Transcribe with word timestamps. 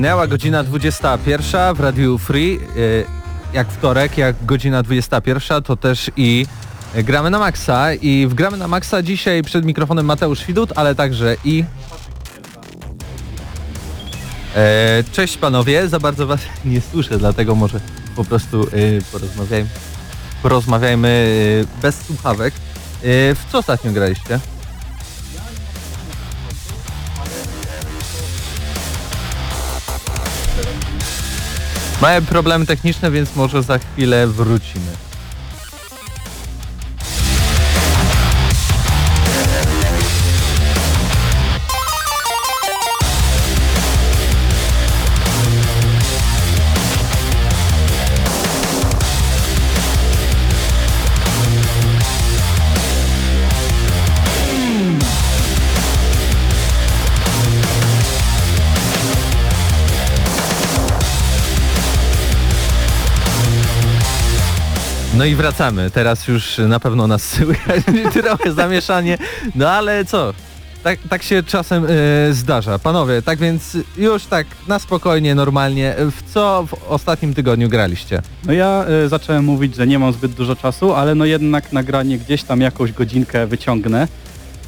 Minęła 0.00 0.26
godzina 0.26 0.62
21 0.64 1.74
w 1.74 1.80
Radiu 1.80 2.18
Free. 2.18 2.60
y, 2.76 3.04
Jak 3.52 3.68
wtorek, 3.68 4.18
jak 4.18 4.36
godzina 4.46 4.82
21, 4.82 5.62
to 5.62 5.76
też 5.76 6.10
i 6.16 6.46
gramy 6.94 7.30
na 7.30 7.38
Maxa. 7.38 7.94
I 7.94 8.26
w 8.26 8.34
gramy 8.34 8.56
na 8.56 8.68
Maxa 8.68 9.02
dzisiaj 9.02 9.42
przed 9.42 9.64
mikrofonem 9.64 10.06
Mateusz 10.06 10.44
Widut, 10.44 10.72
ale 10.76 10.94
także 10.94 11.36
i... 11.44 11.64
E, 14.56 15.04
Cześć 15.12 15.36
panowie, 15.36 15.88
za 15.88 16.00
bardzo 16.00 16.26
was 16.26 16.40
nie 16.64 16.80
słyszę, 16.80 17.18
dlatego 17.18 17.54
może 17.54 17.80
po 18.16 18.24
prostu 18.24 18.64
y, 18.64 19.02
porozmawiajmy, 19.12 19.68
porozmawiajmy 20.42 21.64
bez 21.82 22.06
słuchawek. 22.06 22.54
W 23.02 23.40
co 23.52 23.58
ostatnio 23.58 23.92
graliście? 23.92 24.40
Mamy 32.02 32.26
problemy 32.26 32.66
techniczne, 32.66 33.10
więc 33.10 33.36
może 33.36 33.62
za 33.62 33.78
chwilę 33.78 34.26
wrócimy. 34.26 35.09
No 65.20 65.26
i 65.26 65.34
wracamy. 65.34 65.90
Teraz 65.90 66.28
już 66.28 66.58
na 66.58 66.80
pewno 66.80 67.06
nas 67.06 67.22
słychać 67.36 67.82
trochę 68.12 68.52
zamieszanie. 68.52 69.18
No 69.54 69.70
ale 69.70 70.04
co? 70.04 70.32
Tak, 70.82 70.98
tak 71.10 71.22
się 71.22 71.42
czasem 71.42 71.84
e, 71.84 71.88
zdarza. 72.32 72.78
Panowie, 72.78 73.22
tak 73.22 73.38
więc 73.38 73.76
już 73.96 74.24
tak 74.24 74.46
na 74.68 74.78
spokojnie, 74.78 75.34
normalnie. 75.34 75.94
W 75.98 76.32
co 76.32 76.66
w 76.66 76.74
ostatnim 76.88 77.34
tygodniu 77.34 77.68
graliście? 77.68 78.22
No 78.44 78.52
ja 78.52 78.84
y, 79.04 79.08
zacząłem 79.08 79.44
mówić, 79.44 79.76
że 79.76 79.86
nie 79.86 79.98
mam 79.98 80.12
zbyt 80.12 80.32
dużo 80.32 80.56
czasu, 80.56 80.94
ale 80.94 81.14
no 81.14 81.24
jednak 81.24 81.72
nagranie 81.72 82.18
gdzieś 82.18 82.42
tam 82.42 82.60
jakąś 82.60 82.92
godzinkę 82.92 83.46
wyciągnę 83.46 84.08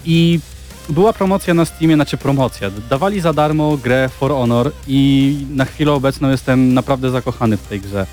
i 0.04 0.40
była 0.88 1.12
promocja 1.12 1.54
na 1.54 1.64
Steamie, 1.64 1.94
znaczy 1.94 2.16
promocja. 2.16 2.70
Dawali 2.90 3.20
za 3.20 3.32
darmo 3.32 3.76
grę 3.76 4.08
For 4.19 4.30
Honor 4.30 4.72
i 4.86 5.36
na 5.50 5.64
chwilę 5.64 5.92
obecną 5.92 6.30
jestem 6.30 6.74
naprawdę 6.74 7.10
zakochany 7.10 7.56
w 7.56 7.62
tej 7.66 7.80
grze. 7.80 8.06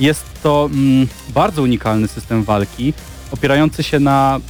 Jest 0.00 0.24
to 0.42 0.70
mm, 0.72 1.08
bardzo 1.28 1.62
unikalny 1.62 2.08
system 2.08 2.44
walki, 2.44 2.94
opierający 3.32 3.82
się 3.82 4.00
na 4.00 4.40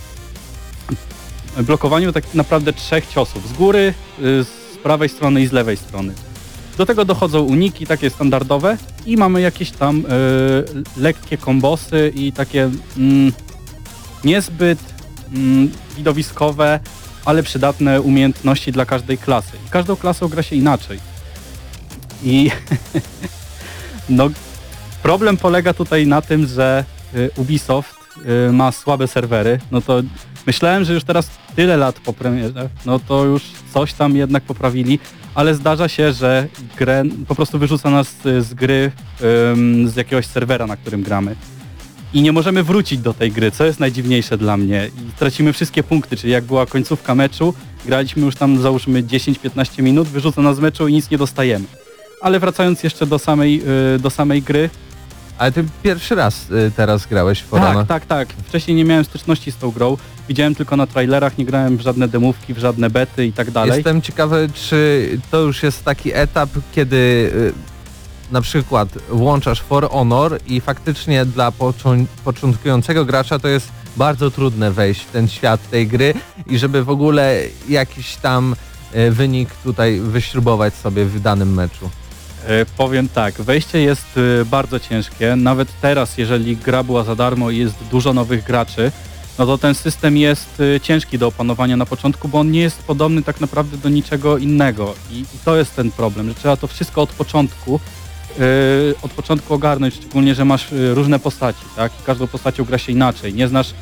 blokowaniu 1.57 2.13
tak 2.13 2.35
naprawdę 2.35 2.73
trzech 2.73 3.07
ciosów. 3.07 3.49
Z 3.49 3.53
góry, 3.53 3.95
y, 4.19 4.45
z 4.45 4.79
prawej 4.83 5.09
strony 5.09 5.43
i 5.43 5.47
z 5.47 5.53
lewej 5.53 5.77
strony. 5.77 6.13
Do 6.79 6.87
tego 6.87 7.05
dochodzą 7.05 7.43
uniki 7.43 7.87
takie 7.87 8.11
standardowe 8.11 8.77
i 9.07 9.17
mamy 9.17 9.41
jakieś 9.41 9.71
tam 9.71 9.99
y, 10.01 10.03
lekkie 10.97 11.39
kombosy 11.39 12.13
i 12.15 12.33
takie 12.33 12.71
mm, 12.97 13.33
niezbyt 14.25 14.79
mm, 15.35 15.71
widowiskowe, 15.97 16.81
ale 17.25 17.43
przydatne 17.43 18.01
umiejętności 18.01 18.73
dla 18.73 18.87
każdej 18.87 19.19
klasy. 19.19 19.53
I 19.67 19.71
każdą 19.71 19.97
klasą 19.97 20.29
gra 20.29 20.43
się 20.43 20.57
inaczej. 20.57 20.99
I 22.25 22.51
no, 24.09 24.31
problem 25.03 25.37
polega 25.37 25.75
tutaj 25.75 26.07
na 26.07 26.23
tym, 26.23 26.47
że 26.47 26.85
y, 27.15 27.31
Ubisoft 27.37 27.95
y, 28.49 28.53
ma 28.53 28.73
słabe 28.73 29.09
serwery. 29.09 29.59
No 29.71 29.81
to 29.81 30.03
myślałem, 30.47 30.85
że 30.85 30.95
już 30.95 31.05
teraz 31.05 31.31
tyle 31.57 31.77
lat 31.77 32.01
po 32.01 32.13
premierze, 32.13 32.69
no 32.87 32.99
to 32.99 33.25
już 33.25 33.43
coś 33.75 33.93
tam 33.93 34.17
jednak 34.17 34.43
poprawili, 34.43 34.99
ale 35.35 35.55
zdarza 35.55 35.89
się, 35.89 36.13
że 36.13 36.47
grę 36.79 37.03
po 37.29 37.35
prostu 37.35 37.59
wyrzuca 37.59 37.91
nas 37.91 38.27
y, 38.27 38.43
z 38.43 38.55
gry 38.55 38.93
z 39.85 39.97
jakiegoś 39.97 40.27
serwera, 40.27 40.67
na 40.67 40.77
którym 40.77 41.03
gramy. 41.03 41.37
I 42.15 42.23
nie 42.23 42.33
możemy 42.33 42.63
wrócić 42.63 43.01
do 43.01 43.15
tej 43.15 43.33
gry, 43.33 43.51
co 43.51 43.65
jest 43.65 43.81
najdziwniejsze 43.81 44.39
dla 44.39 44.57
mnie. 44.57 44.91
I 45.09 45.13
tracimy 45.19 45.53
wszystkie 45.53 45.83
punkty, 45.83 46.17
czyli 46.17 46.33
jak 46.33 46.45
była 46.45 46.67
końcówka 46.67 47.15
meczu, 47.15 47.55
graliśmy 47.87 48.25
już 48.25 48.37
tam 48.37 48.63
załóżmy 48.63 49.03
10-15 49.03 49.83
minut, 49.83 50.09
wyrzuca 50.09 50.43
nas 50.43 50.57
z 50.57 50.61
meczu 50.61 50.89
i 50.89 50.93
nic 50.93 51.11
nie 51.11 51.19
dostajemy. 51.19 51.65
Ale 52.21 52.41
wracając 52.41 52.83
jeszcze 52.83 53.07
do 53.07 53.19
samej, 53.19 53.63
do 53.99 54.11
samej 54.11 54.43
gry, 54.43 54.71
Ale 55.39 55.53
ty 55.53 55.65
pierwszy 55.83 56.15
raz 56.15 56.51
y, 56.51 56.73
teraz 56.77 57.07
grałeś 57.07 57.41
w 57.41 57.47
For 57.47 57.61
tak, 57.61 57.69
Honor. 57.69 57.87
tak, 57.87 58.07
tak. 58.07 58.29
Wcześniej 58.49 58.77
nie 58.77 58.85
miałem 58.85 59.05
styczności 59.05 59.53
z 59.53 59.57
tą 59.57 59.71
grą. 59.71 59.97
Widziałem 60.29 60.55
tylko 60.55 60.77
na 60.77 60.87
trailerach, 60.87 61.39
nie 61.39 61.45
grałem 61.45 61.77
w 61.77 61.81
żadne 61.81 62.09
demówki, 62.09 62.55
w 62.55 62.59
żadne 62.59 62.91
bety 62.91 63.27
i 63.27 63.33
tak 63.33 63.51
dalej. 63.51 63.75
Jestem 63.77 64.03
ciekawy, 64.03 64.49
czy 64.55 65.09
to 65.31 65.41
już 65.41 65.63
jest 65.63 65.85
taki 65.85 66.11
etap, 66.15 66.51
kiedy 66.75 66.97
y, 66.97 67.53
na 68.33 68.41
przykład 68.41 68.89
włączasz 69.11 69.61
For 69.61 69.89
Honor 69.91 70.39
i 70.47 70.61
faktycznie 70.61 71.25
dla 71.25 71.51
począ- 71.53 72.07
początkującego 72.25 73.05
gracza 73.05 73.39
to 73.39 73.49
jest 73.49 73.69
bardzo 73.97 74.31
trudne 74.31 74.71
wejść 74.71 75.01
w 75.05 75.11
ten 75.11 75.29
świat 75.29 75.71
tej 75.71 75.87
gry 75.89 76.15
i 76.47 76.59
żeby 76.59 76.85
w 76.85 76.91
ogóle 76.91 77.37
jakiś 77.69 78.17
tam 78.17 78.57
y, 78.97 79.11
wynik 79.11 79.51
tutaj 79.65 80.01
wyśrubować 80.01 80.75
sobie 80.75 81.05
w 81.05 81.21
danym 81.21 81.55
meczu. 81.55 81.91
E, 82.47 82.67
powiem 82.77 83.09
tak, 83.09 83.35
wejście 83.35 83.81
jest 83.81 84.07
e, 84.41 84.45
bardzo 84.45 84.81
ciężkie. 84.81 85.37
Nawet 85.37 85.69
teraz, 85.81 86.19
jeżeli 86.19 86.57
gra 86.57 86.83
była 86.83 87.05
za 87.05 87.17
darmo 87.17 87.51
i 87.51 87.59
jest 87.59 87.75
dużo 87.91 88.13
nowych 88.13 88.45
graczy, 88.45 88.93
no 89.39 89.47
to 89.47 89.59
ten 89.59 89.75
system 89.75 90.17
jest 90.17 90.63
e, 90.77 90.81
ciężki 90.81 91.19
do 91.19 91.27
opanowania 91.27 91.77
na 91.77 91.87
początku, 91.87 92.29
bo 92.29 92.41
on 92.41 92.51
nie 92.51 92.61
jest 92.61 92.83
podobny 92.83 93.23
tak 93.23 93.41
naprawdę 93.41 93.77
do 93.77 93.89
niczego 93.89 94.39
innego. 94.39 94.95
I, 95.11 95.25
to 95.45 95.57
jest 95.57 95.77
ten 95.77 95.91
problem, 95.91 96.29
że 96.29 96.35
trzeba 96.35 96.57
to 96.57 96.67
wszystko 96.67 97.03
od 97.03 97.11
początku 97.11 97.81
od 99.03 99.13
początku 99.13 99.55
ogarnąć, 99.55 99.95
szczególnie, 99.95 100.35
że 100.35 100.45
masz 100.45 100.69
różne 100.95 101.19
postaci, 101.19 101.65
tak? 101.77 101.93
I 102.01 102.05
każdą 102.05 102.27
postacią 102.27 102.65
gra 102.65 102.79
się 102.79 102.93
inaczej. 102.93 103.35
Nie 103.35 103.49
znasz 103.49 103.75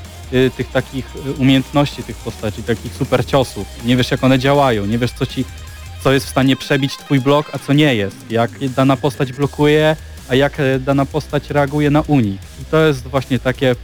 tych 0.56 0.70
takich 0.70 1.12
umiejętności 1.38 2.02
tych 2.02 2.16
postaci, 2.16 2.62
takich 2.62 2.94
super 2.94 3.26
ciosów. 3.26 3.66
Nie 3.84 3.96
wiesz, 3.96 4.10
jak 4.10 4.24
one 4.24 4.38
działają, 4.38 4.86
nie 4.86 4.98
wiesz, 4.98 5.12
co 5.12 5.26
ci 5.26 5.44
co 6.04 6.12
jest 6.12 6.26
w 6.26 6.30
stanie 6.30 6.56
przebić 6.56 6.96
twój 6.96 7.20
blok, 7.20 7.50
a 7.52 7.58
co 7.58 7.72
nie 7.72 7.94
jest. 7.94 8.16
Jak 8.30 8.50
dana 8.68 8.96
postać 8.96 9.32
blokuje, 9.32 9.96
a 10.28 10.34
jak 10.34 10.60
e, 10.60 10.78
dana 10.78 11.06
postać 11.06 11.50
reaguje 11.50 11.90
na 11.90 12.00
unik. 12.00 12.40
I 12.62 12.64
to 12.64 12.86
jest 12.86 13.08
właśnie 13.08 13.38
takie, 13.38 13.76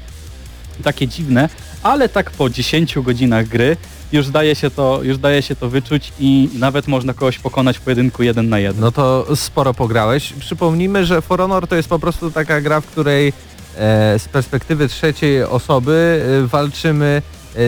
takie 0.83 1.09
dziwne, 1.09 1.49
ale 1.83 2.09
tak 2.09 2.31
po 2.31 2.51
10 2.51 2.99
godzinach 2.99 3.47
gry 3.49 3.77
już 4.13 4.29
daje 4.29 4.55
się 4.55 4.71
to, 4.71 5.01
już 5.03 5.19
daje 5.19 5.43
się 5.43 5.57
to 5.57 5.69
wyczuć 5.69 6.13
i 6.21 6.49
nawet 6.55 6.89
można 6.89 7.15
kogoś 7.15 7.39
pokonać 7.39 7.79
w 7.79 7.81
pojedynku 7.81 8.23
jeden 8.23 8.49
na 8.49 8.59
jeden. 8.59 8.81
No 8.81 8.93
to 8.93 9.37
sporo 9.37 9.75
pograłeś. 9.75 10.33
Przypomnijmy, 10.33 11.07
że 11.07 11.23
For 11.23 11.41
Honor 11.41 11.69
to 11.69 11.77
jest 11.77 11.89
po 11.89 11.99
prostu 11.99 12.31
taka 12.31 12.61
gra, 12.61 12.81
w 12.81 12.87
której 12.87 13.29
e, 13.29 14.19
z 14.19 14.29
perspektywy 14.29 14.89
trzeciej 14.89 15.43
osoby 15.43 16.25
e, 16.45 16.47
walczymy 16.47 17.23
e, 17.57 17.59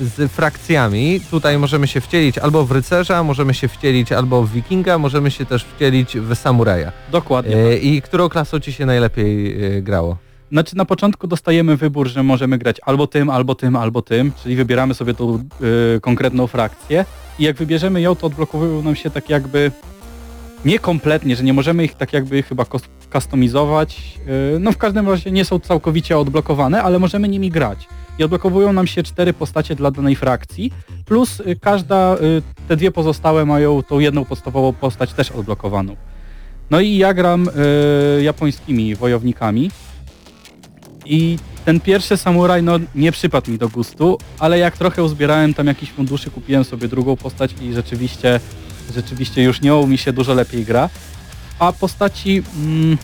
z 0.00 0.32
frakcjami. 0.32 1.20
Tutaj 1.30 1.58
możemy 1.58 1.86
się 1.86 2.00
wcielić 2.00 2.38
albo 2.38 2.64
w 2.64 2.72
rycerza, 2.72 3.22
możemy 3.22 3.54
się 3.54 3.68
wcielić 3.68 4.12
albo 4.12 4.42
w 4.42 4.52
wikinga, 4.52 4.98
możemy 4.98 5.30
się 5.30 5.46
też 5.46 5.64
wcielić 5.64 6.18
w 6.18 6.34
samuraja. 6.34 6.92
Dokładnie. 7.12 7.56
E, 7.56 7.78
I 7.78 8.02
którą 8.02 8.28
klasą 8.28 8.60
ci 8.60 8.72
się 8.72 8.86
najlepiej 8.86 9.64
e, 9.76 9.82
grało? 9.82 10.16
Znaczy 10.52 10.76
na 10.76 10.84
początku 10.84 11.26
dostajemy 11.26 11.76
wybór, 11.76 12.08
że 12.08 12.22
możemy 12.22 12.58
grać 12.58 12.80
albo 12.82 13.06
tym, 13.06 13.30
albo 13.30 13.54
tym, 13.54 13.76
albo 13.76 14.02
tym, 14.02 14.32
czyli 14.42 14.56
wybieramy 14.56 14.94
sobie 14.94 15.14
tą 15.14 15.44
y, 15.96 16.00
konkretną 16.00 16.46
frakcję 16.46 17.04
i 17.38 17.44
jak 17.44 17.56
wybierzemy 17.56 18.00
ją, 18.00 18.16
to 18.16 18.26
odblokowują 18.26 18.82
nam 18.82 18.96
się 18.96 19.10
tak 19.10 19.30
jakby 19.30 19.72
niekompletnie, 20.64 21.36
że 21.36 21.44
nie 21.44 21.52
możemy 21.52 21.84
ich 21.84 21.94
tak 21.94 22.12
jakby 22.12 22.42
chyba 22.42 22.64
kustomizować. 23.12 24.18
Y, 24.56 24.58
no 24.58 24.72
w 24.72 24.78
każdym 24.78 25.08
razie 25.08 25.30
nie 25.30 25.44
są 25.44 25.58
całkowicie 25.58 26.18
odblokowane, 26.18 26.82
ale 26.82 26.98
możemy 26.98 27.28
nimi 27.28 27.50
grać. 27.50 27.88
I 28.18 28.24
odblokowują 28.24 28.72
nam 28.72 28.86
się 28.86 29.02
cztery 29.02 29.32
postacie 29.32 29.74
dla 29.74 29.90
danej 29.90 30.16
frakcji, 30.16 30.72
plus 31.04 31.40
y, 31.40 31.56
każda, 31.60 32.14
y, 32.14 32.42
te 32.68 32.76
dwie 32.76 32.90
pozostałe 32.90 33.44
mają 33.44 33.82
tą 33.82 33.98
jedną 33.98 34.24
podstawową 34.24 34.72
postać 34.72 35.12
też 35.12 35.30
odblokowaną. 35.30 35.96
No 36.70 36.80
i 36.80 36.96
ja 36.96 37.14
gram 37.14 37.48
y, 38.18 38.22
japońskimi 38.22 38.94
wojownikami, 38.94 39.70
i 41.08 41.38
ten 41.64 41.80
pierwszy 41.80 42.16
samuraj 42.16 42.62
no 42.62 42.78
nie 42.94 43.12
przypadł 43.12 43.50
mi 43.50 43.58
do 43.58 43.68
gustu, 43.68 44.18
ale 44.38 44.58
jak 44.58 44.76
trochę 44.76 45.02
uzbierałem 45.02 45.54
tam 45.54 45.66
jakiś 45.66 45.90
funduszy, 45.90 46.30
kupiłem 46.30 46.64
sobie 46.64 46.88
drugą 46.88 47.16
postać 47.16 47.54
i 47.62 47.72
rzeczywiście, 47.72 48.40
rzeczywiście 48.94 49.42
już 49.42 49.60
nią 49.60 49.86
mi 49.86 49.98
się 49.98 50.12
dużo 50.12 50.34
lepiej 50.34 50.64
gra. 50.64 50.88
A 51.58 51.72
postaci 51.72 52.42
mm, 52.56 52.98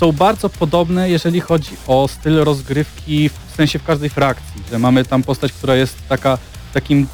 są 0.00 0.12
bardzo 0.12 0.48
podobne, 0.48 1.10
jeżeli 1.10 1.40
chodzi 1.40 1.70
o 1.86 2.08
styl 2.08 2.36
rozgrywki, 2.44 3.28
w 3.28 3.56
sensie 3.56 3.78
w 3.78 3.84
każdej 3.84 4.10
frakcji, 4.10 4.62
że 4.70 4.78
mamy 4.78 5.04
tam 5.04 5.22
postać, 5.22 5.52
która 5.52 5.74
jest 5.74 5.96
taka, 6.08 6.38
takim 6.74 7.06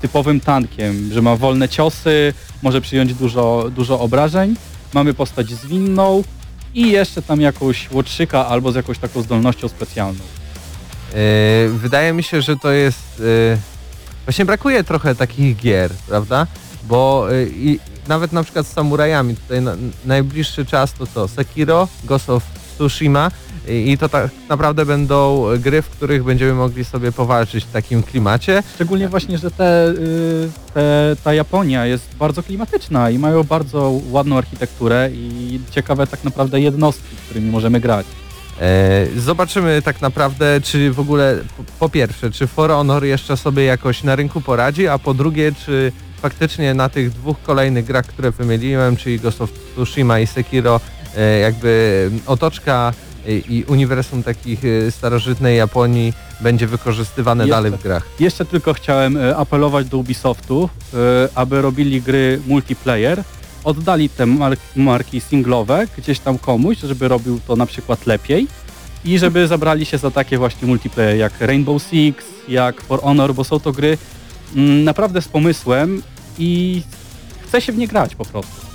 typowym 0.00 0.40
tankiem, 0.40 1.12
że 1.12 1.22
ma 1.22 1.36
wolne 1.36 1.68
ciosy, 1.68 2.34
może 2.62 2.80
przyjąć 2.80 3.14
dużo, 3.14 3.70
dużo 3.76 4.00
obrażeń. 4.00 4.56
Mamy 4.94 5.14
postać 5.14 5.50
zwinną, 5.50 6.24
i 6.74 6.90
jeszcze 6.90 7.22
tam 7.22 7.40
jakąś 7.40 7.90
łotrzyka 7.90 8.46
albo 8.46 8.72
z 8.72 8.74
jakąś 8.74 8.98
taką 8.98 9.22
zdolnością 9.22 9.68
specjalną. 9.68 10.20
E, 11.14 11.68
Wydaje 11.68 12.12
mi 12.12 12.22
się, 12.22 12.42
że 12.42 12.56
to 12.56 12.70
jest... 12.70 13.22
e, 13.54 13.58
Właśnie 14.26 14.44
brakuje 14.44 14.84
trochę 14.84 15.14
takich 15.14 15.56
gier, 15.56 15.90
prawda? 16.08 16.46
Bo 16.84 17.26
i 17.50 17.78
nawet 18.08 18.32
na 18.32 18.42
przykład 18.42 18.66
z 18.66 18.72
samurajami, 18.72 19.36
tutaj 19.36 19.62
na, 19.62 19.76
najbliższy 20.04 20.66
czas 20.66 20.92
to 20.92 21.06
co? 21.06 21.28
Sekiro, 21.28 21.88
Ghost 22.04 22.30
of 22.30 22.42
Tsushima 22.76 23.30
i, 23.68 23.90
i 23.92 23.98
to 23.98 24.08
tak 24.08 24.30
naprawdę 24.48 24.86
będą 24.86 25.44
gry, 25.58 25.82
w 25.82 25.88
których 25.88 26.24
będziemy 26.24 26.54
mogli 26.54 26.84
sobie 26.84 27.12
powalczyć 27.12 27.64
w 27.64 27.70
takim 27.72 28.02
klimacie. 28.02 28.62
Szczególnie 28.74 29.08
właśnie, 29.08 29.38
że 29.38 29.50
te, 29.50 29.88
y, 29.88 30.50
te, 30.74 31.16
ta 31.24 31.34
Japonia 31.34 31.86
jest 31.86 32.16
bardzo 32.18 32.42
klimatyczna 32.42 33.10
i 33.10 33.18
mają 33.18 33.44
bardzo 33.44 34.00
ładną 34.10 34.38
architekturę 34.38 35.10
i 35.12 35.60
ciekawe 35.70 36.06
tak 36.06 36.24
naprawdę 36.24 36.60
jednostki, 36.60 37.16
którymi 37.24 37.50
możemy 37.50 37.80
grać. 37.80 38.06
E, 38.60 39.06
Zobaczymy 39.16 39.82
tak 39.82 40.00
naprawdę, 40.00 40.60
czy 40.60 40.92
w 40.92 41.00
ogóle 41.00 41.38
po- 41.56 41.64
po 41.78 41.88
pierwsze, 41.88 42.30
czy 42.30 42.46
For 42.46 42.70
Honor 42.70 43.04
jeszcze 43.04 43.36
sobie 43.36 43.64
jakoś 43.64 44.02
na 44.02 44.16
rynku 44.16 44.40
poradzi, 44.40 44.88
a 44.88 44.98
po 44.98 45.14
drugie, 45.14 45.52
czy 45.66 45.92
faktycznie 46.18 46.74
na 46.74 46.88
tych 46.88 47.10
dwóch 47.10 47.42
kolejnych 47.42 47.84
grach, 47.84 48.06
które 48.06 48.30
wymieniłem, 48.30 48.96
czyli 48.96 49.20
Ghost 49.20 49.40
of 49.40 49.50
Tsushima 49.52 50.20
i 50.20 50.26
Sekiro, 50.26 50.80
e, 51.16 51.38
jakby 51.38 52.10
otoczka 52.26 52.92
e, 53.26 53.32
i 53.32 53.64
uniwersum 53.64 54.22
takich 54.22 54.60
e, 54.64 54.90
starożytnej 54.90 55.56
Japonii 55.56 56.12
będzie 56.40 56.66
wykorzystywane 56.66 57.44
Jeszcze- 57.44 57.56
dalej 57.56 57.72
w 57.72 57.82
grach. 57.82 58.06
Jeszcze 58.20 58.44
tylko 58.44 58.74
chciałem 58.74 59.18
apelować 59.36 59.86
do 59.86 59.98
Ubisoftu, 59.98 60.68
aby 61.34 61.62
robili 61.62 62.02
gry 62.02 62.40
multiplayer, 62.46 63.22
oddali 63.64 64.08
te 64.08 64.26
mar 64.26 64.56
marki 64.76 65.20
singlowe 65.20 65.86
gdzieś 65.98 66.18
tam 66.18 66.38
komuś, 66.38 66.78
żeby 66.78 67.08
robił 67.08 67.40
to 67.46 67.56
na 67.56 67.66
przykład 67.66 68.06
lepiej 68.06 68.46
i 69.04 69.18
żeby 69.18 69.46
zabrali 69.46 69.86
się 69.86 69.98
za 69.98 70.10
takie 70.10 70.38
właśnie 70.38 70.68
multiplayer 70.68 71.16
jak 71.16 71.40
Rainbow 71.40 71.82
Six, 71.82 72.24
jak 72.48 72.80
For 72.80 73.00
Honor, 73.00 73.34
bo 73.34 73.44
są 73.44 73.60
to 73.60 73.72
gry 73.72 73.98
naprawdę 74.84 75.22
z 75.22 75.28
pomysłem 75.28 76.02
i 76.38 76.82
chce 77.48 77.60
się 77.60 77.72
w 77.72 77.78
nie 77.78 77.88
grać 77.88 78.14
po 78.14 78.24
prostu. 78.24 78.68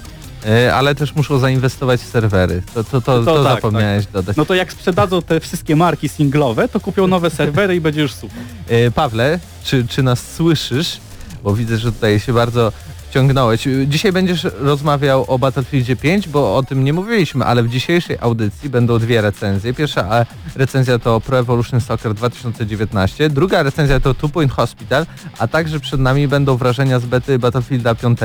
E, 0.45 0.75
Ale 0.75 0.95
też 0.95 1.15
muszą 1.15 1.39
zainwestować 1.39 2.01
w 2.01 2.07
serwery. 2.09 2.63
To, 2.73 2.83
to, 2.83 3.01
to, 3.01 3.23
To 3.23 3.25
to 3.35 3.43
tak, 3.43 3.55
zapomniałeś 3.55 4.05
dodać. 4.05 4.37
No 4.37 4.45
to 4.45 4.53
jak 4.53 4.71
sprzedadzą 4.71 5.21
te 5.21 5.39
wszystkie 5.39 5.75
marki 5.75 6.09
singlowe, 6.09 6.69
to 6.69 6.79
kupią 6.79 7.07
nowe 7.07 7.29
serwery 7.29 7.75
i 7.75 7.81
będzie 7.81 8.01
już 8.01 8.13
super. 8.13 8.37
E, 8.67 8.91
Pawle, 8.91 9.39
czy, 9.63 9.87
czy 9.87 10.03
nas 10.03 10.33
słyszysz? 10.35 10.97
Bo 11.43 11.55
widzę, 11.55 11.77
że 11.77 11.91
tutaj 11.91 12.19
się 12.19 12.33
bardzo 12.33 12.71
wciągnąłeś. 13.13 13.67
Dzisiaj 13.87 14.11
będziesz 14.11 14.43
rozmawiał 14.43 15.25
o 15.27 15.39
Battlefieldzie 15.39 15.95
5, 15.95 16.27
bo 16.27 16.55
o 16.57 16.63
tym 16.63 16.83
nie 16.83 16.93
mówiliśmy, 16.93 17.45
ale 17.45 17.63
w 17.63 17.69
dzisiejszej 17.69 18.17
audycji 18.19 18.69
będą 18.69 18.99
dwie 18.99 19.21
recenzje. 19.21 19.73
Pierwsza 19.73 20.25
recenzja 20.55 20.99
to 20.99 21.21
Pro 21.21 21.39
Evolution 21.39 21.81
Soccer 21.81 22.13
2019, 22.13 23.29
druga 23.29 23.63
recenzja 23.63 23.99
to 23.99 24.13
Two 24.13 24.29
Point 24.29 24.51
Hospital, 24.51 25.05
a 25.39 25.47
także 25.47 25.79
przed 25.79 25.99
nami 25.99 26.27
będą 26.27 26.57
wrażenia 26.57 26.99
z 26.99 27.05
bety 27.05 27.39
Battlefielda 27.39 27.95
5. 27.95 28.19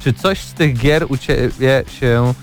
Czy 0.00 0.12
coś 0.12 0.40
z 0.40 0.52
tych 0.52 0.78
gier 0.78 1.06
u 1.08 1.16
Ciebie 1.16 1.84
się 2.00 2.34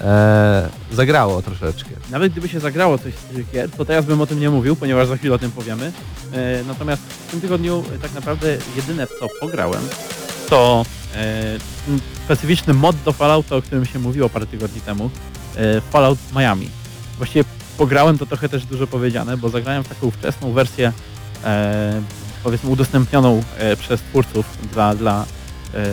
e, 0.00 0.68
zagrało 0.92 1.42
troszeczkę? 1.42 1.90
Nawet 2.10 2.32
gdyby 2.32 2.48
się 2.48 2.60
zagrało 2.60 2.98
coś 2.98 3.14
z 3.14 3.34
tych 3.34 3.50
gier, 3.50 3.70
to 3.70 3.84
teraz 3.84 4.04
bym 4.04 4.20
o 4.20 4.26
tym 4.26 4.40
nie 4.40 4.50
mówił, 4.50 4.76
ponieważ 4.76 5.08
za 5.08 5.16
chwilę 5.16 5.34
o 5.34 5.38
tym 5.38 5.50
powiemy. 5.50 5.92
E, 6.32 6.64
natomiast 6.68 7.02
w 7.02 7.30
tym 7.30 7.40
tygodniu 7.40 7.84
e, 7.94 7.98
tak 7.98 8.14
naprawdę 8.14 8.56
jedyne 8.76 9.06
co 9.06 9.26
pograłem, 9.40 9.80
to 10.48 10.84
e, 11.14 11.58
specyficzny 12.24 12.74
mod 12.74 12.96
do 13.04 13.12
Fallouta, 13.12 13.56
o 13.56 13.62
którym 13.62 13.86
się 13.86 13.98
mówiło 13.98 14.28
parę 14.28 14.46
tygodni 14.46 14.80
temu, 14.80 15.10
e, 15.56 15.80
Fallout 15.80 16.18
Miami. 16.36 16.68
Właściwie 17.18 17.44
pograłem, 17.78 18.18
to 18.18 18.26
trochę 18.26 18.48
też 18.48 18.64
dużo 18.64 18.86
powiedziane, 18.86 19.36
bo 19.36 19.48
zagrałem 19.48 19.84
w 19.84 19.88
taką 19.88 20.10
wczesną 20.10 20.52
wersję, 20.52 20.92
e, 21.44 22.02
powiedzmy 22.44 22.70
udostępnioną 22.70 23.42
e, 23.58 23.76
przez 23.76 24.00
twórców 24.00 24.46
dla, 24.72 24.94
dla 24.94 25.24
e, 25.74 25.86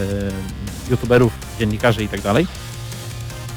youtuberów, 0.89 1.33
dziennikarzy 1.59 2.03
i 2.03 2.07
tak 2.07 2.21
dalej. 2.21 2.47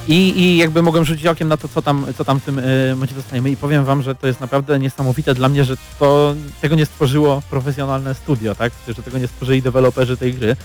I, 0.09 0.57
jakby 0.57 0.83
mogłem 0.83 1.05
rzucić 1.05 1.27
okiem 1.27 1.49
na 1.49 1.57
to, 1.57 1.69
co 1.69 1.83
tam, 1.83 2.07
co 2.19 2.25
tam 2.25 2.41
w 2.41 2.45
tym 2.45 2.59
y, 2.59 2.95
modzie 2.97 3.15
dostajemy 3.15 3.51
i 3.51 3.57
powiem 3.57 3.85
wam, 3.85 4.03
że 4.03 4.15
to 4.15 4.27
jest 4.27 4.41
naprawdę 4.41 4.79
niesamowite 4.79 5.35
dla 5.35 5.49
mnie, 5.49 5.65
że 5.65 5.77
to 5.99 6.35
tego 6.61 6.77
nie 6.77 6.87
stworzyło 6.87 7.43
profesjonalne 7.51 8.15
studio, 8.15 8.55
tak? 8.55 8.73
Że 8.89 9.03
tego 9.03 9.19
nie 9.19 9.29
stworzyli 9.29 9.63
deweloperzy 9.63 10.17
tej 10.17 10.35
gry, 10.35 10.57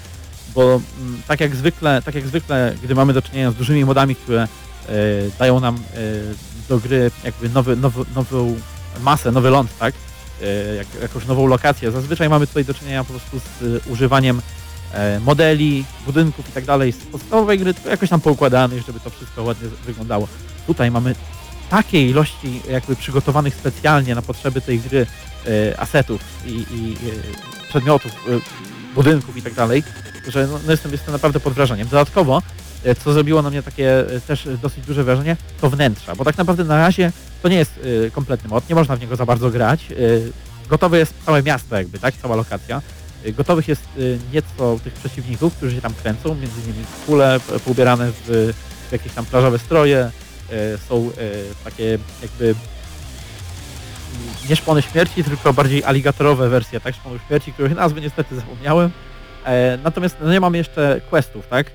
bo 0.55 0.81
mm, 1.01 1.21
tak 1.27 1.39
jak 1.39 1.55
zwykle, 1.55 2.01
tak 2.01 2.15
jak 2.15 2.27
zwykle, 2.27 2.75
gdy 2.83 2.95
mamy 2.95 3.13
do 3.13 3.21
czynienia 3.21 3.51
z 3.51 3.55
dużymi 3.55 3.85
modami, 3.85 4.15
które 4.15 4.47
y, 4.89 5.31
dają 5.39 5.59
nam 5.59 5.75
y, 5.75 6.35
do 6.69 6.79
gry 6.79 7.11
jakby 7.23 7.49
nowy, 7.49 7.75
nowy, 7.75 8.05
nową 8.15 8.55
masę, 9.01 9.31
nowy 9.31 9.49
ląd, 9.49 9.77
tak? 9.77 9.93
Y, 10.41 10.75
jak, 10.75 10.87
jakąś 11.01 11.25
nową 11.25 11.47
lokację. 11.47 11.91
Zazwyczaj 11.91 12.29
mamy 12.29 12.47
tutaj 12.47 12.65
do 12.65 12.73
czynienia 12.73 13.03
po 13.03 13.13
prostu 13.13 13.39
z 13.39 13.87
używaniem 13.87 14.41
e, 14.93 15.19
modeli, 15.19 15.85
budynków 16.05 16.49
i 16.49 16.51
tak 16.51 16.65
dalej 16.65 16.91
z 16.91 16.97
podstawowej 16.97 17.59
gry, 17.59 17.73
tylko 17.73 17.89
jakoś 17.89 18.09
tam 18.09 18.21
poukładanych, 18.21 18.85
żeby 18.85 18.99
to 18.99 19.09
wszystko 19.09 19.43
ładnie 19.43 19.69
wyglądało. 19.85 20.27
Tutaj 20.67 20.91
mamy 20.91 21.15
takiej 21.69 22.09
ilości 22.09 22.61
jakby 22.69 22.95
przygotowanych 22.95 23.55
specjalnie 23.55 24.15
na 24.15 24.21
potrzeby 24.21 24.61
tej 24.61 24.79
gry 24.79 25.05
e, 25.47 25.79
asetów 25.79 26.21
i, 26.45 26.49
i 26.49 26.93
e, 26.93 27.67
przedmiotów, 27.69 28.11
e, 28.11 28.39
budynków 28.95 29.37
i 29.37 29.41
tak 29.41 29.53
dalej, 29.53 29.83
że 30.27 30.47
no, 30.47 30.59
no 30.65 30.71
jestem, 30.71 30.91
jestem 30.91 31.11
naprawdę 31.11 31.39
pod 31.39 31.53
wrażeniem. 31.53 31.87
Dodatkowo, 31.87 32.41
e, 32.83 32.95
co 32.95 33.13
zrobiło 33.13 33.41
na 33.41 33.49
mnie 33.49 33.63
takie 33.63 34.15
e, 34.15 34.21
też 34.21 34.49
dosyć 34.61 34.85
duże 34.85 35.03
wrażenie, 35.03 35.37
to 35.61 35.69
wnętrza, 35.69 36.15
bo 36.15 36.25
tak 36.25 36.37
naprawdę 36.37 36.63
na 36.63 36.77
razie 36.77 37.11
to 37.41 37.49
nie 37.49 37.55
jest 37.55 37.79
e, 38.07 38.11
kompletny 38.11 38.49
mod, 38.49 38.69
nie 38.69 38.75
można 38.75 38.95
w 38.95 39.01
niego 39.01 39.15
za 39.15 39.25
bardzo 39.25 39.49
grać. 39.49 39.87
Gotowe 40.69 40.97
jest 40.97 41.13
całe 41.25 41.43
miasto 41.43 41.75
jakby, 41.75 41.99
tak, 41.99 42.15
cała 42.21 42.35
lokacja. 42.35 42.81
Gotowych 43.25 43.67
jest 43.67 43.83
nieco 44.33 44.79
tych 44.83 44.93
przeciwników, 44.93 45.55
którzy 45.55 45.75
się 45.75 45.81
tam 45.81 45.93
kręcą, 45.93 46.35
między 46.35 46.61
innymi 46.61 46.85
kule 47.05 47.39
poubierane 47.65 48.11
w, 48.25 48.53
jakieś 48.91 49.13
tam 49.13 49.25
plażowe 49.25 49.59
stroje, 49.59 50.11
są 50.89 51.11
takie 51.63 51.97
jakby 52.21 52.55
nie 54.49 54.55
szpony 54.55 54.81
śmierci, 54.81 55.23
tylko 55.23 55.53
bardziej 55.53 55.83
aligatorowe 55.83 56.49
wersje, 56.49 56.79
tak, 56.79 56.95
szponów 56.95 57.21
śmierci, 57.27 57.53
których 57.53 57.75
nazwy 57.75 58.01
niestety 58.01 58.35
zapomniałem. 58.35 58.91
E, 59.45 59.77
Natomiast 59.83 60.17
no, 60.21 60.31
nie 60.31 60.39
mamy 60.39 60.57
jeszcze 60.57 61.01
questów, 61.09 61.47
tak, 61.47 61.71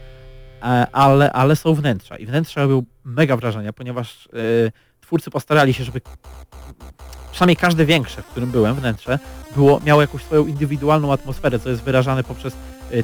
E, 0.62 0.86
ale, 0.92 1.32
ale 1.32 1.56
są 1.56 1.74
wnętrza. 1.74 2.16
I 2.16 2.26
wnętrza 2.26 2.62
robią 2.62 2.82
mega 3.04 3.36
wrażenie, 3.36 3.72
ponieważ 3.72 4.26
y, 4.26 4.72
twórcy 5.00 5.30
postarali 5.30 5.74
się, 5.74 5.84
żeby 5.84 6.00
przynajmniej 7.32 7.56
każde 7.56 7.84
większe, 7.84 8.22
w 8.22 8.26
którym 8.26 8.50
byłem, 8.50 8.74
wnętrze, 8.74 9.18
było, 9.56 9.80
miało 9.84 10.00
jakąś 10.00 10.22
swoją 10.22 10.46
indywidualną 10.46 11.12
atmosferę, 11.12 11.58
co 11.58 11.68
jest 11.70 11.82
wyrażane 11.82 12.24
poprzez 12.24 12.56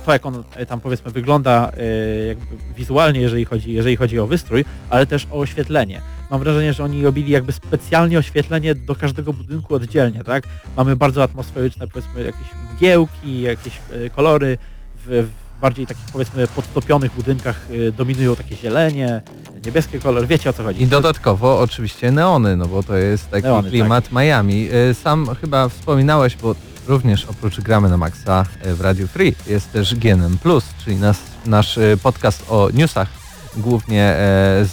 to, 0.07 0.12
jak 0.12 0.27
on 0.27 0.45
y, 0.61 0.67
tam 0.67 0.81
powiedzmy 0.81 1.11
wygląda 1.11 1.71
y, 1.71 2.37
wizualnie, 2.77 3.21
jeżeli 3.21 3.45
chodzi, 3.45 3.73
jeżeli 3.73 3.97
chodzi 3.97 4.19
o 4.19 4.27
wystrój, 4.27 4.65
ale 4.91 5.07
też 5.07 5.27
o 5.31 5.39
oświetlenie. 5.39 6.01
mam 6.31 6.41
wrażenie, 6.41 6.73
że 6.73 6.85
oni 6.85 7.05
robili 7.05 7.33
jakby 7.33 7.53
specjalnie 7.53 8.19
oświetlenie 8.19 8.75
do 8.75 8.95
każdego 8.95 9.33
budynku 9.33 9.75
oddzielnie, 9.75 10.25
tak? 10.25 10.45
Mamy 10.77 10.97
bardzo 10.97 11.23
atmosferyczne, 11.23 11.89
powiedzmy, 11.89 12.23
jakieś 12.23 12.49
mgiełki, 12.75 13.41
jakieś 13.41 13.73
kolory, 14.17 14.59
w, 15.07 15.07
w 15.07 15.61
bardziej 15.61 15.87
takich, 15.87 16.05
powiedzmy, 16.12 16.47
podtopionych 16.47 17.15
budynkach 17.15 17.67
dominują 17.97 18.37
takie 18.37 18.57
zielenie, 18.57 19.23
niebieskie 19.67 19.99
kolory, 19.99 20.27
wiecie 20.27 20.51
o 20.51 20.53
co 20.53 20.62
chodzi. 20.62 20.83
I 20.83 20.87
dodatkowo 20.87 21.61
oczywiście 21.61 22.11
neony, 22.11 22.57
no 22.57 22.67
bo 22.67 22.83
to 22.83 22.97
jest 22.97 23.31
taki 23.31 23.47
Neony, 23.47 23.71
klimat 23.71 24.12
Miami. 24.12 24.69
Y, 24.91 24.95
Sam 24.95 25.27
chyba 25.41 25.69
wspominałeś, 25.69 26.37
bo 26.37 26.55
również 26.87 27.25
oprócz 27.25 27.61
gramy 27.61 27.89
na 27.89 27.97
Maxa 27.97 28.47
y, 28.67 28.75
w 28.75 28.81
Radio 28.81 29.07
Free 29.07 29.35
jest 29.47 29.73
też 29.73 29.95
GNM+, 29.95 30.39
czyli 30.85 30.97
nas, 30.97 31.19
nasz 31.47 31.79
y, 31.79 31.99
podcast 32.03 32.45
o 32.49 32.69
newsach, 32.73 33.09
głównie 33.57 34.03
e, 34.03 34.17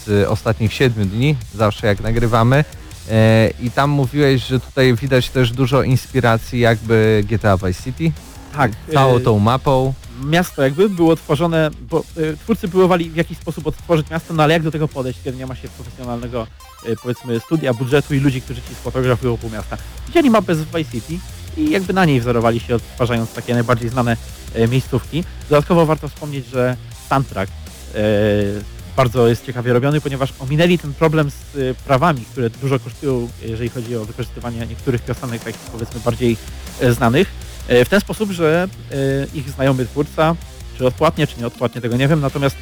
z 0.06 0.28
ostatnich 0.28 0.74
siedmiu 0.74 1.06
dni, 1.06 1.36
zawsze 1.56 1.88
jak 1.88 2.02
nagrywamy. 2.02 2.64
E, 3.10 3.50
I 3.62 3.72
tam 3.72 3.90
mówiłeś, 3.90 4.48
że 4.48 4.60
tutaj 4.60 4.94
widać 4.94 5.30
też 5.30 5.52
dużo 5.52 5.84
inspiracji 5.84 6.60
jakby 6.60 7.24
GTA 7.30 7.58
Vice 7.58 7.84
City, 7.84 8.12
tak, 8.54 8.72
całą 8.94 9.18
e, 9.18 9.20
tą 9.20 9.40
mapą. 9.40 9.94
miasto 10.26 10.64
jakby 10.64 10.90
było 10.90 11.16
tworzone, 11.16 11.70
bo 11.90 12.04
y, 12.18 12.38
twórcy 12.38 12.68
próbowali 12.68 13.10
w 13.10 13.16
jakiś 13.16 13.38
sposób 13.38 13.68
odtworzyć 13.68 14.10
miasto, 14.10 14.34
no 14.34 14.44
ale 14.44 14.54
jak 14.54 14.64
do 14.64 14.72
tego 14.72 14.88
podejść, 14.88 15.20
kiedy 15.24 15.38
nie 15.38 15.46
ma 15.46 15.56
się 15.56 15.68
profesjonalnego, 15.68 16.48
y, 16.88 16.96
powiedzmy, 17.02 17.40
studia, 17.40 17.74
budżetu 17.74 18.14
i 18.14 18.20
ludzi, 18.20 18.42
którzy 18.42 18.62
ci 18.62 18.76
sfotografują 18.76 19.38
pół 19.38 19.50
miasta. 19.50 19.78
Wzięli 20.08 20.30
mapę 20.30 20.56
z 20.56 20.64
Vice 20.64 20.92
City 20.92 21.20
i 21.58 21.70
jakby 21.70 21.94
na 21.94 22.06
niej 22.06 22.22
wzorowali 22.22 22.60
się, 22.60 22.76
odtwarzając 22.76 23.34
takie 23.34 23.54
najbardziej 23.54 23.90
znane 23.90 24.18
y, 24.56 24.68
miejscówki. 24.68 25.24
Dodatkowo 25.50 25.86
warto 25.86 26.10
wspomnieć, 26.10 26.46
że 26.46 26.78
soundtrack 27.10 27.52
y, 27.96 28.64
bardzo 28.98 29.28
jest 29.28 29.46
ciekawie 29.46 29.74
robiony, 29.74 30.02
ponieważ 30.02 30.34
ominęli 30.40 30.78
ten 30.78 30.94
problem 30.94 31.32
z 31.32 31.56
y, 31.56 31.76
prawami, 31.86 32.26
które 32.32 32.50
dużo 32.50 32.80
kosztują, 32.80 33.30
jeżeli 33.42 33.70
chodzi 33.70 33.96
o 33.96 34.06
wykorzystywanie 34.06 34.66
niektórych 34.68 35.02
piosenek, 35.02 35.44
takich 35.44 35.62
powiedzmy 35.62 36.00
bardziej 36.00 36.38
znanych. 36.92 37.32
E, 37.70 37.86
W 37.86 37.90
ten 37.90 38.02
sposób, 38.02 38.32
że 38.32 38.68
e, 38.92 38.96
ich 39.38 39.50
znajomy 39.50 39.86
twórca, 39.86 40.36
czy 40.78 40.88
odpłatnie, 40.88 41.28
czy 41.28 41.40
nieodpłatnie, 41.40 41.82
tego 41.82 41.98
nie 41.98 42.08
wiem, 42.08 42.20
natomiast 42.20 42.56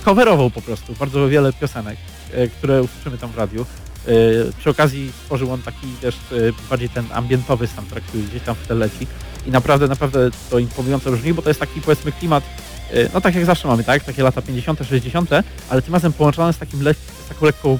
skowerował 0.00 0.50
po 0.50 0.62
prostu 0.62 0.94
bardzo 0.94 1.28
wiele 1.28 1.52
piosenek, 1.52 1.96
e, 2.32 2.48
które 2.48 2.82
usłyszymy 2.82 3.18
tam 3.18 3.30
w 3.30 3.38
radiu. 3.38 3.66
E, 4.06 4.10
Przy 4.58 4.70
okazji 4.70 5.12
stworzył 5.22 5.52
on 5.52 5.62
taki 5.62 5.86
też 6.00 6.14
e, 6.14 6.36
bardziej 6.70 6.88
ten 6.88 7.06
ambientowy 7.12 7.66
soundtrack, 7.66 8.06
który 8.06 8.22
gdzieś 8.22 8.42
tam 8.42 8.54
w 8.54 8.66
tle 8.66 8.76
leci 8.76 9.06
i 9.46 9.50
naprawdę, 9.50 9.88
naprawdę 9.88 10.30
to 10.50 10.58
imponująco 10.58 11.12
brzmi, 11.12 11.34
bo 11.34 11.42
to 11.42 11.50
jest 11.50 11.60
taki 11.60 11.80
powiedzmy 11.80 12.12
klimat, 12.12 12.44
e, 12.92 13.08
no 13.14 13.20
tak 13.20 13.34
jak 13.34 13.44
zawsze 13.44 13.68
mamy, 13.68 13.84
tak? 13.84 14.04
Takie 14.04 14.22
lata 14.22 14.42
50., 14.42 14.80
60., 14.88 15.30
ale 15.70 15.82
tym 15.82 15.94
razem 15.94 16.12
połączone 16.12 16.52
z 16.52 16.58
takim 16.58 16.80
lek- 16.80 16.94
z 17.24 17.28
taką 17.28 17.46
lekką 17.46 17.78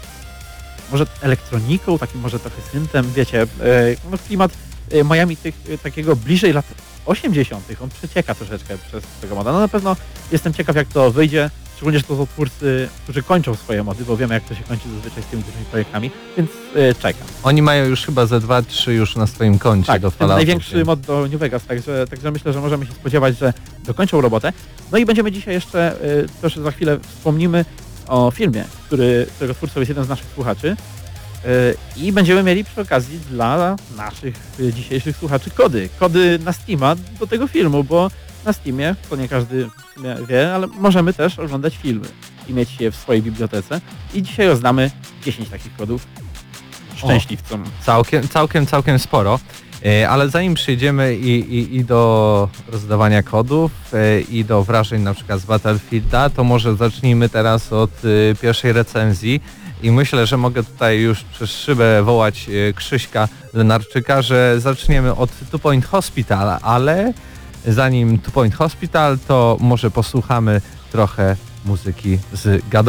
może 0.91 1.07
elektroniką, 1.23 1.99
takim 1.99 2.21
może 2.21 2.39
trochę 2.39 2.63
syntem, 2.73 3.13
wiecie, 3.13 3.47
no 4.11 4.19
klimat 4.29 4.53
Miami 5.11 5.37
tych, 5.37 5.55
takiego 5.83 6.17
bliżej 6.17 6.53
lat 6.53 6.67
80. 7.07 7.65
On 7.83 7.89
przecieka 7.89 8.35
troszeczkę 8.35 8.79
przez 8.79 9.05
tego 9.21 9.35
moda. 9.35 9.53
No 9.53 9.61
na 9.61 9.69
pewno 9.69 9.97
jestem 10.33 10.55
ciekaw 10.55 10.77
jak 10.77 10.89
to 10.89 11.11
wyjdzie, 11.11 11.51
szczególnie, 11.79 11.99
że 11.99 12.05
to 12.05 12.17
są 12.17 12.27
twórcy, 12.27 12.89
którzy 13.05 13.23
kończą 13.23 13.55
swoje 13.55 13.83
mody, 13.85 14.05
bo 14.05 14.17
wiemy 14.17 14.35
jak 14.35 14.45
to 14.45 14.55
się 14.55 14.63
kończy 14.63 14.89
zazwyczaj 14.95 15.23
z 15.23 15.27
tymi 15.27 15.43
dużymi 15.43 15.65
projektami, 15.65 16.11
więc 16.37 16.51
e, 16.75 16.95
czekam. 16.95 17.27
Oni 17.43 17.63
mają 17.63 17.85
już 17.85 18.05
chyba 18.05 18.27
ze 18.27 18.41
2-3 18.41 18.91
już 18.91 19.17
na 19.17 19.27
swoim 19.27 19.59
koncie 19.59 19.87
Tak, 19.87 20.03
do 20.03 20.11
Falloutu. 20.11 20.37
największy 20.37 20.85
mod 20.85 21.01
do 21.01 21.27
New 21.27 21.41
Vegas, 21.41 21.65
także, 21.65 22.07
także 22.07 22.31
myślę, 22.31 22.53
że 22.53 22.61
możemy 22.61 22.87
się 22.87 22.93
spodziewać, 22.93 23.39
że 23.39 23.53
dokończą 23.85 24.21
robotę. 24.21 24.53
No 24.93 24.99
i 24.99 25.07
będziemy 25.07 25.33
dzisiaj 25.33 25.55
jeszcze, 25.55 26.05
y, 26.05 26.27
proszę 26.41 26.63
za 26.63 26.71
chwilę 26.71 26.99
wspomnimy 27.09 27.65
o 28.07 28.31
filmie, 28.31 28.65
który, 28.87 29.27
którego 29.35 29.55
twórcą 29.55 29.81
jest 29.81 29.89
jeden 29.89 30.05
z 30.05 30.09
naszych 30.09 30.27
słuchaczy. 30.35 30.77
Y, 31.45 31.77
I 31.97 32.13
będziemy 32.13 32.43
mieli 32.43 32.65
przy 32.65 32.81
okazji 32.81 33.19
dla 33.31 33.77
naszych 33.97 34.35
dzisiejszych 34.73 35.17
słuchaczy 35.17 35.51
kody. 35.51 35.89
Kody 35.99 36.39
na 36.45 36.53
Steama 36.53 36.97
do 37.21 37.27
tego 37.27 37.47
filmu, 37.47 37.85
bo 37.85 38.11
na 38.45 38.53
Steamie, 38.53 38.95
to 39.11 39.17
nie 39.17 39.29
każdy 39.29 39.69
wie, 40.29 40.55
ale 40.55 40.67
możemy 40.67 41.13
też 41.13 41.39
oglądać 41.39 41.77
filmy 41.77 42.09
i 42.49 42.53
mieć 42.53 42.81
je 42.81 42.91
w 42.91 42.97
swojej 42.97 43.23
bibliotece. 43.23 43.81
I 44.15 44.23
dzisiaj 44.23 44.47
rozdamy 44.47 44.91
10 45.25 45.49
takich 45.49 45.77
kodów 45.77 46.07
szczęśliwcom. 46.97 47.65
Całkiem, 47.87 48.29
całkiem, 48.29 48.67
całkiem 48.67 48.99
sporo. 48.99 49.39
E, 49.87 50.09
Ale 50.09 50.29
zanim 50.29 50.55
przejdziemy 50.55 51.17
i, 51.17 51.55
i, 51.55 51.77
i 51.77 51.85
do 51.85 52.49
rozdawania 52.73 53.23
kodów 53.23 53.73
e, 53.95 54.21
i 54.21 54.45
do 54.45 54.65
wrażeń 54.65 55.03
na 55.03 55.15
przykład 55.15 55.41
z 55.41 55.45
Battlefielda, 55.45 56.31
to 56.31 56.45
może 56.45 56.77
zacznijmy 56.77 57.29
teraz 57.29 57.73
od 57.73 57.91
e, 57.91 58.35
pierwszej 58.35 58.73
recenzji 58.73 59.41
i 59.83 59.91
myślę, 59.91 60.27
że 60.27 60.37
mogę 60.37 60.65
tutaj 60.65 61.01
już 61.01 61.25
przez 61.25 61.51
szybę 61.51 62.03
wołać 62.03 62.47
Krzyśka 62.75 63.29
Lenarczyka, 63.55 64.23
że 64.23 64.61
zaczniemy 64.61 65.15
od 65.15 65.31
Two 65.51 65.59
Point 65.59 65.87
Hospital, 65.87 66.59
ale 66.63 67.13
zanim 67.69 68.19
Two 68.19 68.31
Point 68.31 68.55
Hospital, 68.55 69.19
to 69.29 69.57
może 69.61 69.91
posłuchamy 69.91 70.61
trochę 70.93 71.37
muzyki 71.65 72.19
z 72.33 72.69
God. 72.71 72.87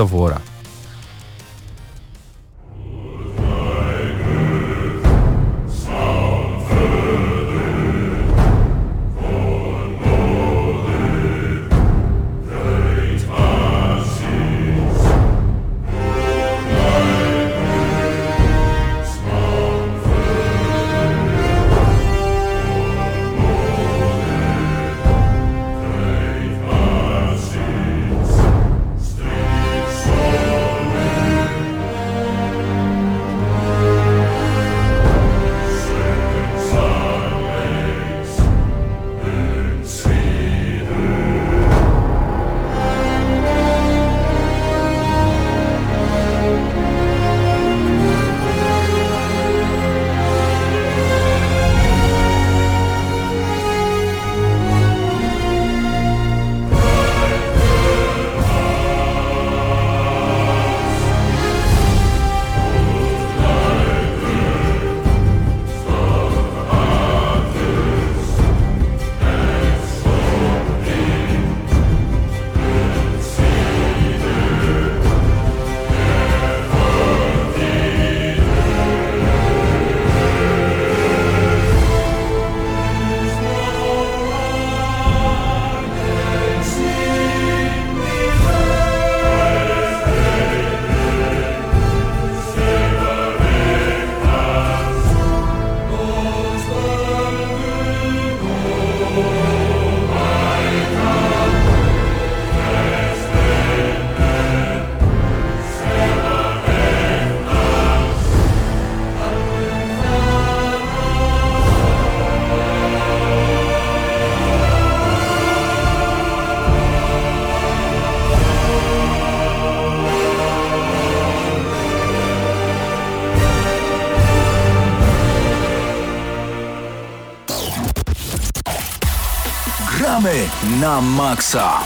Gramy 130.19 130.49
na 130.81 131.01
maksa! 131.01 131.79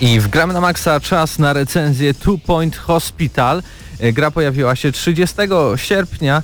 I 0.00 0.20
w 0.20 0.28
Gramy 0.28 0.54
na 0.54 0.60
maksa 0.60 1.00
czas 1.00 1.38
na 1.38 1.52
recenzję 1.52 2.14
Two 2.14 2.38
Point 2.46 2.76
Hospital. 2.76 3.62
E, 4.00 4.12
gra 4.12 4.30
pojawiła 4.30 4.76
się 4.76 4.92
30 4.92 5.36
sierpnia 5.76 6.42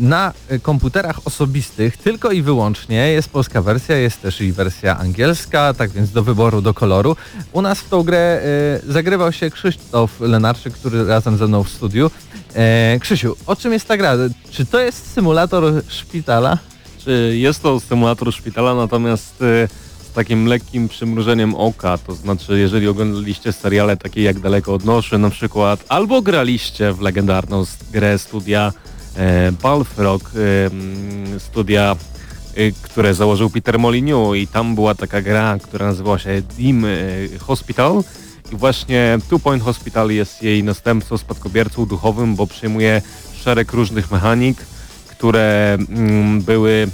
na 0.00 0.32
komputerach 0.62 1.20
osobistych 1.24 1.96
tylko 1.96 2.30
i 2.30 2.42
wyłącznie. 2.42 3.12
Jest 3.12 3.28
polska 3.28 3.62
wersja, 3.62 3.96
jest 3.96 4.22
też 4.22 4.40
i 4.40 4.52
wersja 4.52 4.98
angielska, 4.98 5.74
tak 5.74 5.90
więc 5.90 6.10
do 6.10 6.22
wyboru, 6.22 6.62
do 6.62 6.74
koloru. 6.74 7.16
U 7.52 7.62
nas 7.62 7.80
w 7.80 7.88
tą 7.88 8.02
grę 8.02 8.40
e, 8.86 8.92
zagrywał 8.92 9.32
się 9.32 9.50
Krzysztof 9.50 10.20
Lenarczyk, 10.20 10.74
który 10.74 11.04
razem 11.04 11.36
ze 11.36 11.46
mną 11.46 11.64
w 11.64 11.68
studiu. 11.68 12.10
E, 12.54 12.98
Krzysiu, 13.00 13.36
o 13.46 13.56
czym 13.56 13.72
jest 13.72 13.88
ta 13.88 13.96
gra? 13.96 14.14
Czy 14.50 14.66
to 14.66 14.80
jest 14.80 15.12
symulator 15.12 15.64
szpitala? 15.88 16.58
Czy 16.98 17.36
jest 17.36 17.62
to 17.62 17.80
symulator 17.80 18.32
szpitala, 18.32 18.74
natomiast 18.74 19.34
z 20.10 20.12
takim 20.14 20.46
lekkim 20.46 20.88
przymrużeniem 20.88 21.54
oka, 21.54 21.98
to 21.98 22.14
znaczy 22.14 22.58
jeżeli 22.58 22.88
oglądaliście 22.88 23.52
seriale 23.52 23.96
takie 23.96 24.22
jak 24.22 24.40
Daleko 24.40 24.74
od 24.74 24.84
Noszy 24.84 25.18
na 25.18 25.30
przykład, 25.30 25.84
albo 25.88 26.22
graliście 26.22 26.92
w 26.92 27.00
legendarną 27.00 27.64
grę 27.92 28.18
studia 28.18 28.72
e, 28.76 28.89
Balfrog, 29.62 30.22
e, 30.22 31.40
studia, 31.40 31.96
y, 32.58 32.72
które 32.82 33.14
założył 33.14 33.50
Peter 33.50 33.78
Molyneux 33.78 34.36
i 34.36 34.46
tam 34.46 34.74
była 34.74 34.94
taka 34.94 35.22
gra, 35.22 35.58
która 35.62 35.86
nazywała 35.86 36.18
się 36.18 36.42
Dim 36.42 36.86
Hospital. 37.40 38.02
I 38.52 38.56
właśnie 38.56 39.18
Two 39.28 39.38
Point 39.38 39.62
Hospital 39.62 40.10
jest 40.10 40.42
jej 40.42 40.64
następcą, 40.64 41.18
spadkobiercą 41.18 41.86
duchowym, 41.86 42.36
bo 42.36 42.46
przyjmuje 42.46 43.02
szereg 43.34 43.72
różnych 43.72 44.10
mechanik, 44.10 44.58
które 45.08 45.78
były 46.40 46.88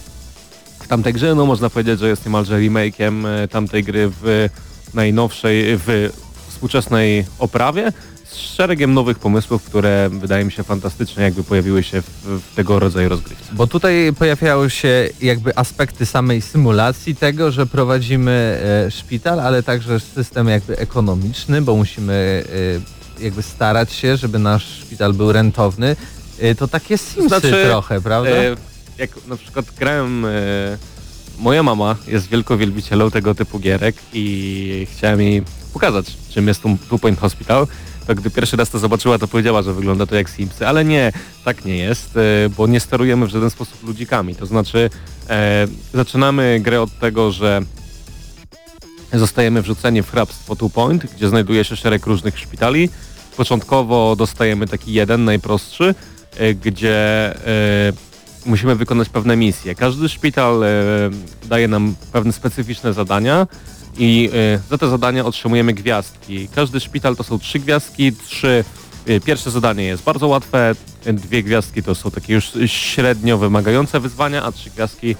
w 0.86 0.88
tamtej 0.88 1.12
grze, 1.12 1.34
no 1.34 1.46
można 1.46 1.70
powiedzieć, 1.70 2.00
że 2.00 2.08
jest 2.08 2.26
niemalże 2.26 2.58
remake'iem 2.58 3.26
e, 3.26 3.48
tamtej 3.48 3.84
gry 3.84 4.10
w 4.22 4.48
najnowszej, 4.94 5.64
w 5.66 6.10
współczesnej 6.48 7.26
oprawie 7.38 7.92
z 8.36 8.54
szeregiem 8.54 8.94
nowych 8.94 9.18
pomysłów, 9.18 9.62
które 9.62 10.10
wydaje 10.12 10.44
mi 10.44 10.52
się 10.52 10.62
fantastyczne, 10.62 11.22
jakby 11.22 11.44
pojawiły 11.44 11.82
się 11.82 12.02
w, 12.02 12.08
w 12.24 12.54
tego 12.54 12.78
rodzaju 12.78 13.08
rozgrywce. 13.08 13.44
Bo 13.52 13.66
tutaj 13.66 14.12
pojawiały 14.18 14.70
się 14.70 15.08
jakby 15.22 15.56
aspekty 15.56 16.06
samej 16.06 16.42
symulacji 16.42 17.16
tego, 17.16 17.50
że 17.50 17.66
prowadzimy 17.66 18.60
e, 18.86 18.90
szpital, 18.90 19.40
ale 19.40 19.62
także 19.62 20.00
system 20.00 20.48
jakby 20.48 20.78
ekonomiczny, 20.78 21.62
bo 21.62 21.76
musimy 21.76 22.44
e, 23.20 23.24
jakby 23.24 23.42
starać 23.42 23.92
się, 23.92 24.16
żeby 24.16 24.38
nasz 24.38 24.80
szpital 24.80 25.12
był 25.12 25.32
rentowny. 25.32 25.96
E, 26.38 26.54
to 26.54 26.68
takie 26.68 26.98
Simsy 26.98 27.28
Znaczy, 27.28 27.64
trochę, 27.66 28.00
prawda? 28.00 28.30
E, 28.30 28.56
jak 28.98 29.10
na 29.26 29.36
przykład 29.36 29.66
grałem, 29.78 30.24
e, 30.24 30.28
moja 31.38 31.62
mama 31.62 31.96
jest 32.06 32.28
wielką 32.28 32.56
wielbicielą 32.56 33.10
tego 33.10 33.34
typu 33.34 33.58
gierek 33.58 33.96
i 34.12 34.86
chciałem 34.92 35.20
jej 35.20 35.42
pokazać, 35.72 36.16
czym 36.30 36.48
jest 36.48 36.62
tu 36.62 36.78
Two 36.88 36.98
Point 36.98 37.20
Hospital. 37.20 37.66
To 38.06 38.14
gdy 38.14 38.30
pierwszy 38.30 38.56
raz 38.56 38.70
to 38.70 38.78
zobaczyła, 38.78 39.18
to 39.18 39.28
powiedziała, 39.28 39.62
że 39.62 39.72
wygląda 39.72 40.06
to 40.06 40.14
jak 40.14 40.30
Simsy, 40.30 40.66
ale 40.66 40.84
nie, 40.84 41.12
tak 41.44 41.64
nie 41.64 41.76
jest, 41.76 42.16
e, 42.16 42.20
bo 42.56 42.66
nie 42.66 42.80
sterujemy 42.80 43.26
w 43.26 43.30
żaden 43.30 43.50
sposób 43.50 43.82
ludzikami. 43.86 44.34
To 44.34 44.46
znaczy 44.46 44.90
e, 45.28 45.66
zaczynamy 45.94 46.60
grę 46.62 46.82
od 46.82 46.98
tego, 46.98 47.32
że 47.32 47.60
zostajemy 49.12 49.62
wrzuceni 49.62 50.02
w 50.02 50.10
hrabstwo 50.10 50.56
Two 50.56 50.70
Point, 50.70 51.06
gdzie 51.16 51.28
znajduje 51.28 51.64
się 51.64 51.76
szereg 51.76 52.06
różnych 52.06 52.38
szpitali. 52.38 52.88
Początkowo 53.36 54.16
dostajemy 54.16 54.66
taki 54.66 54.92
jeden, 54.92 55.24
najprostszy, 55.24 55.94
e, 56.36 56.54
gdzie 56.54 56.96
e, 57.46 57.92
musimy 58.46 58.76
wykonać 58.76 59.08
pewne 59.08 59.36
misje. 59.36 59.74
Każdy 59.74 60.08
szpital 60.08 60.64
e, 60.64 60.68
daje 61.48 61.68
nam 61.68 61.94
pewne 62.12 62.32
specyficzne 62.32 62.92
zadania 62.92 63.46
i 63.98 64.30
e, 64.34 64.58
za 64.70 64.78
te 64.78 64.88
zadania 64.88 65.24
otrzymujemy 65.24 65.72
gwiazdki. 65.72 66.48
Każdy 66.54 66.80
szpital 66.80 67.16
to 67.16 67.22
są 67.24 67.38
trzy 67.38 67.58
gwiazdki, 67.58 68.12
trzy 68.12 68.64
e, 69.06 69.20
Pierwsze 69.20 69.50
zadanie 69.50 69.84
jest 69.84 70.02
bardzo 70.02 70.28
łatwe, 70.28 70.74
dwie 71.06 71.42
gwiazdki 71.42 71.82
to 71.82 71.94
są 71.94 72.10
takie 72.10 72.34
już 72.34 72.52
średnio 72.66 73.38
wymagające 73.38 74.00
wyzwania, 74.00 74.42
a 74.42 74.52
trzy 74.52 74.70
gwiazdki 74.70 75.16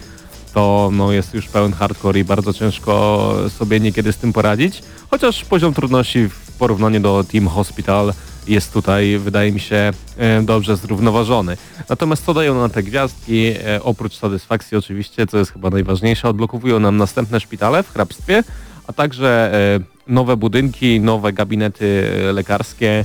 to 0.55 0.91
no, 0.93 1.13
jest 1.13 1.35
już 1.35 1.49
pełen 1.49 1.73
hardcore 1.73 2.21
i 2.21 2.25
bardzo 2.25 2.53
ciężko 2.53 3.35
sobie 3.59 3.81
niekiedy 3.81 4.13
z 4.13 4.17
tym 4.17 4.33
poradzić. 4.33 4.83
Chociaż 5.11 5.45
poziom 5.45 5.75
trudności 5.75 6.29
w 6.29 6.53
porównaniu 6.59 7.01
do 7.01 7.25
Team 7.33 7.49
Hospital 7.49 8.13
jest 8.49 8.73
tutaj, 8.73 9.19
wydaje 9.19 9.53
mi 9.53 9.61
się, 9.61 9.93
e, 10.17 10.43
dobrze 10.43 10.77
zrównoważony. 10.77 11.57
Natomiast 11.89 12.25
co 12.25 12.35
dają 12.35 12.55
nam 12.61 12.71
te 12.71 12.83
gwiazdki, 12.83 13.47
e, 13.47 13.83
oprócz 13.83 14.17
satysfakcji 14.17 14.77
oczywiście, 14.77 15.27
co 15.27 15.39
jest 15.39 15.53
chyba 15.53 15.71
najważniejsze, 15.71 16.29
odblokowują 16.29 16.81
nam 16.81 16.97
następne 16.97 17.41
szpitale 17.41 17.83
w 17.83 17.93
hrabstwie, 17.93 18.45
a 18.87 18.93
także 18.93 19.55
e, 19.55 19.81
nowe 20.13 20.37
budynki, 20.37 21.01
nowe 21.01 21.33
gabinety 21.33 22.11
lekarskie, 22.33 23.05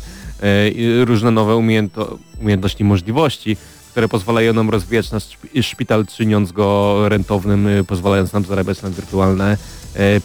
różne 1.05 1.31
nowe 1.31 1.55
umiejętno, 1.55 2.07
umiejętności, 2.41 2.83
możliwości, 2.83 3.57
które 3.91 4.07
pozwalają 4.07 4.53
nam 4.53 4.69
rozwijać 4.69 5.11
nasz 5.11 5.23
szpi- 5.23 5.63
szpital, 5.63 6.05
czyniąc 6.05 6.51
go 6.51 7.09
rentownym, 7.09 7.67
pozwalając 7.87 8.33
nam 8.33 8.45
zarabiać 8.45 8.81
na 8.81 8.89
wirtualne 8.89 9.57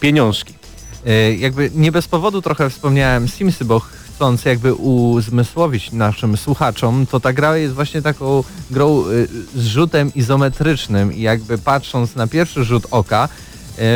pieniążki. 0.01 0.55
Jakby 1.39 1.71
nie 1.75 1.93
bez 1.93 2.09
powodu 2.09 2.43
trochę 2.43 2.71
wspomniałem 2.71 3.29
Simsy, 3.29 3.65
bo 3.65 3.83
chcąc 4.17 4.45
jakby 4.45 4.75
uzmysłowić 4.75 5.93
naszym 5.93 6.37
słuchaczom, 6.37 7.07
to 7.11 7.21
ta 7.21 7.33
gra 7.33 7.57
jest 7.57 7.75
właśnie 7.75 8.03
taką 8.03 8.45
grą 8.71 9.05
y, 9.07 9.29
z 9.55 9.67
rzutem 9.67 10.15
izometrycznym. 10.15 11.13
I 11.13 11.21
jakby 11.21 11.59
patrząc 11.59 12.17
na 12.17 12.27
pierwszy 12.27 12.65
rzut 12.65 12.87
oka, 12.91 13.29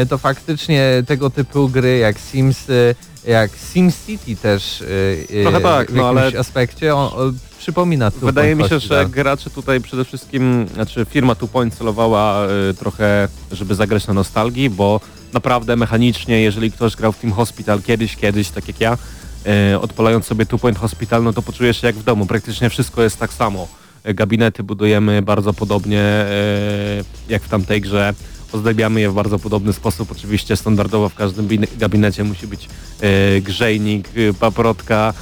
y, 0.03 0.07
to 0.07 0.19
faktycznie 0.19 1.03
tego 1.07 1.31
typu 1.31 1.69
gry 1.69 1.99
jak 1.99 2.19
Simsy, 2.19 2.95
jak 3.27 3.51
SimCity 3.73 4.37
też 4.37 4.81
y, 4.81 4.87
y, 5.31 5.43
Trochę 5.43 5.61
tak, 5.61 5.91
w 5.91 5.95
no 5.95 6.03
jakimś 6.03 6.35
ale- 6.35 6.41
aspekcie 6.41 6.95
on, 6.95 7.11
on 7.17 7.39
przypomina 7.59 8.11
tu 8.11 8.27
Wydaje 8.27 8.55
mi 8.55 8.63
się, 8.63 8.69
Point 8.69 8.83
że 8.83 9.07
gracze 9.07 9.51
tutaj 9.51 9.81
przede 9.81 10.05
wszystkim, 10.05 10.67
znaczy 10.75 11.07
firma 11.11 11.35
Two 11.35 11.49
Point 11.49 11.75
celowała 11.75 12.47
y, 12.71 12.75
trochę, 12.75 13.29
żeby 13.53 13.75
zagrać 13.75 14.07
na 14.07 14.15
nostalgii, 14.15 14.71
bo 14.71 15.01
naprawdę 15.33 15.77
mechanicznie, 15.77 16.43
jeżeli 16.43 16.73
ktoś 16.73 16.97
grał 16.97 17.13
w 17.13 17.19
Team 17.19 17.33
Hospital 17.33 17.83
kiedyś, 17.83 18.17
kiedyś, 18.17 18.49
tak 18.49 18.69
jak 18.69 18.81
ja, 18.81 18.95
y, 18.95 19.20
odpalając 19.81 20.27
sobie 20.27 20.47
Two 20.47 20.59
Point 20.59 20.79
Hospital, 20.79 21.23
no 21.23 21.33
to 21.33 21.43
poczujesz 21.43 21.81
się 21.81 21.87
jak 21.87 21.97
w 21.97 22.05
domu. 22.05 22.27
Praktycznie 22.27 22.71
wszystko 22.71 23.03
jest 23.03 23.19
tak 23.19 23.33
samo. 23.33 23.69
Y, 24.09 24.15
Gabinety 24.15 24.63
budujemy 24.63 25.23
bardzo 25.23 25.53
podobnie 25.53 26.03
y, 27.29 27.33
jak 27.33 27.43
w 27.43 27.49
tamtej 27.49 27.81
grze. 27.81 28.15
Ozdabiamy 28.53 29.01
je 29.01 29.11
w 29.11 29.15
bardzo 29.15 29.39
podobny 29.39 29.73
sposób. 29.73 30.13
Oczywiście 30.13 30.57
standardowo 30.57 31.09
w 31.09 31.15
każdym 31.15 31.49
bin- 31.49 31.79
gabinecie 31.79 32.25
musi 32.25 32.47
być 32.47 32.69
grzejnik, 33.43 34.09
paprotka, 34.41 35.15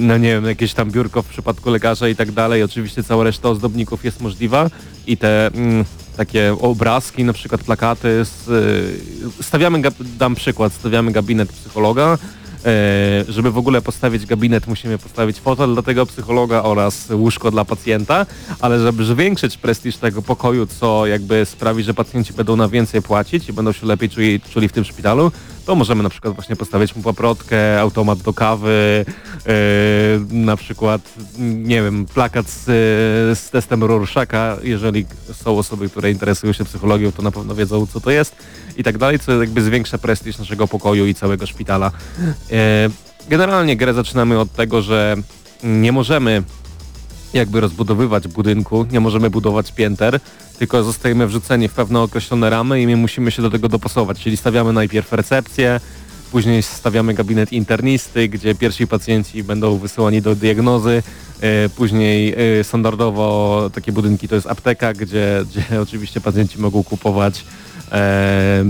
no 0.00 0.18
nie 0.18 0.28
wiem, 0.28 0.44
jakieś 0.44 0.74
tam 0.74 0.90
biurko 0.90 1.22
w 1.22 1.26
przypadku 1.26 1.70
lekarza 1.70 2.08
i 2.08 2.16
tak 2.16 2.32
dalej. 2.32 2.62
Oczywiście 2.62 3.02
cała 3.02 3.24
reszta 3.24 3.48
ozdobników 3.48 4.04
jest 4.04 4.20
możliwa 4.20 4.70
i 5.06 5.16
te 5.16 5.46
mm, 5.46 5.84
takie 6.16 6.56
obrazki, 6.60 7.24
na 7.24 7.32
przykład 7.32 7.64
plakaty, 7.64 8.24
z, 8.24 8.48
stawiamy, 9.40 9.82
dam 10.18 10.34
przykład, 10.34 10.72
stawiamy 10.72 11.12
gabinet 11.12 11.52
psychologa, 11.52 12.18
E, 12.22 12.39
żeby 13.28 13.50
w 13.50 13.58
ogóle 13.58 13.82
postawić 13.82 14.26
gabinet, 14.26 14.66
musimy 14.66 14.98
postawić 14.98 15.40
fotel 15.40 15.72
dla 15.72 15.82
tego 15.82 16.06
psychologa 16.06 16.62
oraz 16.62 17.08
łóżko 17.10 17.50
dla 17.50 17.64
pacjenta, 17.64 18.26
ale 18.60 18.78
żeby 18.78 19.04
zwiększyć 19.04 19.56
prestiż 19.56 19.96
tego 19.96 20.22
pokoju, 20.22 20.66
co 20.66 21.06
jakby 21.06 21.46
sprawi, 21.46 21.82
że 21.82 21.94
pacjenci 21.94 22.32
będą 22.32 22.56
na 22.56 22.68
więcej 22.68 23.02
płacić 23.02 23.48
i 23.48 23.52
będą 23.52 23.72
się 23.72 23.86
lepiej 23.86 24.10
czuli, 24.10 24.40
czuli 24.40 24.68
w 24.68 24.72
tym 24.72 24.84
szpitalu, 24.84 25.32
to 25.70 25.74
możemy 25.74 26.02
na 26.02 26.08
przykład 26.08 26.34
właśnie 26.34 26.56
postawić 26.56 26.96
mu 26.96 27.02
paprotkę, 27.02 27.80
automat 27.80 28.18
do 28.18 28.32
kawy, 28.32 29.04
e, 29.46 29.52
na 30.30 30.56
przykład, 30.56 31.00
nie 31.38 31.82
wiem, 31.82 32.06
plakat 32.14 32.48
z, 32.48 32.64
z 33.38 33.50
testem 33.50 33.84
Rorschacha, 33.84 34.56
jeżeli 34.62 35.06
są 35.32 35.58
osoby, 35.58 35.88
które 35.88 36.10
interesują 36.10 36.52
się 36.52 36.64
psychologią, 36.64 37.12
to 37.12 37.22
na 37.22 37.30
pewno 37.30 37.54
wiedzą, 37.54 37.86
co 37.86 38.00
to 38.00 38.10
jest 38.10 38.36
i 38.76 38.82
tak 38.82 38.98
dalej, 38.98 39.18
co 39.18 39.40
jakby 39.40 39.62
zwiększa 39.62 39.98
prestiż 39.98 40.38
naszego 40.38 40.68
pokoju 40.68 41.06
i 41.06 41.14
całego 41.14 41.46
szpitala. 41.46 41.90
E, 42.52 42.88
Generalnie 43.28 43.76
grę 43.76 43.94
zaczynamy 43.94 44.38
od 44.38 44.52
tego, 44.52 44.82
że 44.82 45.16
nie 45.62 45.92
możemy 45.92 46.42
jakby 47.34 47.60
rozbudowywać 47.60 48.28
budynku, 48.28 48.86
nie 48.92 49.00
możemy 49.00 49.30
budować 49.30 49.72
pięter, 49.72 50.20
tylko 50.58 50.84
zostajemy 50.84 51.26
wrzuceni 51.26 51.68
w 51.68 51.72
pewne 51.72 52.00
określone 52.00 52.50
ramy 52.50 52.82
i 52.82 52.86
my 52.86 52.96
musimy 52.96 53.30
się 53.30 53.42
do 53.42 53.50
tego 53.50 53.68
dopasować, 53.68 54.20
czyli 54.20 54.36
stawiamy 54.36 54.72
najpierw 54.72 55.12
recepcję, 55.12 55.80
później 56.32 56.62
stawiamy 56.62 57.14
gabinet 57.14 57.52
internisty, 57.52 58.28
gdzie 58.28 58.54
pierwsi 58.54 58.86
pacjenci 58.86 59.44
będą 59.44 59.78
wysyłani 59.78 60.22
do 60.22 60.34
diagnozy, 60.34 61.02
e, 61.40 61.68
później 61.68 62.34
e, 62.60 62.64
standardowo 62.64 63.70
takie 63.74 63.92
budynki 63.92 64.28
to 64.28 64.34
jest 64.34 64.46
apteka, 64.46 64.92
gdzie, 64.92 65.44
gdzie 65.50 65.80
oczywiście 65.86 66.20
pacjenci 66.20 66.58
mogą 66.58 66.84
kupować 66.84 67.44
e, 67.92 68.64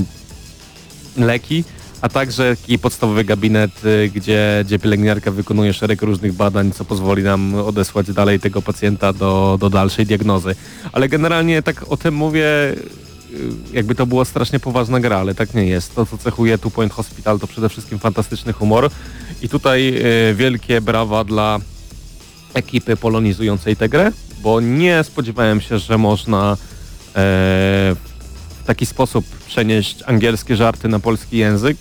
leki, 1.17 1.65
a 2.01 2.09
także 2.09 2.57
taki 2.57 2.79
podstawowy 2.79 3.25
gabinet, 3.25 3.85
y, 3.85 4.11
gdzie, 4.15 4.65
gdzie 4.67 4.79
pielęgniarka 4.79 5.31
wykonuje 5.31 5.73
szereg 5.73 6.03
różnych 6.03 6.33
badań, 6.33 6.73
co 6.73 6.85
pozwoli 6.85 7.23
nam 7.23 7.55
odesłać 7.55 8.13
dalej 8.13 8.41
tego 8.41 8.63
pacjenta 8.63 9.13
do, 9.13 9.57
do 9.61 9.71
dalszej 9.71 10.07
diagnozy. 10.07 10.55
Ale 10.93 11.09
generalnie 11.09 11.63
tak 11.63 11.93
o 11.93 11.97
tym 11.97 12.15
mówię 12.15 12.47
jakby 13.73 13.95
to 13.95 14.07
była 14.07 14.25
strasznie 14.25 14.61
poważna 14.61 15.01
gra, 15.01 15.19
ale 15.19 15.35
tak 15.35 15.55
nie 15.55 15.67
jest. 15.67 15.95
To, 15.95 16.07
co 16.07 16.19
cechuje 16.19 16.59
Two 16.59 16.71
Point 16.71 16.93
Hospital, 16.93 17.39
to 17.39 17.47
przede 17.47 17.69
wszystkim 17.69 17.99
fantastyczny 17.99 18.53
humor 18.53 18.91
i 19.43 19.49
tutaj 19.49 19.89
e, 19.99 20.35
wielkie 20.35 20.81
brawa 20.81 21.25
dla 21.25 21.59
ekipy 22.55 22.97
polonizującej 22.97 23.77
tę 23.77 23.89
grę, 23.89 24.13
bo 24.43 24.61
nie 24.61 25.05
spodziewałem 25.05 25.61
się, 25.61 25.79
że 25.79 25.99
można 25.99 26.53
e, 26.53 26.57
w 27.15 28.65
taki 28.67 28.87
sposób 28.87 29.25
przenieść 29.47 30.03
angielskie 30.07 30.57
żarty 30.57 30.89
na 30.89 30.99
polski 30.99 31.37
język. 31.37 31.77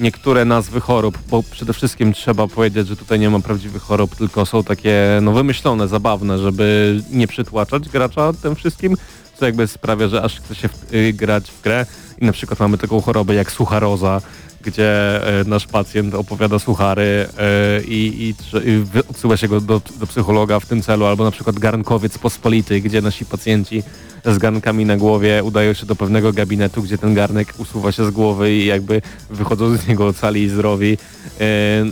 Niektóre 0.00 0.44
nazwy 0.44 0.80
chorób, 0.80 1.18
bo 1.30 1.42
przede 1.42 1.72
wszystkim 1.72 2.12
trzeba 2.12 2.46
powiedzieć, 2.46 2.88
że 2.88 2.96
tutaj 2.96 3.18
nie 3.18 3.30
ma 3.30 3.40
prawdziwych 3.40 3.82
chorób, 3.82 4.16
tylko 4.16 4.46
są 4.46 4.64
takie 4.64 5.18
no 5.22 5.32
wymyślone, 5.32 5.88
zabawne, 5.88 6.38
żeby 6.38 7.00
nie 7.10 7.28
przytłaczać 7.28 7.88
gracza 7.88 8.32
tym 8.32 8.54
wszystkim, 8.54 8.96
co 9.38 9.46
jakby 9.46 9.66
sprawia, 9.66 10.08
że 10.08 10.22
aż 10.22 10.40
chce 10.40 10.54
się 10.54 10.68
w, 10.68 10.94
y, 10.94 11.12
grać 11.12 11.50
w 11.50 11.62
grę. 11.62 11.86
I 12.18 12.24
na 12.24 12.32
przykład 12.32 12.60
mamy 12.60 12.78
taką 12.78 13.00
chorobę 13.00 13.34
jak 13.34 13.52
sucharoza, 13.52 14.20
gdzie 14.62 15.20
e, 15.40 15.44
nasz 15.44 15.66
pacjent 15.66 16.14
opowiada 16.14 16.58
suchary 16.58 17.26
e, 17.38 17.82
i, 17.82 18.28
i, 18.28 18.34
i 18.70 18.82
odsyła 19.10 19.36
się 19.36 19.48
go 19.48 19.60
do, 19.60 19.80
do 20.00 20.06
psychologa 20.06 20.60
w 20.60 20.66
tym 20.66 20.82
celu, 20.82 21.06
albo 21.06 21.24
na 21.24 21.30
przykład 21.30 21.58
garnkowiec 21.58 22.18
pospolity, 22.18 22.80
gdzie 22.80 23.02
nasi 23.02 23.24
pacjenci 23.24 23.82
z 24.24 24.38
garnkami 24.38 24.84
na 24.84 24.96
głowie 24.96 25.44
udają 25.44 25.72
się 25.72 25.86
do 25.86 25.96
pewnego 25.96 26.32
gabinetu, 26.32 26.82
gdzie 26.82 26.98
ten 26.98 27.14
garnek 27.14 27.54
usuwa 27.58 27.92
się 27.92 28.04
z 28.04 28.10
głowy 28.10 28.52
i 28.52 28.66
jakby 28.66 29.02
wychodzą 29.30 29.76
z 29.76 29.88
niego 29.88 30.06
ocali 30.06 30.42
i 30.42 30.48
zdrowi. 30.48 30.98
E, 31.40 31.46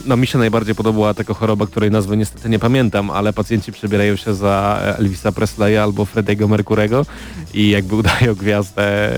No 0.06 0.16
mi 0.16 0.26
się 0.26 0.38
najbardziej 0.38 0.74
podobała 0.74 1.14
taka 1.14 1.34
choroba, 1.34 1.66
której 1.66 1.90
nazwy 1.90 2.16
niestety 2.16 2.48
nie 2.48 2.58
pamiętam, 2.58 3.10
ale 3.10 3.32
pacjenci 3.32 3.72
przebierają 3.72 4.16
się 4.16 4.34
za 4.34 4.80
Elvisa 4.98 5.32
Presleya 5.32 5.76
albo 5.76 6.04
Frediego 6.04 6.48
Mercurego 6.48 7.06
i 7.54 7.70
jakby 7.70 7.96
udają 7.96 8.34
gwiazdę 8.34 9.10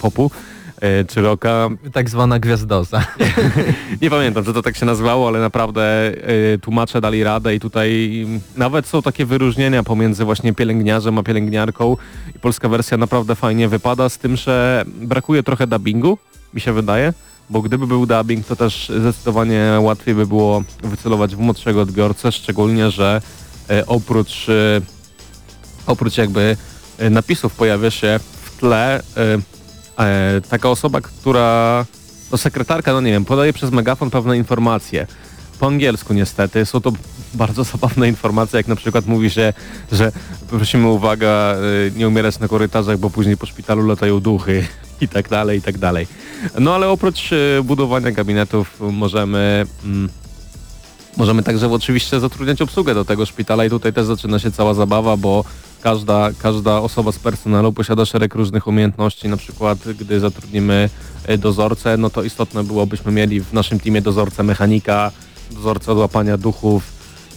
popu 0.00 0.30
czy 1.08 1.22
rocka. 1.22 1.68
Tak 1.92 2.10
zwana 2.10 2.38
gwiazdoza. 2.38 3.04
Nie 4.02 4.10
pamiętam, 4.10 4.44
co 4.44 4.52
to 4.52 4.62
tak 4.62 4.76
się 4.76 4.86
nazywało, 4.86 5.28
ale 5.28 5.40
naprawdę 5.40 6.12
y, 6.54 6.58
tłumacze 6.58 7.00
dali 7.00 7.24
radę 7.24 7.54
i 7.54 7.60
tutaj 7.60 8.26
nawet 8.56 8.86
są 8.86 9.02
takie 9.02 9.26
wyróżnienia 9.26 9.82
pomiędzy 9.82 10.24
właśnie 10.24 10.54
pielęgniarzem 10.54 11.18
a 11.18 11.22
pielęgniarką 11.22 11.96
i 12.36 12.38
polska 12.38 12.68
wersja 12.68 12.96
naprawdę 12.96 13.34
fajnie 13.34 13.68
wypada, 13.68 14.08
z 14.08 14.18
tym, 14.18 14.36
że 14.36 14.84
brakuje 14.86 15.42
trochę 15.42 15.66
dubbingu, 15.66 16.18
mi 16.54 16.60
się 16.60 16.72
wydaje, 16.72 17.12
bo 17.50 17.62
gdyby 17.62 17.86
był 17.86 18.06
dubbing, 18.06 18.46
to 18.46 18.56
też 18.56 18.92
zdecydowanie 19.00 19.78
łatwiej 19.80 20.14
by 20.14 20.26
było 20.26 20.62
wycelować 20.82 21.36
w 21.36 21.38
młodszego 21.38 21.80
odbiorcę, 21.80 22.32
szczególnie, 22.32 22.90
że 22.90 23.22
y, 23.70 23.86
oprócz, 23.86 24.46
oprócz 25.86 26.18
jakby 26.18 26.56
napisów 27.10 27.54
pojawia 27.54 27.90
się 27.90 28.20
w 28.44 28.60
tle 28.60 29.02
e, 29.98 30.40
taka 30.48 30.70
osoba, 30.70 31.00
która 31.00 31.84
to 32.30 32.38
sekretarka, 32.38 32.92
no 32.92 33.00
nie 33.00 33.10
wiem, 33.10 33.24
podaje 33.24 33.52
przez 33.52 33.70
megafon 33.70 34.10
pewne 34.10 34.36
informacje. 34.36 35.06
Po 35.58 35.66
angielsku 35.66 36.14
niestety. 36.14 36.66
Są 36.66 36.80
to 36.80 36.92
bardzo 37.34 37.64
zabawne 37.72 38.08
informacje, 38.08 38.56
jak 38.56 38.68
na 38.68 38.76
przykład 38.76 39.06
mówi 39.06 39.30
się, 39.30 39.52
że 39.92 40.12
prosimy 40.50 40.88
uwaga, 40.88 41.54
y, 41.86 41.92
nie 41.96 42.08
umierać 42.08 42.38
na 42.38 42.48
korytarzach, 42.48 42.98
bo 42.98 43.10
później 43.10 43.36
po 43.36 43.46
szpitalu 43.46 43.86
latają 43.86 44.20
duchy 44.20 44.66
i 45.00 45.08
tak 45.08 45.28
dalej, 45.28 45.58
i 45.58 45.62
tak 45.62 45.78
dalej. 45.78 46.06
No 46.58 46.74
ale 46.74 46.88
oprócz 46.88 47.32
y, 47.32 47.60
budowania 47.64 48.10
gabinetów 48.10 48.80
możemy... 48.80 49.66
Mm, 49.84 50.08
Możemy 51.16 51.42
także 51.42 51.72
oczywiście 51.72 52.20
zatrudniać 52.20 52.62
obsługę 52.62 52.94
do 52.94 53.04
tego 53.04 53.26
szpitala 53.26 53.64
i 53.64 53.70
tutaj 53.70 53.92
też 53.92 54.06
zaczyna 54.06 54.38
się 54.38 54.50
cała 54.50 54.74
zabawa, 54.74 55.16
bo 55.16 55.44
każda, 55.82 56.30
każda 56.38 56.80
osoba 56.80 57.12
z 57.12 57.18
personelu 57.18 57.72
posiada 57.72 58.04
szereg 58.04 58.34
różnych 58.34 58.66
umiejętności, 58.66 59.28
na 59.28 59.36
przykład 59.36 59.78
gdy 60.00 60.20
zatrudnimy 60.20 60.90
e, 61.26 61.38
dozorcę, 61.38 61.96
no 61.96 62.10
to 62.10 62.22
istotne 62.22 62.64
było, 62.64 62.86
byśmy 62.86 63.12
mieli 63.12 63.40
w 63.40 63.52
naszym 63.52 63.80
teamie 63.80 64.02
dozorcę 64.02 64.42
mechanika, 64.42 65.10
dozorcę 65.50 65.92
od 65.92 65.98
łapania 65.98 66.36
duchów, 66.36 66.82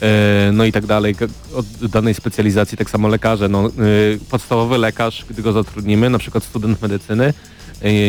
e, 0.01 0.51
no 0.53 0.65
i 0.65 0.71
tak 0.71 0.85
dalej, 0.85 1.15
od 1.55 1.65
danej 1.65 2.13
specjalizacji, 2.13 2.77
tak 2.77 2.89
samo 2.89 3.07
lekarze. 3.07 3.49
No, 3.49 3.67
e, 3.67 3.71
podstawowy 4.29 4.77
lekarz, 4.77 5.25
gdy 5.29 5.41
go 5.41 5.51
zatrudnimy, 5.53 6.09
na 6.09 6.17
przykład 6.17 6.43
student 6.43 6.81
medycyny, 6.81 7.33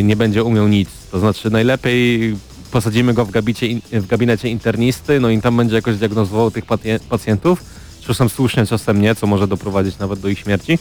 nie 0.03 0.17
będzie 0.17 0.45
umiał 0.45 0.69
nic. 0.69 0.89
To 1.11 1.19
znaczy 1.19 1.51
najlepiej 1.51 2.37
posadzimy 2.71 3.15
go 3.15 3.25
w, 3.25 3.31
gabicie, 3.31 3.67
w 3.93 4.07
gabinecie 4.07 4.49
internisty, 4.49 5.21
no 5.21 5.31
i 5.31 5.41
tam 5.41 5.57
będzie 5.57 5.77
jakoś 5.77 5.97
diagnozował 5.97 6.51
tych 6.51 6.65
pacje- 6.67 7.01
pacjentów, 7.09 7.65
czasem 8.07 8.29
słusznie, 8.29 8.67
czasem 8.67 9.01
nie, 9.01 9.15
co 9.15 9.27
może 9.27 9.49
doprowadzić 9.49 9.99
nawet 9.99 10.21
do 10.21 10.29
ich 10.29 10.39
śmierci, 10.39 10.79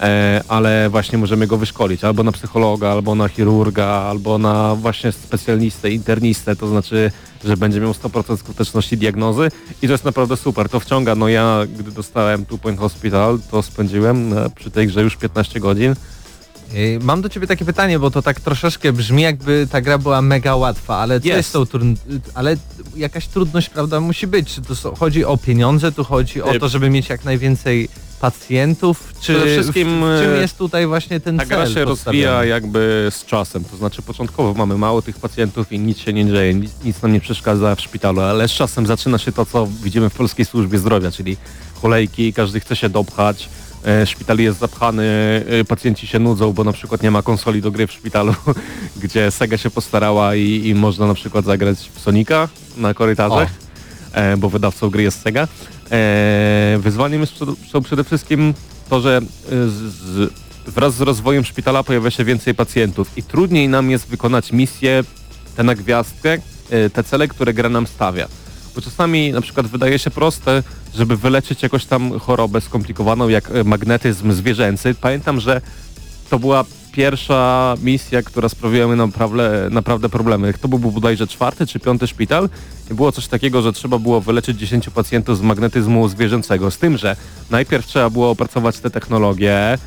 e, 0.00 0.42
ale 0.48 0.90
właśnie 0.90 1.18
możemy 1.18 1.46
go 1.46 1.56
wyszkolić 1.56 2.04
albo 2.04 2.22
na 2.22 2.32
psychologa, 2.32 2.88
albo 2.88 3.14
na 3.14 3.28
chirurga, 3.28 3.86
albo 3.86 4.38
na 4.38 4.74
właśnie 4.74 5.12
specjalistę, 5.12 5.90
internistę, 5.90 6.56
to 6.56 6.68
znaczy, 6.68 7.10
że 7.44 7.56
będzie 7.56 7.80
miał 7.80 7.92
100% 7.92 8.36
skuteczności 8.36 8.96
diagnozy 8.96 9.48
i 9.82 9.86
to 9.86 9.92
jest 9.92 10.04
naprawdę 10.04 10.36
super, 10.36 10.68
to 10.68 10.80
wciąga, 10.80 11.14
no 11.14 11.28
ja 11.28 11.60
gdy 11.78 11.92
dostałem 11.92 12.46
Two 12.46 12.58
Point 12.58 12.80
Hospital, 12.80 13.38
to 13.50 13.62
spędziłem 13.62 14.38
e, 14.38 14.50
przy 14.50 14.70
tej 14.70 14.86
grze 14.86 15.02
już 15.02 15.16
15 15.16 15.60
godzin, 15.60 15.94
Mam 17.00 17.22
do 17.22 17.28
ciebie 17.28 17.46
takie 17.46 17.64
pytanie, 17.64 17.98
bo 17.98 18.10
to 18.10 18.22
tak 18.22 18.40
troszeczkę 18.40 18.92
brzmi 18.92 19.22
jakby 19.22 19.68
ta 19.70 19.80
gra 19.80 19.98
była 19.98 20.22
mega 20.22 20.56
łatwa, 20.56 20.96
ale 20.96 21.20
co 21.20 21.26
Jest. 21.26 21.36
jest 21.36 21.52
tą 21.52 21.62
trudn- 21.62 21.96
ale 22.34 22.56
jakaś 22.96 23.26
trudność, 23.26 23.68
prawda, 23.68 24.00
musi 24.00 24.26
być. 24.26 24.54
Czy 24.54 24.62
to 24.62 24.76
są, 24.76 24.94
chodzi 24.94 25.24
o 25.24 25.36
pieniądze, 25.36 25.92
tu 25.92 26.04
chodzi 26.04 26.42
o 26.42 26.54
Y- 26.54 26.60
to, 26.60 26.68
żeby 26.68 26.90
mieć 26.90 27.08
jak 27.08 27.24
najwięcej 27.24 27.88
pacjentów, 28.20 29.12
czy 29.20 29.34
Przede 29.34 29.52
wszystkim, 29.52 29.88
w, 29.88 30.20
czym 30.22 30.34
e, 30.34 30.40
jest 30.40 30.58
tutaj 30.58 30.86
właśnie 30.86 31.20
ten 31.20 31.36
Ta 31.36 31.46
cel 31.46 31.48
gra 31.48 31.66
się 31.66 31.84
rozwija 31.84 32.44
jakby 32.44 33.08
z 33.10 33.24
czasem, 33.24 33.64
to 33.64 33.76
znaczy 33.76 34.02
początkowo 34.02 34.54
mamy 34.54 34.78
mało 34.78 35.02
tych 35.02 35.18
pacjentów 35.18 35.72
i 35.72 35.78
nic 35.78 35.98
się 35.98 36.12
nie 36.12 36.26
dzieje, 36.26 36.54
nic, 36.54 36.72
nic 36.84 37.02
nam 37.02 37.12
nie 37.12 37.20
przeszkadza 37.20 37.74
w 37.74 37.80
szpitalu, 37.80 38.20
ale 38.20 38.48
z 38.48 38.52
czasem 38.52 38.86
zaczyna 38.86 39.18
się 39.18 39.32
to, 39.32 39.46
co 39.46 39.68
widzimy 39.82 40.10
w 40.10 40.14
polskiej 40.14 40.44
służbie 40.46 40.78
zdrowia, 40.78 41.10
czyli 41.10 41.36
kolejki, 41.82 42.32
każdy 42.32 42.60
chce 42.60 42.76
się 42.76 42.88
dopchać, 42.88 43.48
szpital 44.06 44.38
jest 44.38 44.58
zapchany, 44.58 45.04
e, 45.48 45.64
pacjenci 45.64 46.06
się 46.06 46.18
nudzą, 46.18 46.52
bo 46.52 46.64
na 46.64 46.72
przykład 46.72 47.02
nie 47.02 47.10
ma 47.10 47.22
konsoli 47.22 47.62
do 47.62 47.70
gry 47.70 47.86
w 47.86 47.92
szpitalu, 47.92 48.34
gdzie 49.02 49.30
Sega 49.30 49.56
się 49.56 49.70
postarała 49.70 50.34
i, 50.34 50.66
i 50.66 50.74
można 50.74 51.06
na 51.06 51.14
przykład 51.14 51.44
zagrać 51.44 51.78
w 51.94 52.00
Sonika 52.00 52.48
na 52.76 52.94
korytarzach, 52.94 53.50
e, 54.12 54.36
bo 54.36 54.48
wydawcą 54.48 54.90
gry 54.90 55.02
jest 55.02 55.22
Sega. 55.22 55.48
E, 55.90 56.78
wyzwaniem 56.80 57.20
jest 57.20 57.32
są 57.72 57.82
przede 57.82 58.04
wszystkim 58.04 58.54
to, 58.90 59.00
że 59.00 59.16
e, 59.18 59.22
z, 59.50 59.72
z, 59.72 60.32
wraz 60.66 60.94
z 60.94 61.00
rozwojem 61.00 61.44
szpitala 61.44 61.82
pojawia 61.82 62.10
się 62.10 62.24
więcej 62.24 62.54
pacjentów 62.54 63.18
i 63.18 63.22
trudniej 63.22 63.68
nam 63.68 63.90
jest 63.90 64.06
wykonać 64.06 64.52
misję, 64.52 65.04
tę 65.56 65.62
na 65.62 65.74
gwiazdkę, 65.74 66.38
e, 66.70 66.90
te 66.90 67.04
cele, 67.04 67.28
które 67.28 67.54
gra 67.54 67.68
nam 67.68 67.86
stawia. 67.86 68.28
Bo 68.74 68.82
czasami 68.82 69.32
na 69.32 69.40
przykład 69.40 69.66
wydaje 69.66 69.98
się 69.98 70.10
proste, 70.10 70.62
żeby 70.96 71.16
wyleczyć 71.16 71.62
jakąś 71.62 71.84
tam 71.84 72.18
chorobę 72.18 72.60
skomplikowaną 72.60 73.28
jak 73.28 73.50
e, 73.50 73.64
magnetyzm 73.64 74.32
zwierzęcy. 74.32 74.94
Pamiętam, 75.00 75.40
że 75.40 75.60
to 76.30 76.38
była 76.38 76.64
pierwsza 76.92 77.74
misja, 77.82 78.22
która 78.22 78.48
sprawiła 78.48 78.86
mi 78.86 78.96
naprawdę, 78.96 79.68
naprawdę 79.70 80.08
problemy. 80.08 80.54
To 80.60 80.68
był 80.68 80.78
bodajże 80.78 81.26
czwarty 81.26 81.66
czy 81.66 81.80
piąty 81.80 82.06
szpital 82.06 82.48
i 82.90 82.94
było 82.94 83.12
coś 83.12 83.26
takiego, 83.28 83.62
że 83.62 83.72
trzeba 83.72 83.98
było 83.98 84.20
wyleczyć 84.20 84.58
10 84.58 84.90
pacjentów 84.90 85.38
z 85.38 85.40
magnetyzmu 85.40 86.08
zwierzęcego. 86.08 86.70
Z 86.70 86.78
tym, 86.78 86.96
że 86.96 87.16
najpierw 87.50 87.86
trzeba 87.86 88.10
było 88.10 88.30
opracować 88.30 88.78
te 88.78 88.90
technologie, 88.90 89.78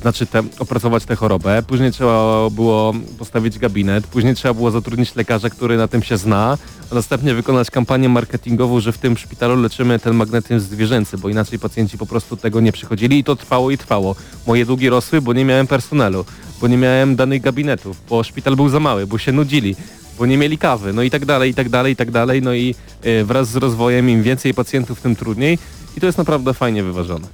znaczy 0.00 0.26
te, 0.26 0.42
opracować 0.58 1.04
tę 1.04 1.16
chorobę, 1.16 1.62
później 1.62 1.92
trzeba 1.92 2.50
było 2.50 2.94
postawić 3.18 3.58
gabinet, 3.58 4.06
później 4.06 4.34
trzeba 4.34 4.54
było 4.54 4.70
zatrudnić 4.70 5.14
lekarza, 5.14 5.50
który 5.50 5.76
na 5.76 5.88
tym 5.88 6.02
się 6.02 6.16
zna, 6.16 6.58
a 6.90 6.94
następnie 6.94 7.34
wykonać 7.34 7.70
kampanię 7.70 8.08
marketingową, 8.08 8.80
że 8.80 8.92
w 8.92 8.98
tym 8.98 9.16
szpitalu 9.16 9.62
leczymy 9.62 9.98
ten 9.98 10.14
magnetyzm 10.14 10.68
zwierzęcy, 10.68 11.18
bo 11.18 11.28
inaczej 11.28 11.58
pacjenci 11.58 11.98
po 11.98 12.06
prostu 12.06 12.36
tego 12.36 12.60
nie 12.60 12.72
przychodzili 12.72 13.18
i 13.18 13.24
to 13.24 13.36
trwało 13.36 13.70
i 13.70 13.78
trwało. 13.78 14.16
Moje 14.46 14.66
długi 14.66 14.88
rosły, 14.88 15.22
bo 15.22 15.32
nie 15.32 15.44
miałem 15.44 15.66
personelu, 15.66 16.24
bo 16.60 16.68
nie 16.68 16.76
miałem 16.76 17.16
danych 17.16 17.42
gabinetów, 17.42 17.96
bo 18.08 18.22
szpital 18.22 18.56
był 18.56 18.68
za 18.68 18.80
mały, 18.80 19.06
bo 19.06 19.18
się 19.18 19.32
nudzili, 19.32 19.76
bo 20.18 20.26
nie 20.26 20.38
mieli 20.38 20.58
kawy, 20.58 20.92
no 20.92 21.02
i 21.02 21.10
tak 21.10 21.26
dalej, 21.26 21.50
i 21.50 21.54
tak 21.54 21.68
dalej, 21.68 21.92
i 21.92 21.96
tak 21.96 22.10
dalej, 22.10 22.42
no 22.42 22.54
i 22.54 22.74
e, 23.02 23.24
wraz 23.24 23.48
z 23.48 23.56
rozwojem 23.56 24.10
im 24.10 24.22
więcej 24.22 24.54
pacjentów, 24.54 25.00
tym 25.00 25.16
trudniej. 25.16 25.58
I 25.96 26.00
to 26.00 26.06
jest 26.06 26.18
naprawdę 26.18 26.54
fajnie 26.54 26.82
wyważone. 26.82 27.26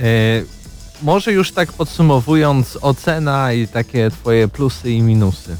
E, 0.00 0.63
może 1.02 1.32
już 1.32 1.52
tak 1.52 1.72
podsumowując, 1.72 2.78
ocena 2.82 3.52
i 3.52 3.68
takie 3.68 4.10
twoje 4.10 4.48
plusy 4.48 4.90
i 4.90 5.02
minusy. 5.02 5.56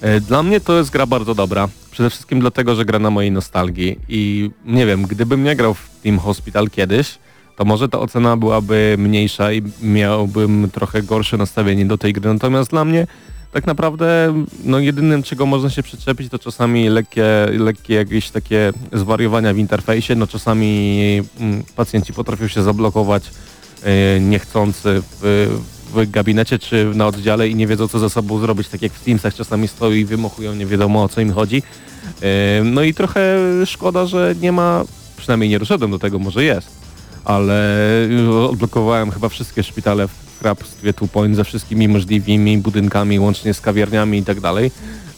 E, 0.00 0.20
Dla 0.20 0.42
mnie 0.42 0.60
to 0.60 0.78
jest 0.78 0.90
gra 0.90 1.06
bardzo 1.06 1.34
dobra. 1.34 1.68
Przede 1.90 2.10
wszystkim 2.10 2.40
dlatego, 2.40 2.74
że 2.74 2.84
gra 2.84 2.98
na 2.98 3.10
mojej 3.10 3.32
nostalgii 3.32 3.98
i 4.08 4.50
nie 4.64 4.86
wiem, 4.86 5.02
gdybym 5.02 5.44
nie 5.44 5.56
grał 5.56 5.74
w 5.74 5.90
Team 6.02 6.18
Hospital 6.18 6.70
kiedyś, 6.70 7.18
to 7.56 7.64
może 7.64 7.88
ta 7.88 7.98
ocena 7.98 8.36
byłaby 8.36 8.94
mniejsza 8.98 9.52
i 9.52 9.62
miałbym 9.82 10.70
trochę 10.72 11.02
gorsze 11.02 11.36
nastawienie 11.36 11.86
do 11.86 11.98
tej 11.98 12.12
gry. 12.12 12.32
Natomiast 12.32 12.70
dla 12.70 12.84
mnie 12.84 13.06
tak 13.52 13.66
naprawdę 13.66 14.34
no 14.64 14.78
jedynym 14.78 15.22
czego 15.22 15.46
można 15.46 15.70
się 15.70 15.82
przyczepić 15.82 16.30
to 16.30 16.38
czasami 16.38 16.88
lekkie, 16.88 17.24
lekkie 17.58 17.94
jakieś 17.94 18.30
takie 18.30 18.72
zwariowania 18.92 19.54
w 19.54 19.58
interfejsie, 19.58 20.14
no 20.14 20.26
czasami 20.26 21.22
mm, 21.40 21.62
pacjenci 21.76 22.12
potrafią 22.12 22.48
się 22.48 22.62
zablokować 22.62 23.30
niechcący 24.20 25.02
w, 25.20 25.48
w 25.94 26.10
gabinecie 26.10 26.58
czy 26.58 26.90
na 26.94 27.06
oddziale 27.06 27.48
i 27.48 27.54
nie 27.54 27.66
wiedzą 27.66 27.88
co 27.88 27.98
ze 27.98 28.10
sobą 28.10 28.38
zrobić, 28.38 28.68
tak 28.68 28.82
jak 28.82 28.92
w 28.92 29.04
Teamsach 29.04 29.34
czasami 29.34 29.68
stoją 29.68 29.92
i 29.92 30.04
wymochują, 30.04 30.54
nie 30.54 30.66
wiadomo 30.66 31.02
o 31.02 31.08
co 31.08 31.20
im 31.20 31.32
chodzi. 31.32 31.62
E, 32.22 32.64
No 32.64 32.82
i 32.82 32.94
trochę 32.94 33.38
szkoda, 33.66 34.06
że 34.06 34.34
nie 34.40 34.52
ma, 34.52 34.84
przynajmniej 35.16 35.50
nie 35.50 35.58
doszedłem 35.58 35.90
do 35.90 35.98
tego, 35.98 36.18
może 36.18 36.44
jest, 36.44 36.68
ale 37.24 37.78
odblokowałem 38.50 39.10
chyba 39.10 39.28
wszystkie 39.28 39.62
szpitale 39.62 40.08
w 40.08 40.38
hrabstwie 40.40 40.92
Two 40.92 41.08
Point 41.08 41.36
ze 41.36 41.44
wszystkimi 41.44 41.88
możliwymi 41.88 42.58
budynkami, 42.58 43.20
łącznie 43.20 43.54
z 43.54 43.60
kawiarniami 43.60 44.18
i 44.18 44.24
tak 44.24 44.40
dalej. 44.40 44.70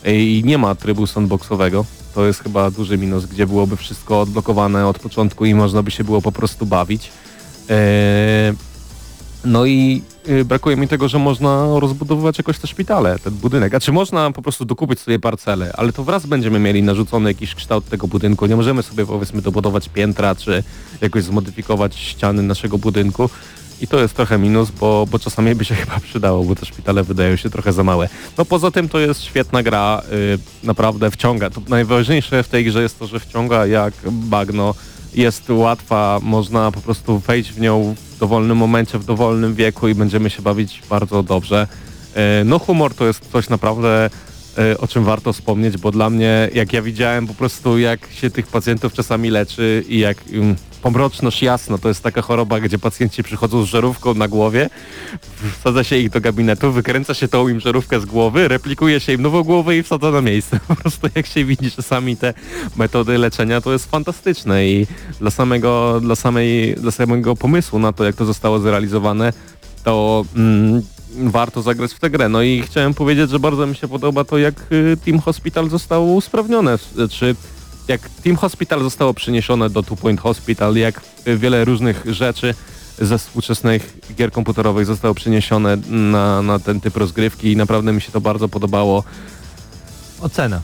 I 0.05 0.43
nie 0.45 0.59
ma 0.59 0.75
trybu 0.75 1.07
sandboxowego. 1.07 1.85
To 2.15 2.27
jest 2.27 2.43
chyba 2.43 2.71
duży 2.71 2.99
minus, 2.99 3.27
gdzie 3.27 3.47
byłoby 3.47 3.77
wszystko 3.77 4.21
odblokowane 4.21 4.87
od 4.87 4.99
początku 4.99 5.45
i 5.45 5.55
można 5.55 5.83
by 5.83 5.91
się 5.91 6.05
było 6.05 6.23
po 6.23 6.33
prostu 6.33 6.67
bawić. 6.67 7.11
Eee, 7.69 8.55
no 9.45 9.67
i 9.67 10.03
y, 10.29 10.45
brakuje 10.45 10.77
mi 10.77 10.89
tego, 10.89 11.09
że 11.09 11.19
można 11.19 11.67
rozbudowywać 11.81 12.39
jakoś 12.39 12.59
te 12.59 12.67
szpitale, 12.67 13.19
ten 13.19 13.35
budynek. 13.35 13.75
A 13.75 13.81
czy 13.81 13.93
można 13.93 14.31
po 14.31 14.43
prostu 14.43 14.65
dokupić 14.65 15.01
sobie 15.01 15.19
parcele, 15.19 15.73
ale 15.77 15.93
to 15.93 16.05
wraz 16.05 16.27
będziemy 16.27 16.59
mieli 16.59 16.83
narzucony 16.83 17.31
jakiś 17.31 17.55
kształt 17.55 17.89
tego 17.89 18.09
budynku. 18.09 18.47
Nie 18.47 18.57
możemy 18.57 18.83
sobie 18.83 19.07
powiedzmy 19.07 19.43
dobudować 19.43 19.89
piętra, 19.89 20.35
czy 20.35 20.63
jakoś 21.01 21.23
zmodyfikować 21.23 21.97
ściany 21.97 22.43
naszego 22.43 22.79
budynku. 22.79 23.31
I 23.81 23.87
to 23.87 24.01
jest 24.01 24.15
trochę 24.15 24.39
minus, 24.39 24.71
bo, 24.71 25.07
bo 25.11 25.19
czasami 25.19 25.55
by 25.55 25.65
się 25.65 25.75
chyba 25.85 26.01
przydało, 26.01 26.45
bo 26.45 26.55
te 26.55 26.67
szpitale 26.67 27.05
wydają 27.05 27.37
się 27.37 27.51
trochę 27.51 27.73
za 27.73 27.85
małe. 27.85 28.09
No 28.39 28.45
poza 28.45 28.71
tym 28.71 28.89
to 28.89 28.99
jest 28.99 29.23
świetna 29.23 29.63
gra, 29.63 30.03
y, 30.13 30.39
naprawdę 30.67 31.11
wciąga. 31.11 31.51
To 31.51 31.61
najważniejsze 31.69 32.43
w 32.43 32.49
tej 32.49 32.65
grze 32.65 32.83
jest 32.83 32.99
to, 32.99 33.07
że 33.07 33.21
wciąga 33.21 33.67
jak 33.67 33.95
bagno. 34.11 34.75
Jest 35.15 35.51
łatwa, 35.51 36.21
można 36.23 36.73
po 36.73 36.81
prostu 36.81 37.19
wejść 37.19 37.53
w 37.53 37.61
nią 37.61 37.95
w 38.17 38.19
dowolnym 38.19 38.57
momencie, 38.57 38.99
w 38.99 39.05
dowolnym 39.05 39.55
wieku 39.55 39.89
i 39.89 39.95
będziemy 39.95 40.31
się 40.31 40.43
bawić 40.43 40.83
bardzo 40.91 41.23
dobrze. 41.23 41.67
Y, 42.41 42.45
no 42.45 42.59
humor 42.59 42.95
to 42.95 43.07
jest 43.07 43.33
coś 43.33 43.49
naprawdę 43.49 44.11
y, 44.73 44.79
o 44.79 44.89
czym 44.89 45.05
warto 45.05 45.33
wspomnieć, 45.33 45.77
bo 45.77 45.91
dla 45.91 46.11
mnie, 46.11 46.51
jak 46.55 46.73
ja 46.73 46.83
widziałem 46.83 47.27
po 47.27 47.35
prostu, 47.35 47.79
jak 47.79 48.01
się 48.11 48.31
tych 48.31 48.47
pacjentów 48.47 48.93
czasami 48.93 49.31
leczy 49.31 49.85
i 49.89 49.99
jak 49.99 50.17
pomroczność 50.83 51.43
jasno, 51.43 51.79
to 51.79 51.89
jest 51.89 52.03
taka 52.03 52.23
choroba, 52.23 52.61
gdzie 52.61 52.79
pacjenci 52.79 53.23
przychodzą 53.23 53.63
z 53.63 53.67
żarówką 53.67 54.15
na 54.15 54.29
głowie, 54.29 54.71
wsadza 55.61 55.85
się 55.85 55.97
ich 55.97 56.11
do 56.11 56.21
gabinetu, 56.21 56.73
wykręca 56.73 57.15
się 57.15 57.29
tą 57.29 57.49
im 57.49 57.61
żarówkę 57.61 58.01
z 58.01 58.05
głowy, 58.05 58.49
replikuje 58.49 59.01
się 59.01 59.13
im 59.13 59.23
nową 59.23 59.43
głowę 59.43 59.77
i 59.77 59.83
wsadza 59.83 60.11
na 60.11 60.21
miejsce. 60.21 60.61
Po 60.69 60.77
prostu 60.77 61.09
jak 61.15 61.27
się 61.27 61.45
widzi 61.45 61.71
czasami 61.71 62.17
te 62.17 62.35
metody 62.77 63.19
leczenia, 63.19 63.61
to 63.61 63.73
jest 63.73 63.91
fantastyczne 63.91 64.67
i 64.67 64.87
dla 65.21 65.31
samego, 65.31 66.01
dla 66.01 66.17
samej, 66.17 66.75
dla 66.75 66.91
samego 66.91 67.37
pomysłu 67.37 67.79
na 67.79 67.93
to, 67.93 68.05
jak 68.05 68.17
to 68.17 68.25
zostało 68.25 68.59
zrealizowane, 68.59 69.33
to 69.85 70.25
mm, 70.37 70.83
warto 71.17 71.63
zagrać 71.63 71.93
w 71.93 71.99
tę 71.99 72.11
grę. 72.11 72.29
No 72.29 72.43
i 72.43 72.63
chciałem 72.63 72.95
powiedzieć, 72.95 73.31
że 73.31 73.39
bardzo 73.39 73.67
mi 73.67 73.77
się 73.77 73.89
podoba 73.89 74.25
to, 74.25 74.39
jak 74.39 74.55
y, 74.73 74.97
Team 75.05 75.19
Hospital 75.19 75.69
zostało 75.69 76.15
usprawnione, 76.15 76.79
czy 77.11 77.37
jak 77.89 78.09
Team 78.25 78.37
Hospital 78.37 78.83
zostało 78.83 79.15
przeniesione 79.15 79.71
do 79.71 79.83
Two 79.83 79.97
Point 79.97 80.21
Hospital, 80.21 80.75
jak 80.77 81.01
wiele 81.27 81.65
różnych 81.65 82.03
rzeczy 82.07 82.55
ze 82.99 83.19
współczesnych 83.19 83.97
gier 84.15 84.33
komputerowych 84.33 84.87
zostało 84.87 85.15
przeniesione 85.15 85.77
na, 85.91 86.43
na 86.43 86.59
ten 86.59 86.81
typ 86.81 86.97
rozgrywki 86.97 87.53
i 87.53 87.57
naprawdę 87.57 87.93
mi 87.93 88.01
się 88.01 88.13
to 88.13 88.21
bardzo 88.21 88.49
podobało. 88.49 89.05
Ocena. 90.21 90.61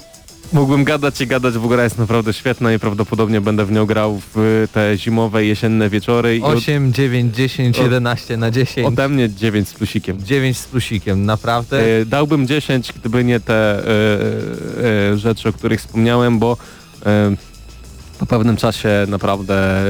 Mógłbym 0.52 0.84
gadać 0.84 1.20
i 1.20 1.26
gadać, 1.26 1.58
bo 1.58 1.68
gra 1.68 1.84
jest 1.84 1.98
naprawdę 1.98 2.32
świetna 2.32 2.72
i 2.72 2.78
prawdopodobnie 2.78 3.40
będę 3.40 3.64
w 3.64 3.72
nią 3.72 3.86
grał 3.86 4.20
w 4.34 4.66
te 4.72 4.98
zimowe, 4.98 5.44
jesienne 5.44 5.90
wieczory. 5.90 6.36
I 6.36 6.42
od- 6.42 6.56
8, 6.58 6.92
9, 6.92 7.34
10, 7.36 7.78
od- 7.78 7.84
11 7.84 8.36
na 8.36 8.50
10. 8.50 8.86
ode 8.88 9.08
mnie 9.08 9.30
9 9.30 9.68
z 9.68 9.74
plusikiem. 9.74 10.24
9 10.24 10.58
z 10.58 10.66
plusikiem, 10.66 11.26
naprawdę. 11.26 12.00
E, 12.00 12.04
Dałbym 12.06 12.46
10, 12.46 12.92
gdyby 12.92 13.24
nie 13.24 13.40
te 13.40 13.54
e, 13.54 13.82
e, 15.12 15.18
rzeczy, 15.18 15.48
o 15.48 15.52
których 15.52 15.80
wspomniałem, 15.80 16.38
bo 16.38 16.56
po 18.18 18.26
pewnym 18.26 18.56
czasie 18.56 18.88
naprawdę 19.08 19.54
e, 19.56 19.84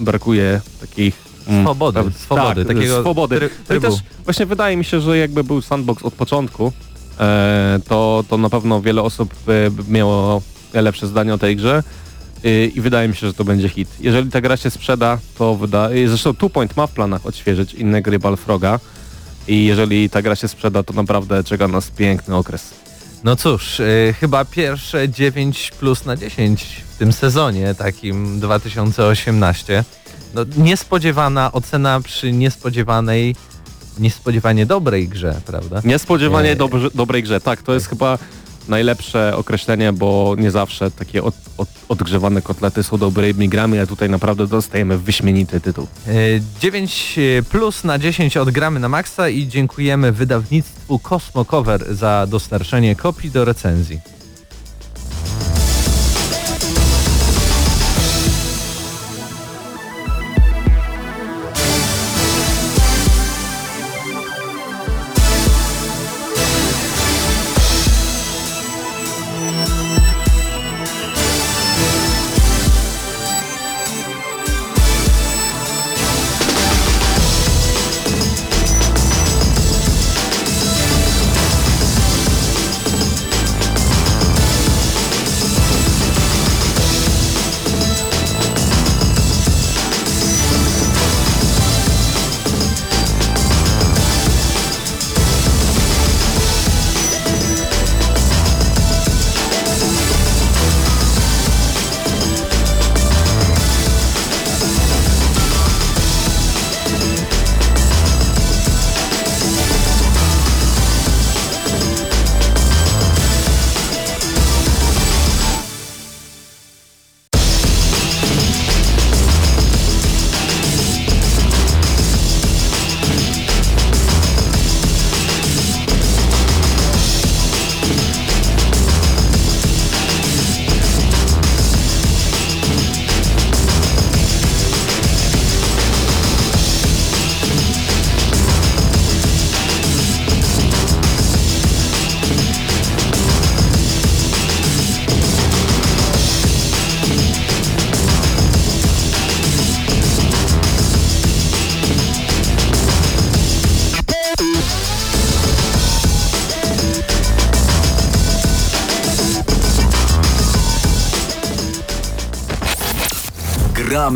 brakuje 0.00 0.60
takich 0.80 1.14
mm, 1.48 1.64
Swobody, 1.64 2.00
praw- 2.00 2.16
swobody, 2.16 2.64
tak, 2.64 2.76
takiego 2.76 3.00
swobody. 3.00 3.36
try- 3.36 3.48
No 3.68 3.74
i 3.76 3.80
trybu. 3.80 3.86
też 3.86 3.94
właśnie 4.24 4.46
wydaje 4.46 4.76
mi 4.76 4.84
się, 4.84 5.00
że 5.00 5.18
jakby 5.18 5.44
był 5.44 5.62
sandbox 5.62 6.02
od 6.02 6.14
początku, 6.14 6.72
e, 7.20 7.78
to, 7.88 8.24
to 8.28 8.36
na 8.38 8.50
pewno 8.50 8.82
wiele 8.82 9.02
osób 9.02 9.34
e, 9.66 9.70
by 9.70 9.82
miało 9.88 10.42
lepsze 10.74 11.06
zdanie 11.06 11.34
o 11.34 11.38
tej 11.38 11.56
grze. 11.56 11.82
I 12.44 12.72
i 12.74 12.80
wydaje 12.80 13.08
mi 13.08 13.16
się, 13.16 13.26
że 13.26 13.34
to 13.34 13.44
będzie 13.44 13.68
hit. 13.68 13.88
Jeżeli 14.00 14.30
ta 14.30 14.40
gra 14.40 14.56
się 14.56 14.70
sprzeda, 14.70 15.18
to 15.38 15.54
wydaje... 15.54 16.08
Zresztą 16.08 16.34
Two 16.34 16.50
Point 16.50 16.76
ma 16.76 16.86
w 16.86 16.92
planach 16.92 17.26
odświeżyć 17.26 17.74
inne 17.74 18.02
gry 18.02 18.18
Balfroga. 18.18 18.80
I 19.48 19.64
jeżeli 19.64 20.10
ta 20.10 20.22
gra 20.22 20.36
się 20.36 20.48
sprzeda, 20.48 20.82
to 20.82 20.92
naprawdę 20.92 21.44
czeka 21.44 21.68
nas 21.68 21.90
piękny 21.90 22.36
okres. 22.36 22.74
No 23.24 23.36
cóż, 23.36 23.80
y, 23.80 24.14
chyba 24.20 24.44
pierwsze 24.44 25.08
9 25.08 25.70
plus 25.80 26.04
na 26.04 26.16
10 26.16 26.62
w 26.94 26.98
tym 26.98 27.12
sezonie 27.12 27.74
takim 27.74 28.40
2018. 28.40 29.84
No, 30.34 30.44
niespodziewana 30.56 31.52
ocena 31.52 32.00
przy 32.00 32.32
niespodziewanej, 32.32 33.36
niespodziewanie 33.98 34.66
dobrej 34.66 35.08
grze, 35.08 35.40
prawda? 35.46 35.80
Niespodziewanie 35.84 36.48
Nie. 36.48 36.56
dobrze, 36.56 36.88
dobrej 36.94 37.22
grze. 37.22 37.40
Tak, 37.40 37.62
to 37.62 37.74
jest 37.74 37.88
chyba 37.88 38.18
najlepsze 38.68 39.36
określenie, 39.36 39.92
bo 39.92 40.34
nie 40.38 40.50
zawsze 40.50 40.90
takie 40.90 41.22
od, 41.22 41.34
od, 41.58 41.68
odgrzewane 41.88 42.42
kotlety 42.42 42.82
są 42.82 42.98
dobrymi 42.98 43.48
grami, 43.48 43.78
a 43.78 43.86
tutaj 43.86 44.10
naprawdę 44.10 44.46
dostajemy 44.46 44.98
wyśmienity 44.98 45.60
tytuł. 45.60 45.86
Y, 46.08 46.42
9 46.60 47.18
plus 47.50 47.84
na 47.84 47.98
10 47.98 48.36
odgramy 48.36 48.80
na 48.80 48.88
maksa 48.88 49.28
i 49.28 49.48
dziękujemy 49.48 50.12
wydawnictwu 50.12 50.98
Cosmo 50.98 51.44
Cover 51.44 51.94
za 51.94 52.26
dostarczenie 52.30 52.96
kopii 52.96 53.30
do 53.30 53.44
recenzji. 53.44 54.15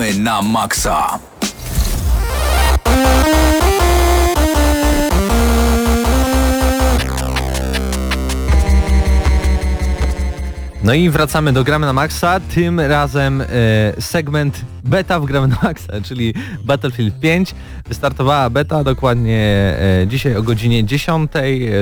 gramy 0.01 0.19
na 0.19 0.43
maksa. 0.43 1.19
No 10.85 10.95
i 10.95 11.11
wracamy 11.11 11.53
do 11.53 11.65
Gramy 11.65 11.87
na 11.87 11.93
Maxa, 11.93 12.41
tym 12.41 12.81
razem 12.81 13.41
e, 13.41 13.47
segment 13.99 14.61
beta 14.85 15.21
w 15.21 15.25
Gramy 15.25 15.49
na 15.49 15.57
Maxa, 15.63 16.01
czyli 16.03 16.35
Battlefield 16.65 17.21
5. 17.21 17.55
Wystartowała 17.89 18.51
beta 18.51 18.85
dokładnie 18.85 19.39
e, 20.03 20.07
dzisiaj 20.07 20.37
o 20.37 20.43
godzinie 20.43 20.85
10, 20.85 21.31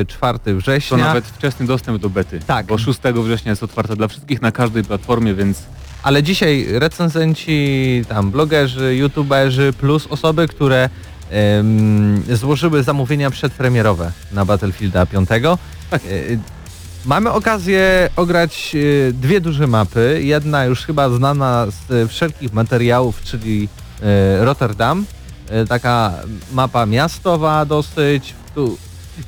4 0.09 0.39
e, 0.47 0.55
września. 0.55 0.99
To 0.99 1.05
nawet 1.05 1.27
wczesny 1.27 1.67
dostęp 1.67 2.03
do 2.03 2.11
bety. 2.11 2.41
Tak. 2.47 2.67
Bo 2.67 2.79
6 2.79 3.01
września 3.01 3.51
jest 3.51 3.63
otwarta 3.63 3.97
dla 3.97 4.09
wszystkich 4.09 4.43
na 4.43 4.53
każdej 4.53 4.85
platformie, 4.85 5.35
więc 5.35 5.63
ale 6.03 6.23
dzisiaj 6.23 6.67
recenzenci, 6.71 8.03
tam 8.09 8.31
blogerzy, 8.31 8.97
youtuberzy 8.97 9.73
plus 9.73 10.07
osoby, 10.07 10.49
które 10.49 10.91
em, 11.31 12.23
złożyły 12.37 12.83
zamówienia 12.83 13.31
przedpremierowe 13.31 14.13
na 14.33 14.45
Battlefielda 14.45 15.07
5. 15.07 15.29
Tak. 15.91 16.01
E, 16.05 16.07
Mamy 17.05 17.33
okazję 17.33 18.11
ograć 18.17 18.75
e, 18.75 19.13
dwie 19.13 19.41
duże 19.41 19.67
mapy. 19.67 20.21
Jedna 20.23 20.65
już 20.65 20.85
chyba 20.85 21.11
znana 21.11 21.67
z 21.67 21.91
e, 21.91 22.09
wszelkich 22.09 22.53
materiałów, 22.53 23.23
czyli 23.23 23.69
Rotterdam. 24.41 25.05
Taka 25.69 26.13
mapa 26.53 26.87
miastowa 26.87 27.65
dosyć. 27.65 28.35
Tu, 28.55 28.79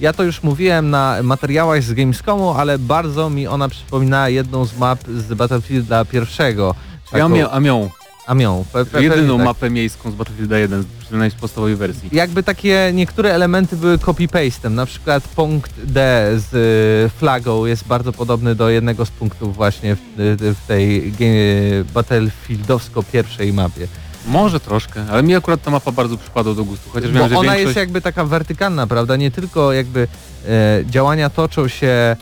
ja 0.00 0.12
to 0.12 0.22
już 0.24 0.42
mówiłem 0.42 0.90
na 0.90 1.16
materiałach 1.22 1.82
z 1.82 1.92
Gamescomu, 1.92 2.50
ale 2.50 2.78
bardzo 2.78 3.30
mi 3.30 3.46
ona 3.46 3.68
przypomina 3.68 4.28
jedną 4.28 4.64
z 4.64 4.78
map 4.78 4.98
z 5.08 5.34
Battlefielda 5.34 6.04
pierwszego. 6.04 6.74
Taką- 7.12 7.28
mia- 7.34 7.48
a 7.50 7.60
miał 7.60 7.90
Amią. 8.26 8.64
Pe, 8.72 8.84
pe, 8.84 9.02
jedyną 9.02 9.36
tak. 9.36 9.44
mapę 9.46 9.70
miejską 9.70 10.10
z 10.10 10.14
Battlefielda 10.14 10.58
1, 10.58 10.84
przynajmniej 11.00 11.30
z 11.30 11.34
podstawowej 11.34 11.76
wersji. 11.76 12.08
Jakby 12.12 12.42
takie 12.42 12.90
niektóre 12.94 13.32
elementy 13.34 13.76
były 13.76 13.96
copy-pastem, 13.98 14.70
na 14.70 14.86
przykład 14.86 15.28
punkt 15.28 15.72
D 15.84 16.26
z 16.50 16.54
y, 16.54 17.18
flagą 17.18 17.66
jest 17.66 17.86
bardzo 17.86 18.12
podobny 18.12 18.54
do 18.54 18.68
jednego 18.70 19.06
z 19.06 19.10
punktów 19.10 19.56
właśnie 19.56 19.96
w, 19.96 20.20
y, 20.20 20.54
w 20.54 20.66
tej 20.66 21.12
ge- 21.12 21.84
Battlefieldowsko 21.94 23.02
pierwszej 23.02 23.52
mapie. 23.52 23.86
Może 24.26 24.60
troszkę, 24.60 25.04
ale 25.10 25.22
mi 25.22 25.34
akurat 25.34 25.62
ta 25.62 25.70
mapa 25.70 25.92
bardzo 25.92 26.16
przypadła 26.16 26.54
do 26.54 26.64
gustu, 26.64 26.90
chociaż 26.90 27.10
wiem, 27.10 27.22
Bo 27.22 27.28
że 27.28 27.38
ona 27.38 27.42
większość... 27.42 27.64
jest 27.64 27.76
jakby 27.76 28.00
taka 28.00 28.24
wertykalna, 28.24 28.86
prawda? 28.86 29.16
Nie 29.16 29.30
tylko 29.30 29.72
jakby 29.72 30.08
e, 30.48 30.84
działania 30.86 31.30
toczą 31.30 31.68
się 31.68 32.16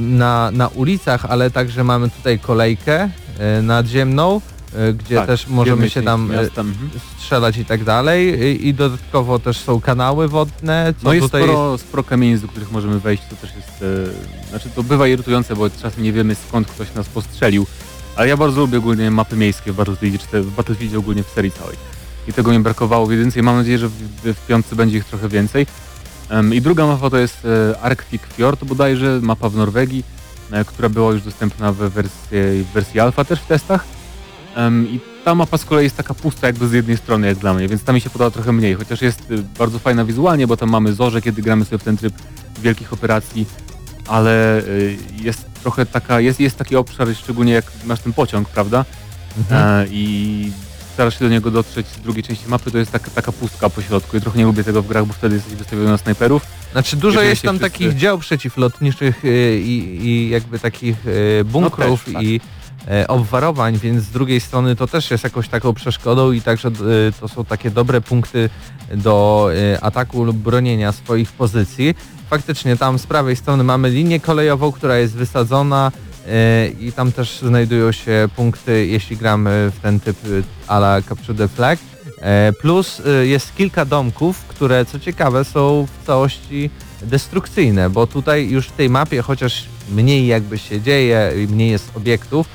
na, 0.00 0.50
na 0.50 0.68
ulicach, 0.68 1.24
ale 1.24 1.50
także 1.50 1.84
mamy 1.84 2.10
tutaj 2.10 2.38
kolejkę 2.38 3.10
e, 3.38 3.62
nadziemną, 3.62 4.40
e, 4.74 4.92
gdzie 4.92 5.16
Tak, 5.16 5.26
też 5.26 5.46
możemy 5.46 5.90
się 5.90 6.02
tam 6.02 6.30
e, 6.30 6.40
mhm. 6.40 6.90
strzelać 7.18 7.56
i 7.56 7.64
tak 7.64 7.84
dalej. 7.84 8.40
I, 8.40 8.68
I 8.68 8.74
dodatkowo 8.74 9.38
też 9.38 9.58
są 9.58 9.80
kanały 9.80 10.28
wodne, 10.28 10.94
co 10.98 11.04
No 11.04 11.12
jest 11.12 11.26
tutaj 11.26 11.42
sporo, 11.42 11.78
sporo 11.78 12.04
kamienic, 12.04 12.40
do 12.40 12.48
których 12.48 12.72
możemy 12.72 13.00
wejść, 13.00 13.22
to 13.30 13.36
też 13.36 13.50
jest... 13.56 13.84
E, 14.46 14.48
znaczy 14.50 14.70
to 14.74 14.82
bywa 14.82 15.08
irytujące, 15.08 15.56
bo 15.56 15.70
czasem 15.70 16.02
nie 16.02 16.12
wiemy 16.12 16.34
skąd 16.34 16.68
ktoś 16.68 16.94
nas 16.94 17.08
postrzelił, 17.08 17.66
ale 18.16 18.28
ja 18.28 18.36
bardzo 18.36 18.60
lubię 18.60 18.78
ogólnie 18.78 19.10
mapy 19.10 19.36
miejskie 19.36 19.72
w 19.72 19.76
Battlefieldzie, 19.76 20.18
czy 20.18 20.26
te, 20.26 20.42
w 20.42 20.50
Battlefieldzie 20.50 20.98
ogólnie 20.98 21.22
w 21.22 21.28
serii 21.28 21.50
całej. 21.50 21.76
I 22.28 22.32
tego 22.32 22.52
mi 22.52 22.58
brakowało 22.58 23.06
w 23.06 23.10
jedynce 23.10 23.40
i 23.40 23.42
mam 23.42 23.56
nadzieję, 23.56 23.78
że 23.78 23.88
w, 23.88 23.92
w, 24.24 24.46
piątce 24.46 24.76
będzie 24.76 24.98
ich 24.98 25.04
trochę 25.04 25.28
więcej. 25.28 25.66
Em, 26.28 26.54
I 26.54 26.60
druga 26.60 26.86
mapa 26.86 27.10
to 27.10 27.18
jest 27.18 27.44
e, 27.44 27.80
Arctic 27.80 28.22
Fjord 28.22 28.64
bodajże, 28.64 29.20
mapa 29.22 29.48
w 29.48 29.56
Norwegii, 29.56 30.04
e, 30.50 30.64
która 30.64 30.88
była 30.88 31.12
już 31.12 31.22
dostępna 31.22 31.72
w 31.72 31.76
wersji, 31.76 32.28
w 32.32 32.72
wersji 32.74 33.00
alfa 33.00 33.24
też 33.24 33.40
w 33.40 33.46
testach. 33.46 33.84
Em, 34.56 34.88
I 34.88 35.00
ta 35.24 35.34
mapa 35.34 35.58
z 35.58 35.64
kolei 35.64 35.84
jest 35.84 35.96
taka 35.96 36.14
pusta 36.14 36.46
jakby 36.46 36.68
z 36.68 36.72
jednej 36.72 36.96
strony 36.96 37.26
jak 37.26 37.38
dla 37.38 37.54
mnie, 37.54 37.68
więc 37.68 37.82
ta 37.84 37.92
mi 37.92 38.00
się 38.00 38.10
podoba 38.10 38.30
trochę 38.30 38.52
mniej, 38.52 38.74
chociaż 38.74 39.02
jest 39.02 39.30
y, 39.30 39.42
bardzo 39.58 39.78
fajna 39.78 40.04
wizualnie, 40.04 40.46
bo 40.46 40.56
tam 40.56 40.70
mamy 40.70 40.92
zorze, 40.92 41.22
kiedy 41.22 41.42
gramy 41.42 41.64
sobie 41.64 41.78
w 41.78 41.82
ten 41.82 41.96
tryb 41.96 42.14
wielkich 42.62 42.92
operacji, 42.92 43.46
ale 44.08 44.60
y, 44.60 44.96
jest 45.22 45.53
trochę 45.64 45.86
taka, 45.86 46.20
jest, 46.20 46.40
jest 46.40 46.56
taki 46.56 46.76
obszar, 46.76 47.14
szczególnie 47.16 47.52
jak 47.52 47.64
masz 47.84 48.00
ten 48.00 48.12
pociąg, 48.12 48.48
prawda? 48.48 48.84
Mhm. 49.38 49.62
E, 49.82 49.86
I 49.90 50.52
starasz 50.94 51.18
się 51.18 51.24
do 51.24 51.30
niego 51.30 51.50
dotrzeć 51.50 51.86
z 51.86 52.00
drugiej 52.00 52.22
części 52.22 52.48
mapy, 52.48 52.70
to 52.70 52.78
jest 52.78 52.92
taka, 52.92 53.10
taka 53.10 53.32
pustka 53.32 53.70
po 53.70 53.82
środku 53.82 54.16
i 54.16 54.20
trochę 54.20 54.38
nie 54.38 54.44
lubię 54.44 54.64
tego 54.64 54.82
w 54.82 54.86
grach, 54.86 55.06
bo 55.06 55.12
wtedy 55.14 55.34
jesteś 55.34 55.54
wystawiony 55.54 55.88
na 55.88 55.98
snajperów. 55.98 56.42
Znaczy 56.72 56.96
dużo 56.96 57.22
jest 57.22 57.42
tam 57.42 57.58
wszyscy- 57.58 57.72
takich 57.72 57.96
dział 57.96 58.18
przeciwlotniczych 58.18 59.24
y, 59.24 59.60
i, 59.60 60.06
i 60.06 60.28
jakby 60.30 60.58
takich 60.58 61.06
y, 61.06 61.44
bunkrów 61.44 62.00
No 62.00 62.04
też, 62.04 62.14
tak. 62.14 62.22
i 62.22 62.40
e, 62.88 63.08
obwarowań, 63.08 63.78
więc 63.78 64.02
z 64.02 64.10
drugiej 64.10 64.40
strony 64.40 64.76
to 64.76 64.86
też 64.86 65.10
jest 65.10 65.24
jakąś 65.24 65.48
taką 65.48 65.74
przeszkodą 65.74 66.32
i 66.32 66.40
także 66.40 66.70
to 67.20 67.28
są 67.28 67.44
takie 67.44 67.70
dobre 67.70 68.00
punkty 68.00 68.50
do 68.96 69.48
ataku 69.80 70.24
lub 70.24 70.36
bronienia 70.36 70.92
swoich 70.92 71.32
pozycji. 71.32 71.94
Faktycznie 72.30 72.76
tam 72.76 72.98
z 72.98 73.06
prawej 73.06 73.36
strony 73.36 73.64
mamy 73.64 73.90
linię 73.90 74.20
kolejową, 74.20 74.72
która 74.72 74.98
jest 74.98 75.14
wysadzona 75.14 75.92
y, 76.26 76.76
i 76.80 76.92
tam 76.92 77.12
też 77.12 77.38
znajdują 77.38 77.92
się 77.92 78.28
punkty, 78.36 78.86
jeśli 78.86 79.16
gramy 79.16 79.72
w 79.76 79.80
ten 79.80 80.00
typ 80.00 80.26
y, 80.26 80.42
a 80.66 80.76
la 80.76 81.02
Capture 81.02 81.38
the 81.38 81.48
Flag. 81.48 81.78
E, 82.20 82.52
Plus 82.52 83.02
jest 83.22 83.56
kilka 83.56 83.84
domków, 83.84 84.44
które 84.48 84.84
co 84.84 85.00
ciekawe 85.00 85.44
są 85.44 85.86
w 85.86 86.06
całości 86.06 86.70
destrukcyjne, 87.02 87.90
bo 87.90 88.06
tutaj 88.06 88.50
już 88.50 88.66
w 88.66 88.72
tej 88.72 88.90
mapie, 88.90 89.22
chociaż 89.22 89.64
mniej 89.90 90.26
jakby 90.26 90.58
się 90.58 90.80
dzieje 90.80 91.32
i 91.44 91.52
mniej 91.52 91.70
jest 91.70 91.90
obiektów, 91.96 92.46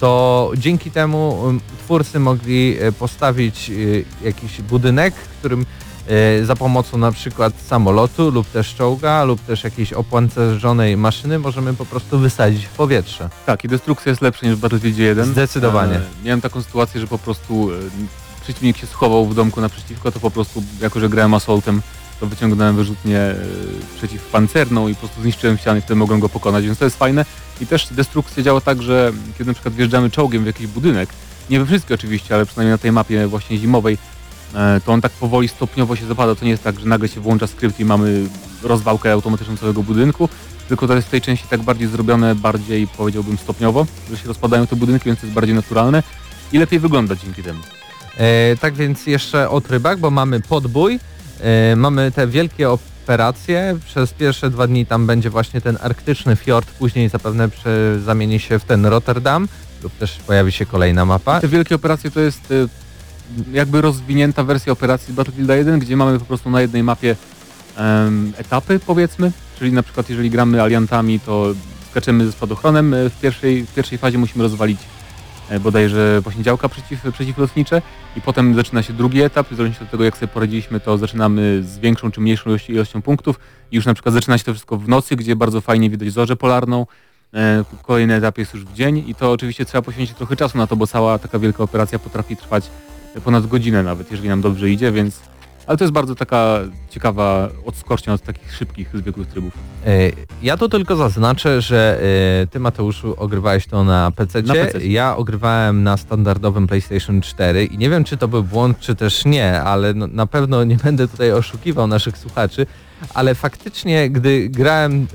to 0.00 0.50
dzięki 0.56 0.90
temu 0.90 1.42
twórcy 1.84 2.20
mogli 2.20 2.76
e, 2.80 2.92
postawić 2.92 3.70
jakiś 4.24 4.62
budynek, 4.62 5.14
w 5.14 5.38
którym 5.38 5.60
e, 5.60 5.83
za 6.44 6.56
pomocą 6.56 6.98
na 6.98 7.12
przykład 7.12 7.54
samolotu 7.66 8.30
lub 8.30 8.50
też 8.50 8.74
czołga 8.74 9.24
lub 9.24 9.40
też 9.40 9.64
jakiejś 9.64 9.92
opancerzonej 9.92 10.96
maszyny 10.96 11.38
możemy 11.38 11.74
po 11.74 11.86
prostu 11.86 12.18
wysadzić 12.18 12.66
w 12.66 12.70
powietrze. 12.70 13.28
Tak, 13.46 13.64
i 13.64 13.68
destrukcja 13.68 14.10
jest 14.10 14.22
lepsza 14.22 14.46
niż 14.46 14.56
w 14.56 14.60
Battlefieldzie 14.60 15.02
1. 15.02 15.24
Zdecydowanie. 15.24 15.96
E, 15.96 16.02
miałem 16.24 16.40
taką 16.40 16.62
sytuację, 16.62 17.00
że 17.00 17.06
po 17.06 17.18
prostu 17.18 17.70
e, 17.72 17.74
przeciwnik 18.42 18.76
się 18.76 18.86
schował 18.86 19.26
w 19.26 19.34
domku 19.34 19.60
naprzeciwko, 19.60 20.12
to 20.12 20.20
po 20.20 20.30
prostu, 20.30 20.62
jako 20.80 21.00
że 21.00 21.08
grałem 21.08 21.34
assaultem, 21.34 21.82
to 22.20 22.26
wyciągnąłem 22.26 22.76
wyrzutnię 22.76 23.18
e, 23.18 23.36
przeciwpancerną 23.96 24.88
i 24.88 24.94
po 24.94 25.00
prostu 25.00 25.22
zniszczyłem 25.22 25.58
ściany, 25.58 25.80
wtedy 25.80 25.96
mogłem 25.96 26.20
go 26.20 26.28
pokonać, 26.28 26.64
więc 26.64 26.78
to 26.78 26.84
jest 26.84 26.98
fajne. 26.98 27.24
I 27.60 27.66
też 27.66 27.88
destrukcja 27.90 28.42
działa 28.42 28.60
tak, 28.60 28.82
że 28.82 29.12
kiedy 29.38 29.50
na 29.50 29.54
przykład 29.54 29.74
wjeżdżamy 29.74 30.10
czołgiem 30.10 30.42
w 30.42 30.46
jakiś 30.46 30.66
budynek, 30.66 31.08
nie 31.50 31.60
we 31.60 31.66
wszystkie 31.66 31.94
oczywiście, 31.94 32.34
ale 32.34 32.46
przynajmniej 32.46 32.72
na 32.72 32.78
tej 32.78 32.92
mapie 32.92 33.26
właśnie 33.26 33.58
zimowej, 33.58 33.98
to 34.84 34.92
on 34.92 35.00
tak 35.00 35.12
powoli 35.12 35.48
stopniowo 35.48 35.96
się 35.96 36.06
zapada. 36.06 36.34
To 36.34 36.44
nie 36.44 36.50
jest 36.50 36.64
tak, 36.64 36.80
że 36.80 36.86
nagle 36.86 37.08
się 37.08 37.20
włącza 37.20 37.46
skrypt 37.46 37.80
i 37.80 37.84
mamy 37.84 38.26
rozwałkę 38.62 39.12
automatyczną 39.12 39.56
całego 39.56 39.82
budynku, 39.82 40.28
tylko 40.68 40.86
to 40.86 40.94
jest 40.94 41.08
w 41.08 41.10
tej 41.10 41.20
części 41.20 41.48
tak 41.48 41.62
bardziej 41.62 41.88
zrobione, 41.88 42.34
bardziej 42.34 42.86
powiedziałbym 42.86 43.38
stopniowo, 43.38 43.86
że 44.10 44.16
się 44.16 44.28
rozpadają 44.28 44.66
te 44.66 44.76
budynki, 44.76 45.04
więc 45.04 45.20
to 45.20 45.26
jest 45.26 45.34
bardziej 45.34 45.54
naturalne 45.54 46.02
i 46.52 46.58
lepiej 46.58 46.80
wygląda 46.80 47.16
dzięki 47.16 47.42
temu. 47.42 47.60
E, 48.16 48.56
tak 48.56 48.74
więc 48.74 49.06
jeszcze 49.06 49.50
o 49.50 49.60
trybach, 49.60 49.98
bo 49.98 50.10
mamy 50.10 50.40
podbój, 50.40 51.00
e, 51.40 51.76
mamy 51.76 52.12
te 52.12 52.26
wielkie 52.26 52.70
operacje. 52.70 53.78
Przez 53.86 54.12
pierwsze 54.12 54.50
dwa 54.50 54.66
dni 54.66 54.86
tam 54.86 55.06
będzie 55.06 55.30
właśnie 55.30 55.60
ten 55.60 55.78
arktyczny 55.82 56.36
fiord, 56.36 56.70
później 56.70 57.08
zapewne 57.08 57.48
prze, 57.48 58.00
zamieni 58.00 58.40
się 58.40 58.58
w 58.58 58.64
ten 58.64 58.86
Rotterdam 58.86 59.48
lub 59.82 59.98
też 59.98 60.18
pojawi 60.26 60.52
się 60.52 60.66
kolejna 60.66 61.04
mapa. 61.04 61.40
Te 61.40 61.48
wielkie 61.48 61.74
operacje 61.74 62.10
to 62.10 62.20
jest 62.20 62.50
e, 62.50 62.83
jakby 63.52 63.80
rozwinięta 63.80 64.44
wersja 64.44 64.72
operacji 64.72 65.12
z 65.12 65.16
Battlefielda 65.16 65.56
1, 65.56 65.78
gdzie 65.78 65.96
mamy 65.96 66.18
po 66.18 66.24
prostu 66.24 66.50
na 66.50 66.60
jednej 66.60 66.82
mapie 66.82 67.16
em, 67.76 68.32
etapy 68.36 68.80
powiedzmy, 68.86 69.32
czyli 69.58 69.72
na 69.72 69.82
przykład 69.82 70.10
jeżeli 70.10 70.30
gramy 70.30 70.62
aliantami, 70.62 71.20
to 71.20 71.46
skaczemy 71.90 72.26
ze 72.26 72.32
spadochronem 72.32 72.94
e, 72.94 73.10
w 73.10 73.20
pierwszej, 73.20 73.66
w 73.66 73.74
pierwszej 73.74 73.98
fazie 73.98 74.18
musimy 74.18 74.42
rozwalić 74.44 74.78
e, 75.48 75.60
bodajże 75.60 76.20
właśnie 76.20 76.44
przeciw, 76.70 77.12
przeciwlotnicze 77.12 77.82
i 78.16 78.20
potem 78.20 78.54
zaczyna 78.54 78.82
się 78.82 78.92
drugi 78.92 79.22
etap, 79.22 79.46
w 79.50 79.56
zależności 79.56 79.84
od 79.84 79.90
tego 79.90 80.04
jak 80.04 80.16
sobie 80.16 80.28
poradziliśmy, 80.28 80.80
to 80.80 80.98
zaczynamy 80.98 81.62
z 81.62 81.78
większą 81.78 82.10
czy 82.10 82.20
mniejszą 82.20 82.50
ilością, 82.50 82.72
ilością 82.72 83.02
punktów 83.02 83.40
i 83.72 83.76
już 83.76 83.86
na 83.86 83.94
przykład 83.94 84.14
zaczyna 84.14 84.38
się 84.38 84.44
to 84.44 84.52
wszystko 84.52 84.76
w 84.76 84.88
nocy, 84.88 85.16
gdzie 85.16 85.36
bardzo 85.36 85.60
fajnie 85.60 85.90
widać 85.90 86.12
zorzę 86.12 86.36
polarną, 86.36 86.86
E, 87.34 87.64
Kolejny 87.82 88.14
etap 88.14 88.38
jest 88.38 88.54
już 88.54 88.64
w 88.64 88.72
dzień 88.72 89.04
i 89.06 89.14
to 89.14 89.32
oczywiście 89.32 89.64
trzeba 89.64 89.82
poświęcić 89.82 90.16
trochę 90.16 90.36
czasu 90.36 90.58
na 90.58 90.66
to, 90.66 90.76
bo 90.76 90.86
cała 90.86 91.18
taka 91.18 91.38
wielka 91.38 91.64
operacja 91.64 91.98
potrafi 91.98 92.36
trwać 92.36 92.70
ponad 93.20 93.46
godzinę 93.46 93.82
nawet, 93.82 94.10
jeżeli 94.10 94.28
nam 94.28 94.40
dobrze 94.40 94.70
idzie, 94.70 94.92
więc... 94.92 95.20
Ale 95.66 95.78
to 95.78 95.84
jest 95.84 95.94
bardzo 95.94 96.14
taka 96.14 96.58
ciekawa 96.90 97.48
odskocznia 97.66 98.12
od 98.12 98.20
takich 98.22 98.54
szybkich, 98.54 98.90
zwykłych 98.94 99.28
trybów. 99.28 99.52
E, 99.86 99.90
Ja 100.42 100.56
tu 100.56 100.68
tylko 100.68 100.96
zaznaczę, 100.96 101.60
że 101.60 102.00
e, 102.42 102.46
ty 102.46 102.60
Mateuszu 102.60 103.14
ogrywałeś 103.18 103.66
to 103.66 103.84
na 103.84 104.10
PC. 104.10 104.42
Na 104.42 104.54
PC. 104.54 104.86
Ja 104.86 105.16
ogrywałem 105.16 105.82
na 105.82 105.96
standardowym 105.96 106.66
PlayStation 106.66 107.20
4 107.20 107.64
i 107.64 107.78
nie 107.78 107.90
wiem 107.90 108.04
czy 108.04 108.16
to 108.16 108.28
był 108.28 108.42
błąd, 108.42 108.78
czy 108.78 108.94
też 108.94 109.24
nie, 109.24 109.60
ale 109.62 109.94
no, 109.94 110.06
na 110.06 110.26
pewno 110.26 110.64
nie 110.64 110.76
będę 110.76 111.08
tutaj 111.08 111.32
oszukiwał 111.32 111.86
naszych 111.86 112.18
słuchaczy, 112.18 112.66
ale 113.14 113.34
faktycznie 113.34 114.10
gdy 114.10 114.48
grałem 114.48 115.02
e, 115.02 115.06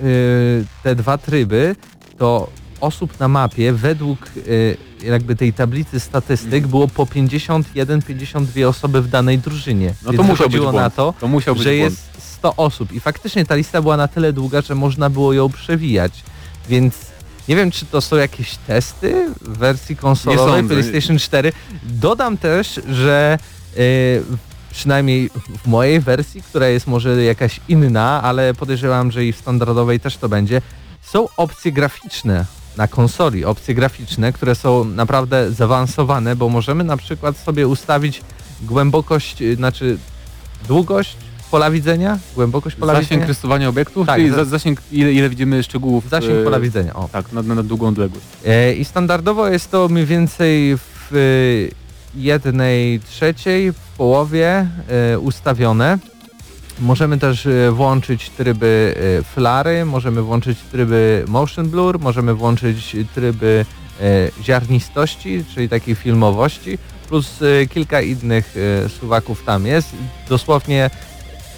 te 0.83 0.95
dwa 0.95 1.17
tryby, 1.17 1.75
to 2.17 2.49
osób 2.81 3.19
na 3.19 3.27
mapie 3.27 3.73
według 3.73 4.19
e, 5.01 5.05
jakby 5.07 5.35
tej 5.35 5.53
tablicy 5.53 5.99
statystyk 5.99 6.67
było 6.67 6.87
po 6.87 7.05
51-52 7.05 8.65
osoby 8.67 9.01
w 9.01 9.07
danej 9.07 9.39
drużynie. 9.39 9.93
No 10.03 10.11
to 10.11 10.17
Więc 10.17 10.29
musiał 10.29 10.49
być 10.49 10.61
błąd. 10.61 10.75
na 10.77 10.89
to, 10.89 11.13
To 11.19 11.27
musiał 11.27 11.55
być 11.55 11.63
że 11.63 11.69
błąd. 11.69 11.81
jest 11.83 12.33
100 12.33 12.55
osób 12.55 12.91
i 12.91 12.99
faktycznie 12.99 13.45
ta 13.45 13.55
lista 13.55 13.81
była 13.81 13.97
na 13.97 14.07
tyle 14.07 14.33
długa, 14.33 14.61
że 14.61 14.75
można 14.75 15.09
było 15.09 15.33
ją 15.33 15.49
przewijać, 15.49 16.23
więc 16.69 16.95
Nie 17.47 17.55
wiem, 17.55 17.71
czy 17.71 17.85
to 17.85 18.01
są 18.01 18.15
jakieś 18.15 18.55
testy 18.55 19.25
w 19.41 19.57
wersji 19.57 19.95
konsolowej. 19.95 20.63
PlayStation 20.63 21.19
4. 21.19 21.51
Dodam 21.83 22.37
też, 22.37 22.79
że 22.91 23.37
y, 23.77 24.23
przynajmniej 24.71 25.29
w 25.63 25.67
mojej 25.67 25.99
wersji, 25.99 26.41
która 26.41 26.67
jest 26.67 26.87
może 26.87 27.23
jakaś 27.23 27.59
inna, 27.69 28.21
ale 28.23 28.53
podejrzewam, 28.53 29.11
że 29.11 29.25
i 29.25 29.33
w 29.33 29.37
standardowej 29.37 29.99
też 29.99 30.17
to 30.17 30.29
będzie, 30.29 30.61
są 31.01 31.27
opcje 31.37 31.71
graficzne 31.71 32.45
na 32.79 32.87
konsoli, 32.87 33.45
opcje 33.45 33.75
graficzne, 33.75 34.33
które 34.33 34.55
są 34.55 34.85
naprawdę 34.85 35.51
zaawansowane, 35.51 36.35
bo 36.35 36.49
możemy 36.49 36.83
na 36.83 36.97
przykład 36.97 37.37
sobie 37.37 37.67
ustawić 37.67 38.21
głębokość, 38.61 39.41
y, 39.41 39.55
znaczy 39.55 39.97
długość 40.67 41.17
pola 41.51 41.71
widzenia, 41.71 42.19
głębokość 42.35 42.75
pola 42.75 42.93
Zasięg 42.93 43.09
widzenia, 43.09 43.27
rysowania 43.27 43.69
obiektów, 43.69 44.07
Tak, 44.07 44.15
czyli 44.15 44.29
za- 44.29 44.35
za, 44.35 44.45
zasięg, 44.45 44.81
ile, 44.91 45.13
ile 45.13 45.29
widzimy 45.29 45.63
szczegółów. 45.63 46.09
zasięg 46.09 46.41
e, 46.41 46.43
pola 46.43 46.59
widzenia. 46.59 46.93
O. 46.93 47.09
Tak, 47.11 47.33
na, 47.33 47.41
na, 47.41 47.63
długą 47.63 47.87
odległość. 47.87 48.25
E, 48.45 48.73
I 48.73 48.85
standardowo 48.85 49.47
jest 49.47 49.71
to 49.71 49.87
mniej 49.89 50.05
więcej 50.05 50.77
w 50.77 51.15
y, 51.15 51.71
jednej 52.15 52.99
trzeciej, 52.99 53.71
w 53.73 53.79
połowie 53.97 54.67
ustawione. 55.21 55.97
Możemy 56.81 57.17
też 57.17 57.45
e, 57.45 57.71
włączyć 57.71 58.29
tryby 58.29 58.95
e, 59.19 59.23
flary, 59.23 59.85
możemy 59.85 60.21
włączyć 60.21 60.59
tryby 60.71 61.25
motion 61.27 61.69
blur, 61.69 61.99
możemy 61.99 62.33
włączyć 62.33 62.95
tryby 63.15 63.65
e, 64.01 64.43
ziarnistości, 64.43 65.43
czyli 65.53 65.69
takiej 65.69 65.95
filmowości, 65.95 66.77
plus 67.07 67.39
kilka 67.69 68.01
innych 68.01 68.55
suwaków 68.99 69.43
tam 69.43 69.65
jest. 69.65 69.89
Dosłownie 70.29 70.89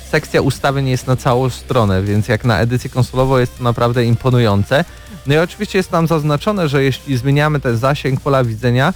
sekcja 0.09 0.41
ustawień 0.41 0.88
jest 0.88 1.07
na 1.07 1.15
całą 1.15 1.49
stronę, 1.49 2.03
więc 2.03 2.28
jak 2.28 2.45
na 2.45 2.59
edycję 2.59 2.89
konsolową 2.89 3.38
jest 3.38 3.57
to 3.57 3.63
naprawdę 3.63 4.05
imponujące. 4.05 4.86
No 5.28 5.36
i 5.36 5.38
oczywiście 5.38 5.80
jest 5.80 5.91
tam 5.91 6.07
zaznaczone, 6.07 6.69
że 6.69 6.84
jeśli 6.84 7.17
zmieniamy 7.17 7.59
ten 7.59 7.78
zasięg 7.78 8.22
pola 8.22 8.43
widzenia, 8.43 8.93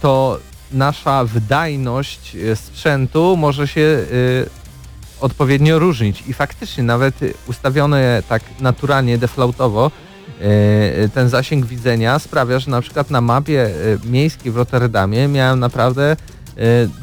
to 0.00 0.38
nasza 0.72 1.24
wydajność 1.24 2.36
sprzętu 2.54 3.36
może 3.36 3.68
się 3.68 4.04
odpowiednio 5.22 5.78
różnić 5.78 6.24
i 6.28 6.32
faktycznie 6.32 6.84
nawet 6.84 7.14
ustawione 7.48 8.22
tak 8.28 8.42
naturalnie, 8.60 9.18
deflautowo, 9.18 9.90
e, 10.40 11.08
ten 11.08 11.28
zasięg 11.28 11.66
widzenia 11.66 12.18
sprawia, 12.18 12.58
że 12.58 12.70
na 12.70 12.80
przykład 12.80 13.10
na 13.10 13.20
mapie 13.20 13.66
e, 13.66 13.70
miejskiej 14.10 14.52
w 14.52 14.56
Rotterdamie 14.56 15.28
miałem 15.28 15.60
naprawdę 15.60 16.12
e, 16.12 16.16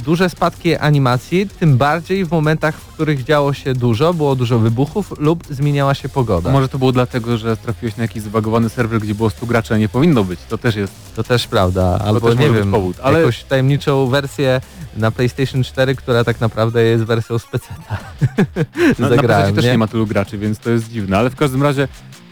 duże 0.05 0.29
spadki 0.29 0.75
animacji, 0.75 1.47
tym 1.59 1.77
bardziej 1.77 2.25
w 2.25 2.31
momentach, 2.31 2.75
w 2.75 2.93
których 2.93 3.23
działo 3.23 3.53
się 3.53 3.73
dużo, 3.73 4.13
było 4.13 4.35
dużo 4.35 4.59
wybuchów 4.59 5.13
lub 5.19 5.43
zmieniała 5.49 5.93
się 5.93 6.09
pogoda. 6.09 6.51
Może 6.51 6.69
to 6.69 6.77
było 6.77 6.91
dlatego, 6.91 7.37
że 7.37 7.57
trafiłeś 7.57 7.97
na 7.97 8.03
jakiś 8.03 8.23
zbagowany 8.23 8.69
serwer, 8.69 8.99
gdzie 8.99 9.15
było 9.15 9.29
100 9.29 9.45
graczy, 9.45 9.73
a 9.73 9.77
nie 9.77 9.89
powinno 9.89 10.23
być. 10.23 10.39
To 10.49 10.57
też 10.57 10.75
jest. 10.75 10.93
To 11.15 11.23
też 11.23 11.47
prawda, 11.47 11.99
albo 12.05 12.29
też 12.29 12.39
nie 12.39 12.49
wiem, 12.49 12.71
powód, 12.71 12.97
ale- 13.03 13.19
jakąś 13.19 13.43
tajemniczą 13.43 14.07
wersję 14.07 14.61
na 14.97 15.11
PlayStation 15.11 15.63
4, 15.63 15.95
która 15.95 16.23
tak 16.23 16.39
naprawdę 16.41 16.83
jest 16.83 17.03
wersją 17.03 17.39
speceta. 17.39 17.97
Na, 18.99 19.09
na 19.09 19.15
Zagrałem, 19.15 19.45
PC 19.45 19.55
też 19.55 19.65
nie? 19.65 19.77
ma 19.77 19.87
tylu 19.87 20.07
graczy, 20.07 20.37
więc 20.37 20.59
to 20.59 20.69
jest 20.69 20.89
dziwne. 20.91 21.17
Ale 21.17 21.29
w 21.29 21.35
każdym 21.35 21.63
razie 21.63 21.87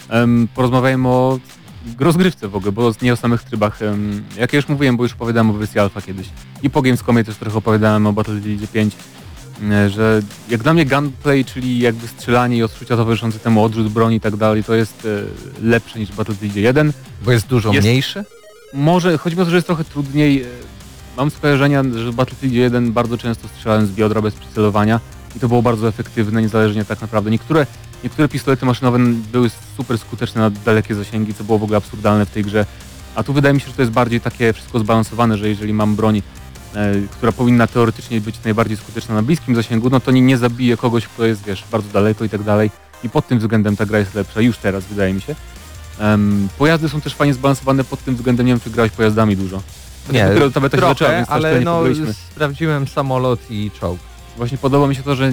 em, 0.10 0.48
porozmawiajmy 0.56 1.08
o 1.08 1.40
rozgrywce 2.00 2.48
w 2.48 2.56
ogóle, 2.56 2.72
bo 2.72 2.92
nie 3.02 3.14
o 3.14 3.16
samych 3.16 3.44
trybach. 3.44 3.82
Em, 3.82 4.24
jak 4.38 4.54
ja 4.54 4.58
już 4.58 4.68
mówiłem, 4.68 4.98
bo 4.98 5.04
już 5.04 5.14
opowiadałem 5.14 5.50
o 5.50 5.54
wersji 5.54 5.80
alfa 5.80 6.02
kiedyś. 6.02 6.28
I 6.64 6.70
po 6.70 6.82
Gamescomie 6.82 7.24
też 7.24 7.36
trochę 7.36 7.58
opowiadałem 7.58 8.08
o 8.08 8.14
Battlefield 8.14 8.72
5, 8.72 8.94
e, 9.72 9.90
że 9.90 10.22
jak 10.50 10.64
dla 10.64 10.74
mnie 10.74 10.86
gunplay, 10.86 11.46
czyli 11.46 11.80
jakby 11.80 12.08
strzelanie 12.08 12.58
i 12.58 12.64
odczucia 12.64 12.98
towarzyszące 12.98 13.40
temu 13.40 13.64
odrzut 13.64 13.88
broni 13.90 14.16
i 14.16 14.20
tak 14.22 14.36
dalej, 14.36 14.64
to 14.64 14.76
jest 14.76 15.08
e, 15.62 15.66
lepsze 15.68 16.00
niż 16.00 16.12
Battlefield 16.12 16.56
1. 16.56 16.94
Bo 17.26 17.32
jest 17.32 17.48
dużo 17.48 17.74
Jest- 17.74 17.88
mniejszy? 17.88 18.24
Może, 18.74 19.18
chodzi 19.18 19.40
o 19.42 19.46
to, 19.46 19.50
że 19.52 19.56
jest 19.58 19.68
trochę 19.68 19.84
trudniej. 19.84 20.46
Mam 21.18 21.32
skojarzenia, 21.32 21.84
że 21.84 22.12
w 22.12 22.16
Battlefield 22.16 22.54
1 22.54 22.94
bardzo 22.94 23.18
często 23.18 23.48
strzelałem 23.48 23.88
z 23.88 23.92
biodra 23.92 24.22
bez 24.22 24.34
przycelowania 24.34 25.00
i 25.36 25.40
to 25.40 25.48
było 25.48 25.62
bardzo 25.62 25.88
efektywne, 25.88 26.42
niezależnie 26.42 26.86
tak 26.86 27.02
naprawdę. 27.02 27.32
Niektóre, 27.32 27.66
niektóre 28.04 28.28
pistolety 28.28 28.66
maszynowe 28.66 29.00
były 29.32 29.50
super 29.78 29.98
skuteczne 29.98 30.42
na 30.42 30.50
dalekie 30.50 30.96
zasięgi, 30.96 31.34
co 31.34 31.44
było 31.44 31.60
w 31.60 31.64
ogóle 31.64 31.78
absurdalne 31.78 32.26
w 32.26 32.30
tej 32.30 32.44
grze. 32.44 32.66
A 33.16 33.24
tu 33.24 33.34
wydaje 33.34 33.54
mi 33.54 33.62
się, 33.62 33.68
że 33.68 33.74
to 33.74 33.82
jest 33.82 33.92
bardziej 33.92 34.22
takie 34.22 34.54
wszystko 34.54 34.80
zbalansowane, 34.80 35.38
że 35.38 35.50
jeżeli 35.50 35.74
mam 35.74 35.96
broń, 35.96 36.22
e, 36.76 36.94
która 37.12 37.32
powinna 37.32 37.68
teoretycznie 37.68 38.22
być 38.22 38.44
najbardziej 38.44 38.78
skuteczna 38.78 39.16
na 39.16 39.22
bliskim 39.22 39.56
zasięgu, 39.56 39.90
no 39.90 40.00
to 40.00 40.12
nie, 40.12 40.22
nie 40.22 40.38
zabije 40.38 40.78
kogoś, 40.78 41.08
kto 41.08 41.26
jest, 41.26 41.44
wiesz, 41.44 41.64
bardzo 41.72 41.90
daleko 41.94 42.26
i 42.26 42.30
tak 42.30 42.44
dalej. 42.44 42.72
I 43.04 43.10
pod 43.10 43.28
tym 43.28 43.40
względem 43.40 43.76
ta 43.76 43.86
gra 43.86 44.00
jest 44.00 44.16
lepsza, 44.16 44.42
już 44.42 44.58
teraz 44.58 44.86
wydaje 44.86 45.14
mi 45.14 45.22
się. 45.22 45.36
Em, 46.00 46.48
pojazdy 46.58 46.90
są 46.90 47.02
też 47.02 47.16
fajnie 47.16 47.34
zbalansowane 47.34 47.84
pod 47.84 48.04
tym 48.04 48.16
względem, 48.16 48.46
nie 48.46 48.52
wiem 48.52 48.60
czy 48.60 48.70
grałeś 48.70 48.92
pojazdami 48.92 49.38
dużo. 49.38 49.62
Nie, 50.12 50.28
dopiero 50.28 50.52
ta 50.52 50.62
beta 50.62 50.78
się 50.78 50.82
zaczęła, 50.82 50.96
trochę, 50.96 51.16
więc 51.18 51.30
ale 51.30 51.62
no, 51.62 51.82
sprawdziłem 52.32 52.88
samolot 52.88 53.40
i 53.50 53.72
czołg. 53.80 54.00
Właśnie 54.38 54.58
podoba 54.58 54.88
mi 54.88 54.96
się 54.96 55.04
to, 55.04 55.16
że 55.16 55.32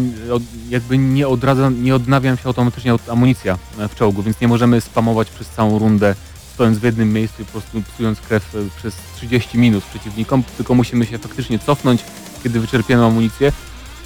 jakby 0.68 0.98
nie, 0.98 1.28
odradza, 1.28 1.70
nie 1.70 1.94
odnawiam 1.94 2.36
się 2.36 2.42
automatycznie 2.46 2.94
amunicja 3.08 3.58
w 3.88 3.94
czołgu, 3.94 4.22
więc 4.22 4.40
nie 4.40 4.48
możemy 4.48 4.80
spamować 4.80 5.30
przez 5.30 5.48
całą 5.48 5.78
rundę 5.78 6.14
stojąc 6.54 6.78
w 6.78 6.82
jednym 6.82 7.12
miejscu 7.12 7.42
i 7.42 7.44
po 7.44 7.52
prostu 7.52 7.82
psując 7.94 8.20
krew 8.20 8.54
e, 8.54 8.58
przez 8.76 8.94
30 9.16 9.58
minut 9.58 9.84
przeciwnikom, 9.84 10.42
tylko 10.56 10.74
musimy 10.74 11.06
się 11.06 11.18
faktycznie 11.18 11.58
cofnąć, 11.58 12.04
kiedy 12.42 12.60
wyczerpiemy 12.60 13.04
amunicję 13.04 13.52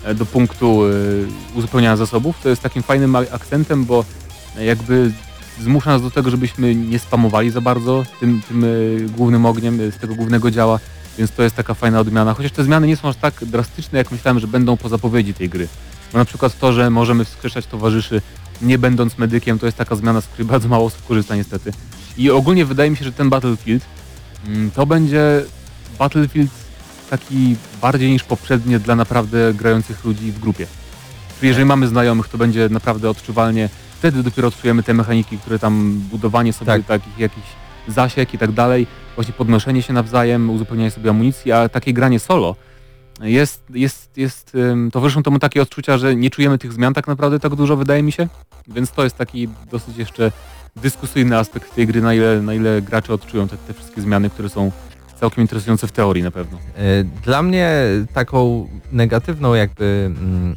e, 0.04 0.14
do 0.14 0.26
punktu 0.26 0.86
e, 0.86 0.90
uzupełniania 1.54 1.96
zasobów. 1.96 2.36
To 2.42 2.48
jest 2.48 2.62
takim 2.62 2.82
fajnym 2.82 3.16
akcentem, 3.16 3.84
bo 3.84 4.04
jakby 4.58 5.12
zmusza 5.60 5.90
nas 5.90 6.02
do 6.02 6.10
tego, 6.10 6.30
żebyśmy 6.30 6.74
nie 6.74 6.98
spamowali 6.98 7.50
za 7.50 7.60
bardzo 7.60 8.04
tym, 8.20 8.42
tym 8.48 8.64
e, 8.64 8.66
głównym 9.16 9.46
ogniem 9.46 9.80
e, 9.80 9.92
z 9.92 9.96
tego 9.96 10.14
głównego 10.14 10.50
działa, 10.50 10.80
więc 11.18 11.30
to 11.30 11.42
jest 11.42 11.56
taka 11.56 11.74
fajna 11.74 12.00
odmiana. 12.00 12.34
Chociaż 12.34 12.52
te 12.52 12.64
zmiany 12.64 12.86
nie 12.86 12.96
są 12.96 13.08
aż 13.08 13.16
tak 13.16 13.44
drastyczne, 13.44 13.98
jak 13.98 14.10
myślałem, 14.10 14.40
że 14.40 14.46
będą 14.46 14.76
po 14.76 14.88
zapowiedzi 14.88 15.34
tej 15.34 15.48
gry. 15.48 15.68
Bo 16.12 16.18
na 16.18 16.24
przykład 16.24 16.58
to, 16.58 16.72
że 16.72 16.90
możemy 16.90 17.24
wskrzeszać 17.24 17.66
towarzyszy 17.66 18.22
nie 18.62 18.78
będąc 18.78 19.18
medykiem, 19.18 19.58
to 19.58 19.66
jest 19.66 19.78
taka 19.78 19.96
zmiana, 19.96 20.20
z 20.20 20.26
której 20.26 20.48
bardzo 20.52 20.68
mało 20.68 20.86
osób 20.86 21.06
korzysta 21.06 21.36
niestety. 21.36 21.72
I 22.16 22.30
ogólnie 22.30 22.64
wydaje 22.64 22.90
mi 22.90 22.96
się, 22.96 23.04
że 23.04 23.12
ten 23.12 23.30
Battlefield 23.30 23.84
mm, 24.46 24.70
to 24.70 24.86
będzie 24.86 25.44
Battlefield 25.98 26.50
taki 27.10 27.56
bardziej 27.82 28.10
niż 28.10 28.24
poprzednie 28.24 28.78
dla 28.78 28.96
naprawdę 28.96 29.54
grających 29.54 30.04
ludzi 30.04 30.32
w 30.32 30.38
grupie. 30.38 30.66
Czyli 31.38 31.48
jeżeli 31.48 31.66
mamy 31.66 31.88
znajomych, 31.88 32.28
to 32.28 32.38
będzie 32.38 32.68
naprawdę 32.68 33.10
odczuwalnie, 33.10 33.68
wtedy 33.98 34.22
dopiero 34.22 34.48
odczujemy 34.48 34.82
te 34.82 34.94
mechaniki, 34.94 35.38
które 35.38 35.58
tam 35.58 36.00
budowanie 36.10 36.52
sobie 36.52 36.66
Tak. 36.66 36.84
takich 36.84 37.18
jakichś 37.18 37.48
zasiek 37.88 38.34
i 38.34 38.38
tak 38.38 38.52
dalej, 38.52 38.86
właśnie 39.14 39.34
podnoszenie 39.34 39.82
się 39.82 39.92
nawzajem, 39.92 40.50
uzupełnianie 40.50 40.90
sobie 40.90 41.10
amunicji, 41.10 41.52
a 41.52 41.68
takie 41.68 41.92
granie 41.92 42.20
solo 42.20 42.56
jest, 43.22 43.62
jest, 43.70 44.16
jest 44.16 44.54
ym, 44.54 44.90
towarzyszą 44.90 45.22
temu 45.22 45.38
takie 45.38 45.62
odczucia, 45.62 45.98
że 45.98 46.16
nie 46.16 46.30
czujemy 46.30 46.58
tych 46.58 46.72
zmian 46.72 46.94
tak 46.94 47.06
naprawdę 47.08 47.40
tak 47.40 47.54
dużo, 47.54 47.76
wydaje 47.76 48.02
mi 48.02 48.12
się, 48.12 48.28
więc 48.68 48.90
to 48.92 49.04
jest 49.04 49.16
taki 49.16 49.48
dosyć 49.70 49.96
jeszcze 49.96 50.32
dyskusyjny 50.76 51.38
aspekt 51.38 51.74
tej 51.74 51.86
gry, 51.86 52.00
na 52.02 52.14
ile, 52.14 52.42
na 52.42 52.54
ile 52.54 52.82
gracze 52.82 53.14
odczują 53.14 53.48
te, 53.48 53.56
te 53.56 53.74
wszystkie 53.74 54.00
zmiany, 54.00 54.30
które 54.30 54.48
są 54.48 54.72
całkiem 55.20 55.42
interesujące 55.42 55.86
w 55.86 55.92
teorii 55.92 56.22
na 56.22 56.30
pewno. 56.30 56.58
E, 56.76 57.04
Dla 57.04 57.42
mnie 57.42 57.72
taką 58.14 58.68
negatywną 58.92 59.54
jakby 59.54 60.10
mm, 60.16 60.56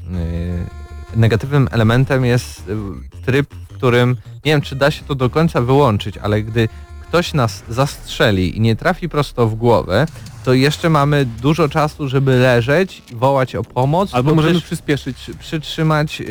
e, 0.76 0.81
negatywnym 1.16 1.68
elementem 1.72 2.26
jest 2.26 2.60
e, 2.70 3.22
tryb, 3.26 3.54
w 3.70 3.74
którym 3.74 4.18
nie 4.46 4.52
wiem 4.52 4.62
czy 4.62 4.76
da 4.76 4.92
się 4.92 5.04
to 5.04 5.16
do 5.16 5.30
końca 5.30 5.62
wyłączyć, 5.62 6.18
ale 6.18 6.42
gdy 6.42 6.70
ktoś 7.02 7.34
nas 7.34 7.64
zastrzeli 7.70 8.58
i 8.58 8.62
nie 8.62 8.76
trafi 8.76 9.10
prosto 9.10 9.48
w 9.48 9.56
głowę, 9.56 10.08
to 10.46 10.54
jeszcze 10.54 10.90
mamy 10.90 11.26
dużo 11.26 11.70
czasu, 11.70 12.08
żeby 12.08 12.36
leżeć, 12.36 13.02
wołać 13.14 13.56
o 13.56 13.64
pomoc, 13.64 14.14
Albo 14.14 14.36
możemy 14.36 14.54
też 14.54 14.64
przyspieszyć 14.64 15.18
przytrzymać 15.40 16.22
e, 16.22 16.26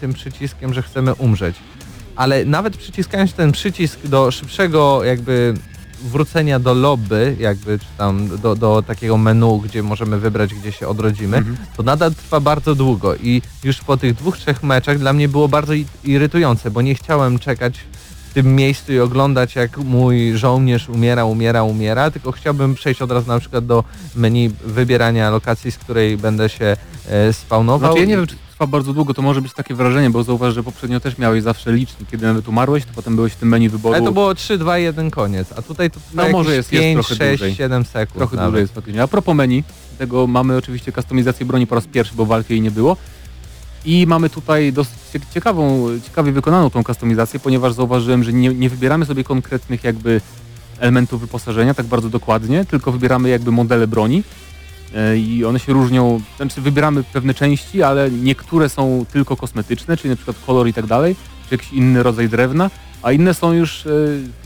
tym 0.00 0.12
przyciskiem, 0.12 0.74
że 0.74 0.82
chcemy 0.82 1.14
umrzeć. 1.14 1.56
Ale 2.16 2.44
nawet 2.44 2.76
przyciskając 2.76 3.32
ten 3.32 3.52
przycisk 3.52 4.06
do 4.06 4.30
szybszego 4.30 5.04
jakby 5.04 5.54
wrócenia 6.02 6.58
do 6.58 6.74
lobby, 6.74 7.36
jakby 7.40 7.78
czy 7.78 7.86
tam 7.98 8.38
do, 8.38 8.56
do 8.56 8.82
takiego 8.86 9.16
menu, 9.16 9.60
gdzie 9.64 9.82
możemy 9.82 10.18
wybrać, 10.18 10.54
gdzie 10.54 10.72
się 10.72 10.88
odrodzimy, 10.88 11.36
Mhm. 11.36 11.56
to 11.76 11.82
nadal 11.82 12.14
trwa 12.14 12.40
bardzo 12.40 12.74
długo 12.74 13.14
i 13.16 13.42
już 13.64 13.80
po 13.80 13.96
tych 13.96 14.14
dwóch, 14.14 14.38
trzech 14.38 14.62
meczach 14.62 14.98
dla 14.98 15.12
mnie 15.12 15.28
było 15.28 15.48
bardzo 15.48 15.72
irytujące, 16.04 16.70
bo 16.70 16.82
nie 16.82 16.94
chciałem 16.94 17.38
czekać 17.38 17.78
w 18.30 18.34
tym 18.34 18.56
miejscu 18.56 18.92
i 18.92 18.98
oglądać 18.98 19.54
jak 19.54 19.78
mój 19.78 20.36
żołnierz 20.36 20.88
umiera, 20.88 21.24
umiera, 21.24 21.62
umiera, 21.62 22.10
tylko 22.10 22.32
chciałbym 22.32 22.74
przejść 22.74 23.02
od 23.02 23.10
razu 23.12 23.28
na 23.28 23.38
przykład 23.40 23.66
do 23.66 23.84
menu 24.16 24.48
wybierania 24.64 25.30
lokacji, 25.30 25.72
z 25.72 25.78
której 25.78 26.16
będę 26.16 26.48
się 26.48 26.76
e, 27.08 27.32
spawnował. 27.32 27.90
Znaczy 27.92 28.00
ja 28.00 28.04
nie 28.06 28.16
wiem, 28.16 28.26
czy 28.26 28.36
trwa 28.62 28.66
bardzo 28.78 28.92
długo, 28.92 29.14
to 29.14 29.22
może 29.22 29.42
być 29.42 29.52
takie 29.52 29.74
wrażenie, 29.74 30.10
bo 30.10 30.22
zauważ, 30.22 30.54
że 30.54 30.62
poprzednio 30.62 31.00
też 31.00 31.18
miałeś 31.18 31.42
zawsze 31.42 31.72
licznik, 31.72 32.10
kiedy 32.10 32.26
nawet 32.26 32.48
umarłeś, 32.48 32.84
to 32.84 32.90
potem 32.94 33.16
byłeś 33.16 33.32
w 33.32 33.36
tym 33.36 33.48
menu 33.48 33.68
wyboru. 33.68 33.94
Ale 33.94 34.04
to 34.04 34.12
było 34.12 34.34
3, 34.34 34.58
2, 34.58 34.78
1 34.78 35.10
koniec, 35.10 35.48
a 35.56 35.62
tutaj 35.62 35.90
to 35.90 36.00
No, 36.14 36.28
może 36.28 36.54
jest- 36.54 36.72
jest 36.72 36.82
5, 36.82 36.94
trochę 36.94 37.14
6, 37.14 37.40
dłużej. 37.40 37.54
7 37.54 37.84
sekund. 37.84 38.18
Trochę 38.18 38.36
nawet. 38.36 38.50
dłużej 38.50 38.62
jest 38.62 38.74
faktycznie. 38.74 39.02
A 39.02 39.08
propos 39.08 39.34
menu, 39.36 39.64
tego 39.98 40.26
mamy 40.26 40.56
oczywiście 40.56 40.92
kustomizację 40.92 41.46
broni 41.46 41.66
po 41.66 41.74
raz 41.74 41.86
pierwszy, 41.86 42.14
bo 42.14 42.26
walki 42.26 42.52
jej 42.52 42.60
nie 42.60 42.70
było. 42.70 42.96
I 43.84 44.06
mamy 44.06 44.30
tutaj 44.30 44.72
dosyć 44.72 44.94
cie- 45.12 45.20
ciekawą, 45.34 45.88
ciekawie 46.04 46.32
wykonaną 46.32 46.70
tą 46.70 46.84
kustomizację, 46.84 47.40
ponieważ 47.40 47.72
zauważyłem, 47.72 48.24
że 48.24 48.32
nie, 48.32 48.48
nie 48.48 48.70
wybieramy 48.70 49.06
sobie 49.06 49.24
konkretnych 49.24 49.84
jakby 49.84 50.20
elementów 50.78 51.20
wyposażenia 51.20 51.74
tak 51.74 51.86
bardzo 51.86 52.08
dokładnie, 52.10 52.64
tylko 52.64 52.92
wybieramy 52.92 53.28
jakby 53.28 53.50
modele 53.52 53.86
broni 53.86 54.22
i 55.16 55.44
one 55.44 55.58
się 55.58 55.72
różnią, 55.72 56.20
znaczy 56.36 56.60
wybieramy 56.60 57.04
pewne 57.04 57.34
części, 57.34 57.82
ale 57.82 58.10
niektóre 58.10 58.68
są 58.68 59.06
tylko 59.12 59.36
kosmetyczne, 59.36 59.96
czyli 59.96 60.10
na 60.10 60.16
przykład 60.16 60.36
kolor 60.46 60.68
i 60.68 60.72
tak 60.72 60.86
dalej, 60.86 61.16
czy 61.48 61.54
jakiś 61.54 61.72
inny 61.72 62.02
rodzaj 62.02 62.28
drewna, 62.28 62.70
a 63.02 63.12
inne 63.12 63.34
są 63.34 63.52
już 63.52 63.86
e, 63.86 63.90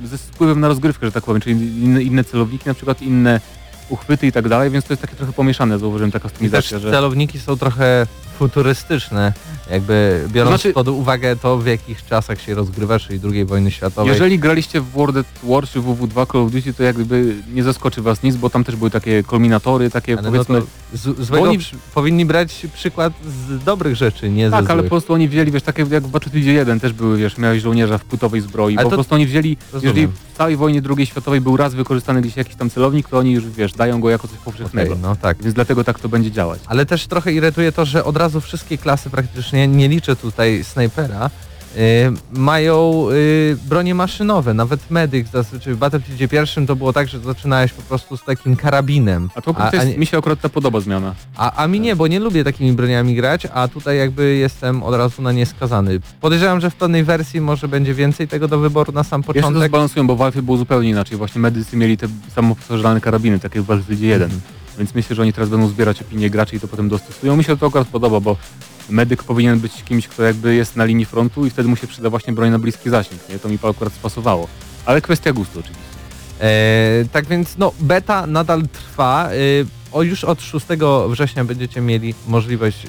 ze 0.07 0.19
wpływem 0.19 0.61
na 0.61 0.69
rozgrywkę, 0.69 1.07
że 1.07 1.13
tak 1.13 1.25
powiem, 1.25 1.41
czyli 1.41 1.83
inne, 1.85 2.03
inne 2.03 2.25
celowniki, 2.25 2.69
na 2.69 2.75
przykład 2.75 3.03
inne 3.03 3.41
uchwyty 3.89 4.27
i 4.27 4.33
tak 4.33 4.49
dalej, 4.49 4.71
więc 4.71 4.85
to 4.85 4.93
jest 4.93 5.03
takie 5.03 5.17
trochę 5.17 5.33
pomieszane, 5.33 5.79
zauważyłem 5.79 6.13
ta 6.13 6.21
kustomizacja, 6.21 6.79
że... 6.79 6.91
celowniki 6.91 7.41
są 7.41 7.57
trochę 7.57 8.07
futurystyczne, 8.39 9.33
jakby 9.71 10.25
biorąc 10.29 10.51
Znaczy- 10.61 10.73
pod 10.73 10.89
uwagę 10.89 11.37
to, 11.37 11.59
w 11.59 11.67
jakich 11.67 12.05
czasach 12.07 12.41
się 12.41 12.55
rozgrywa, 12.55 12.99
czyli 12.99 13.21
II 13.33 13.45
wojny 13.45 13.71
światowej. 13.71 14.13
Jeżeli 14.13 14.39
graliście 14.39 14.81
w 14.81 14.91
World 14.91 15.17
at 15.17 15.27
War 15.45 15.69
czy 15.69 15.81
WW2 15.81 16.33
Call 16.33 16.41
of 16.43 16.53
Duty, 16.53 16.75
to 16.75 16.83
jakby 16.83 17.35
nie 17.55 17.63
zaskoczy 17.63 18.03
was 18.03 18.23
nic, 18.23 18.37
bo 18.37 18.51
tam 18.51 18.65
też 18.65 18.77
były 18.77 18.91
takie 18.91 19.23
kulminatory, 19.23 19.91
takie 19.91 20.13
Ale 20.13 20.23
no 20.23 20.31
powiedzmy... 20.31 20.61
to 20.61 20.67
z, 20.95 21.27
złego 21.27 21.45
oni- 21.49 21.59
przy, 21.59 21.77
powinni 21.95 22.25
brać 22.27 22.67
przykład 22.75 23.13
z 23.25 23.65
dobrych 23.65 23.97
rzeczy, 23.97 24.31
nie 24.31 24.51
tak, 24.51 24.71
ale 24.71 24.83
po 24.83 24.89
prostu 24.89 25.13
oni 25.13 25.29
wzięli, 25.29 25.51
wiesz, 25.51 25.63
takie 25.63 25.87
jak 25.91 26.05
w 26.05 26.11
Battlefieldzie 26.11 26.53
1 26.53 26.81
też 26.81 26.93
były, 26.93 27.17
wiesz, 27.19 27.39
miałeś 27.39 27.63
żołnierza 27.63 27.99
w 27.99 28.05
płytowej 28.05 28.41
zbroi, 28.41 28.77
Ale 28.77 28.85
po 28.85 28.91
to- 28.91 28.97
prostu 28.97 29.15
oni 29.15 29.27
wzięli, 29.27 29.57
Rozumiem. 29.73 29.97
jeżeli 29.97 30.13
w 30.35 30.37
całej 30.37 30.57
wojnie 30.57 30.83
II 30.97 31.07
światowej 31.07 31.41
był 31.41 31.57
raz 31.57 31.75
wykorzystany 31.75 32.21
gdzieś 32.21 32.37
jakiś 32.37 32.55
tam 32.57 32.71
celownik, 32.71 33.09
to 33.09 33.19
oni 33.19 33.33
już, 33.33 33.49
wiesz, 33.51 33.73
dają 33.73 34.01
go 34.01 34.11
jako 34.11 34.29
coś 34.29 34.39
powszechnego. 34.39 34.91
Okej, 34.91 35.03
no 35.03 35.17
tak. 35.17 35.43
Więc 35.43 35.55
dlatego 35.55 35.85
tak 35.85 35.99
to 36.01 36.09
będzie 36.09 36.31
działać. 36.31 36.61
Ale 36.67 36.87
też 36.87 37.07
trochę 37.07 37.33
irytuje 37.33 37.73
to, 37.73 37.85
że 37.85 38.05
od 38.05 38.17
razu 38.17 38.26
wszystkie 38.41 38.79
klasy 38.79 39.11
praktycznie, 39.11 39.69
nie 39.69 39.89
liczę 39.89 40.17
tutaj 40.17 40.65
snajpera, 40.65 41.31
y, 41.77 42.13
mają 42.33 43.07
y, 43.11 43.57
bronie 43.69 43.95
maszynowe, 43.95 44.55
nawet 44.55 44.91
medyk 44.91 45.27
zazwyczaj 45.29 45.75
w 45.75 45.79
Battlefieldzie 45.79 46.29
pierwszym 46.29 46.67
to 46.67 46.77
było 46.77 46.93
tak, 46.93 47.09
że 47.09 47.21
zaczynałeś 47.21 47.73
po 47.73 47.83
prostu 47.83 48.17
z 48.17 48.25
takim 48.25 48.57
karabinem. 48.57 49.31
A 49.35 49.41
to 49.41 49.55
a, 49.59 49.77
jest, 49.77 49.97
a, 49.97 49.99
mi 49.99 50.07
się 50.07 50.19
akurat 50.19 50.41
ta 50.41 50.49
podoba 50.49 50.81
zmiana. 50.81 51.15
a, 51.37 51.53
a 51.63 51.67
mi 51.67 51.81
nie, 51.81 51.97
bo 51.97 52.07
nie 52.07 52.21
lubię 52.21 52.45
takimi 52.45 52.73
broniami 52.73 53.15
grać, 53.15 53.47
a 53.55 53.69
tutaj 53.69 53.99
jakby 53.99 54.35
jestem 54.35 54.83
od 54.83 54.95
razu 54.95 55.23
na 55.23 55.33
nie 55.33 55.47
skazany. 55.47 56.01
Podejrzewam, 56.21 56.61
że 56.61 56.71
w 56.71 56.75
pewnej 56.75 57.05
wersji 57.05 57.41
może 57.41 57.69
będzie 57.69 57.95
więcej 57.95 58.29
tego 58.29 58.49
do 58.49 58.59
wyboru 58.59 58.93
na 58.93 59.05
sam 59.05 59.21
Jeszcze 59.21 59.33
to 59.33 59.41
początek. 59.41 59.71
zbalansują, 59.71 60.07
bo 60.07 60.15
w 60.15 60.19
Valve 60.19 60.43
było 60.43 60.57
zupełnie 60.57 60.91
inaczej. 60.91 61.19
Właśnie 61.19 61.41
medycy 61.41 61.77
mieli 61.77 61.97
te 61.97 62.09
samopowtarzalne 62.35 63.01
karabiny, 63.01 63.41
takie 63.41 63.61
w 63.61 63.65
Battlefieldzie 63.65 64.07
1. 64.07 64.23
Mhm. 64.23 64.41
Więc 64.79 64.95
myślę, 64.95 65.17
że 65.17 65.23
oni 65.23 65.33
teraz 65.33 65.49
będą 65.49 65.69
zbierać 65.69 66.03
opinie 66.03 66.31
graczy 66.31 66.57
i 66.57 66.61
to 66.61 66.69
potem 66.69 66.89
dostosują. 66.89 67.37
Mi 67.37 67.45
się 67.45 67.57
to 67.57 67.67
akurat 67.67 67.89
podoba, 67.89 68.21
bo 68.21 68.37
medyk 68.91 69.23
powinien 69.23 69.61
być 69.61 69.85
kimś, 69.85 70.09
kto 70.09 70.23
jakby 70.23 70.55
jest 70.55 70.77
na 70.77 70.85
linii 70.85 71.05
frontu 71.05 71.47
i 71.47 71.51
wtedy 71.51 71.69
mu 71.69 71.77
się 71.77 71.87
przyda 71.87 72.11
właśnie 72.11 72.33
broń 72.33 72.51
na 72.51 72.59
bliski 72.59 72.91
zasięg. 72.91 73.29
Nie? 73.29 73.39
To 73.39 73.49
mi 73.49 73.59
akurat 73.63 73.93
spasowało. 73.93 74.49
Ale 74.87 75.01
kwestia 75.01 75.33
gustu 75.33 75.61
oczywiście. 75.61 75.97
E, 76.41 77.05
tak 77.13 77.27
więc 77.27 77.59
no, 77.59 77.73
beta 77.81 78.27
nadal 78.27 78.63
trwa. 78.63 79.29
E, 79.31 79.37
o, 79.93 80.03
już 80.03 80.25
od 80.25 80.43
6 80.43 80.67
września 81.09 81.45
będziecie 81.45 81.81
mieli 81.81 82.15
możliwość 82.27 82.87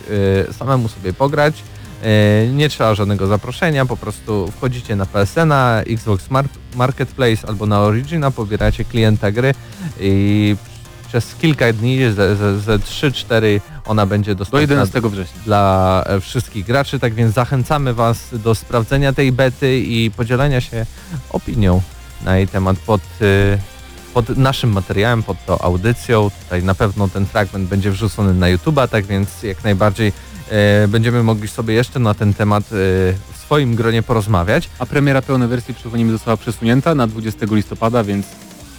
e, 0.49 0.53
samemu 0.53 0.87
sobie 0.87 1.13
pograć. 1.13 1.63
E, 2.03 2.47
nie 2.47 2.69
trzeba 2.69 2.95
żadnego 2.95 3.27
zaproszenia, 3.27 3.85
po 3.85 3.97
prostu 3.97 4.51
wchodzicie 4.57 4.95
na 4.95 5.05
PSN, 5.05 5.47
na 5.47 5.81
Xbox 5.81 6.29
Mar- 6.29 6.49
Marketplace 6.75 7.47
albo 7.47 7.65
na 7.65 7.79
Origina, 7.79 8.31
pobieracie 8.31 8.85
klienta 8.85 9.31
gry 9.31 9.53
i 9.99 10.55
przez 11.07 11.35
kilka 11.35 11.73
dni, 11.73 11.99
ze, 12.11 12.35
ze, 12.35 12.59
ze 12.59 12.77
3-4 12.77 13.59
ona 13.85 14.05
będzie 14.05 14.31
Do 14.31 14.39
dostępna 14.39 14.61
11 14.61 15.01
września. 15.01 15.41
dla 15.45 16.03
e, 16.07 16.19
wszystkich 16.19 16.65
graczy, 16.65 16.99
tak 16.99 17.13
więc 17.13 17.33
zachęcamy 17.33 17.93
Was 17.93 18.19
do 18.33 18.55
sprawdzenia 18.55 19.13
tej 19.13 19.31
bety 19.31 19.79
i 19.79 20.11
podzielenia 20.11 20.61
się 20.61 20.85
opinią 21.29 21.81
na 22.21 22.37
jej 22.37 22.47
temat 22.47 22.77
pod, 22.77 23.01
y, 23.21 23.57
pod 24.13 24.37
naszym 24.37 24.71
materiałem, 24.71 25.23
pod 25.23 25.45
tą 25.45 25.59
audycją. 25.59 26.31
Tutaj 26.43 26.63
na 26.63 26.75
pewno 26.75 27.07
ten 27.07 27.25
fragment 27.25 27.69
będzie 27.69 27.91
wrzucony 27.91 28.33
na 28.33 28.47
YouTube'a, 28.47 28.87
tak 28.87 29.05
więc 29.05 29.43
jak 29.43 29.63
najbardziej 29.63 30.13
e, 30.49 30.87
będziemy 30.87 31.23
mogli 31.23 31.47
sobie 31.47 31.73
jeszcze 31.73 31.99
na 31.99 32.13
ten 32.13 32.33
temat 32.33 32.63
e, 32.63 32.67
w 33.33 33.37
swoim 33.37 33.75
gronie 33.75 34.03
porozmawiać. 34.03 34.69
A 34.79 34.85
premiera 34.85 35.21
pełnej 35.21 35.47
wersji 35.47 35.73
przypomnijmy 35.73 36.11
została 36.11 36.37
przesunięta 36.37 36.95
na 36.95 37.07
20 37.07 37.45
listopada, 37.51 38.03
więc 38.03 38.25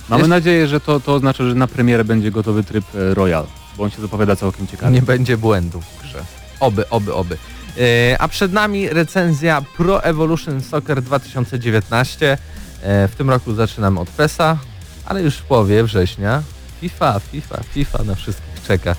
mamy 0.09 0.21
Jest- 0.21 0.31
nadzieję, 0.31 0.69
że 0.69 0.81
to, 0.81 1.01
to 1.01 1.15
oznacza, 1.15 1.45
że 1.49 1.55
na 1.55 1.67
premierę 1.67 2.05
będzie 2.05 2.31
gotowy 2.31 2.65
tryb 2.65 2.85
e, 2.95 3.15
Royal, 3.15 3.47
bo 3.77 3.85
on 3.85 3.91
się 3.91 4.03
zapowiada 4.03 4.37
całkiem 4.37 4.67
ciekawie. 4.67 4.93
Nie 4.93 5.03
będzie 5.03 5.37
błędów 5.37 5.85
w 5.85 6.03
grze. 6.03 6.25
Oby, 6.61 6.89
oby, 6.89 7.15
oby. 7.15 7.37
E, 7.79 8.17
a 8.19 8.29
przed 8.29 8.53
nami 8.53 8.89
recenzja 8.89 9.63
Pro 9.77 10.05
Evolution 10.05 10.61
Soccer 10.61 11.03
2019. 11.03 12.39
E, 12.83 13.09
w 13.09 13.15
tym 13.15 13.31
roku 13.31 13.55
zaczynamy 13.55 14.01
od 14.01 14.09
PESA, 14.09 14.59
ale 15.05 15.23
już 15.23 15.35
w 15.37 15.43
połowie 15.43 15.85
września 15.85 16.43
FIFA, 16.81 17.21
FIFA, 17.21 17.61
FIFA 17.73 18.05
na 18.05 18.15
wszystkich 18.15 18.63
czeka. 18.67 18.97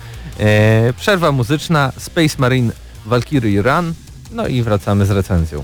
Przerwa 0.98 1.32
muzyczna, 1.32 1.92
Space 1.98 2.36
Marine 2.38 2.72
Valkyrie 3.06 3.62
Run, 3.62 3.94
no 4.32 4.48
i 4.48 4.64
wracamy 4.64 5.06
z 5.06 5.12
recenzją. 5.12 5.64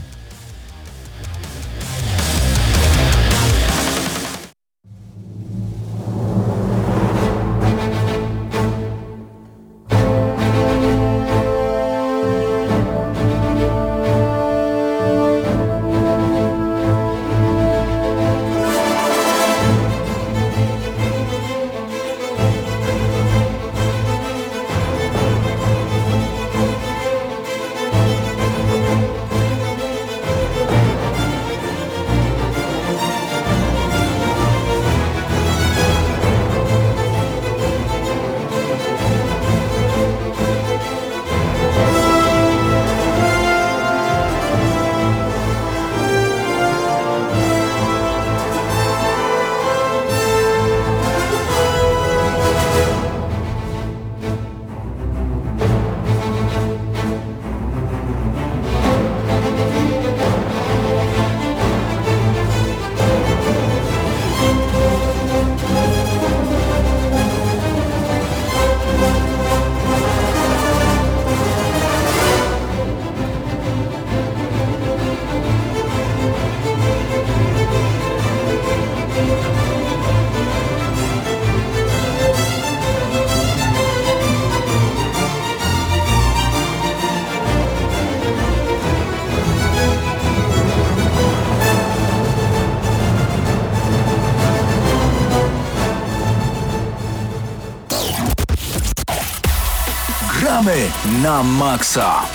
Na 101.21 101.43
maksa. 101.43 102.25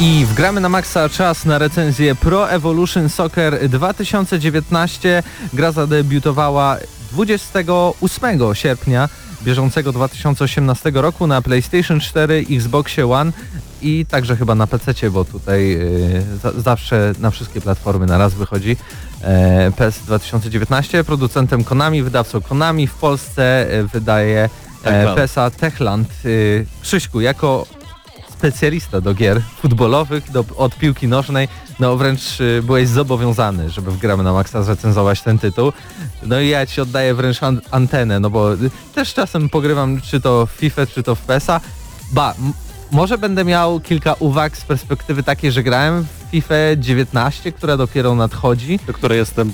I 0.00 0.26
wgramy 0.26 0.60
na 0.60 0.68
maksa 0.68 1.08
czas 1.08 1.44
na 1.44 1.58
recenzję 1.58 2.14
Pro 2.14 2.50
Evolution 2.50 3.08
Soccer 3.08 3.68
2019. 3.68 5.22
Gra 5.52 5.72
zadebiutowała 5.72 6.76
28 7.12 8.54
sierpnia 8.54 9.08
bieżącego 9.42 9.92
2018 9.92 10.92
roku 10.94 11.26
na 11.26 11.42
PlayStation 11.42 12.00
4, 12.00 12.46
Xboxie 12.50 13.06
One 13.12 13.32
i 13.82 14.06
także 14.06 14.36
chyba 14.36 14.54
na 14.54 14.66
PC, 14.66 15.10
bo 15.10 15.24
tutaj 15.24 15.72
y, 15.72 16.22
za, 16.42 16.52
zawsze 16.52 17.12
na 17.18 17.30
wszystkie 17.30 17.60
platformy 17.60 18.06
na 18.06 18.18
raz 18.18 18.34
wychodzi. 18.34 18.76
E, 19.22 19.72
PES 19.76 19.98
2019, 20.06 21.04
producentem 21.04 21.64
Konami, 21.64 22.02
wydawcą 22.02 22.40
Konami 22.40 22.86
w 22.86 22.94
Polsce 22.94 23.66
e, 23.70 23.82
wydaje 23.82 24.48
e. 24.84 25.14
PESA 25.14 25.50
Techland. 25.50 26.08
Y, 26.24 26.66
Krzyśku, 26.82 27.20
jako 27.20 27.66
specjalista 28.40 29.00
do 29.00 29.14
gier 29.14 29.42
futbolowych, 29.62 30.30
do, 30.30 30.44
od 30.56 30.76
piłki 30.76 31.08
nożnej, 31.08 31.48
no 31.80 31.96
wręcz 31.96 32.40
y, 32.40 32.62
byłeś 32.62 32.88
zobowiązany, 32.88 33.70
żeby 33.70 33.90
w 33.90 33.98
Gramy 33.98 34.22
na 34.22 34.32
Maxa 34.32 34.62
zrecenzować 34.62 35.22
ten 35.22 35.38
tytuł. 35.38 35.72
No 36.22 36.40
i 36.40 36.48
ja 36.48 36.66
ci 36.66 36.80
oddaję 36.80 37.14
wręcz 37.14 37.42
an 37.42 37.60
antenę, 37.70 38.20
no 38.20 38.30
bo 38.30 38.54
y, 38.54 38.70
też 38.94 39.14
czasem 39.14 39.48
pogrywam 39.48 40.00
czy 40.00 40.20
to 40.20 40.46
w 40.46 40.50
FIFA, 40.50 40.86
czy 40.86 41.02
to 41.02 41.14
w 41.14 41.20
PESA. 41.20 41.60
Ba, 42.12 42.34
może 42.90 43.18
będę 43.18 43.44
miał 43.44 43.80
kilka 43.80 44.14
uwag 44.18 44.56
z 44.56 44.64
perspektywy 44.64 45.22
takiej, 45.22 45.52
że 45.52 45.62
grałem 45.62 46.04
w 46.04 46.30
FIFA 46.30 46.54
19, 46.76 47.52
która 47.52 47.76
dopiero 47.76 48.14
nadchodzi. 48.14 48.78
do 48.86 48.92
której 48.92 49.18
jestem 49.18 49.52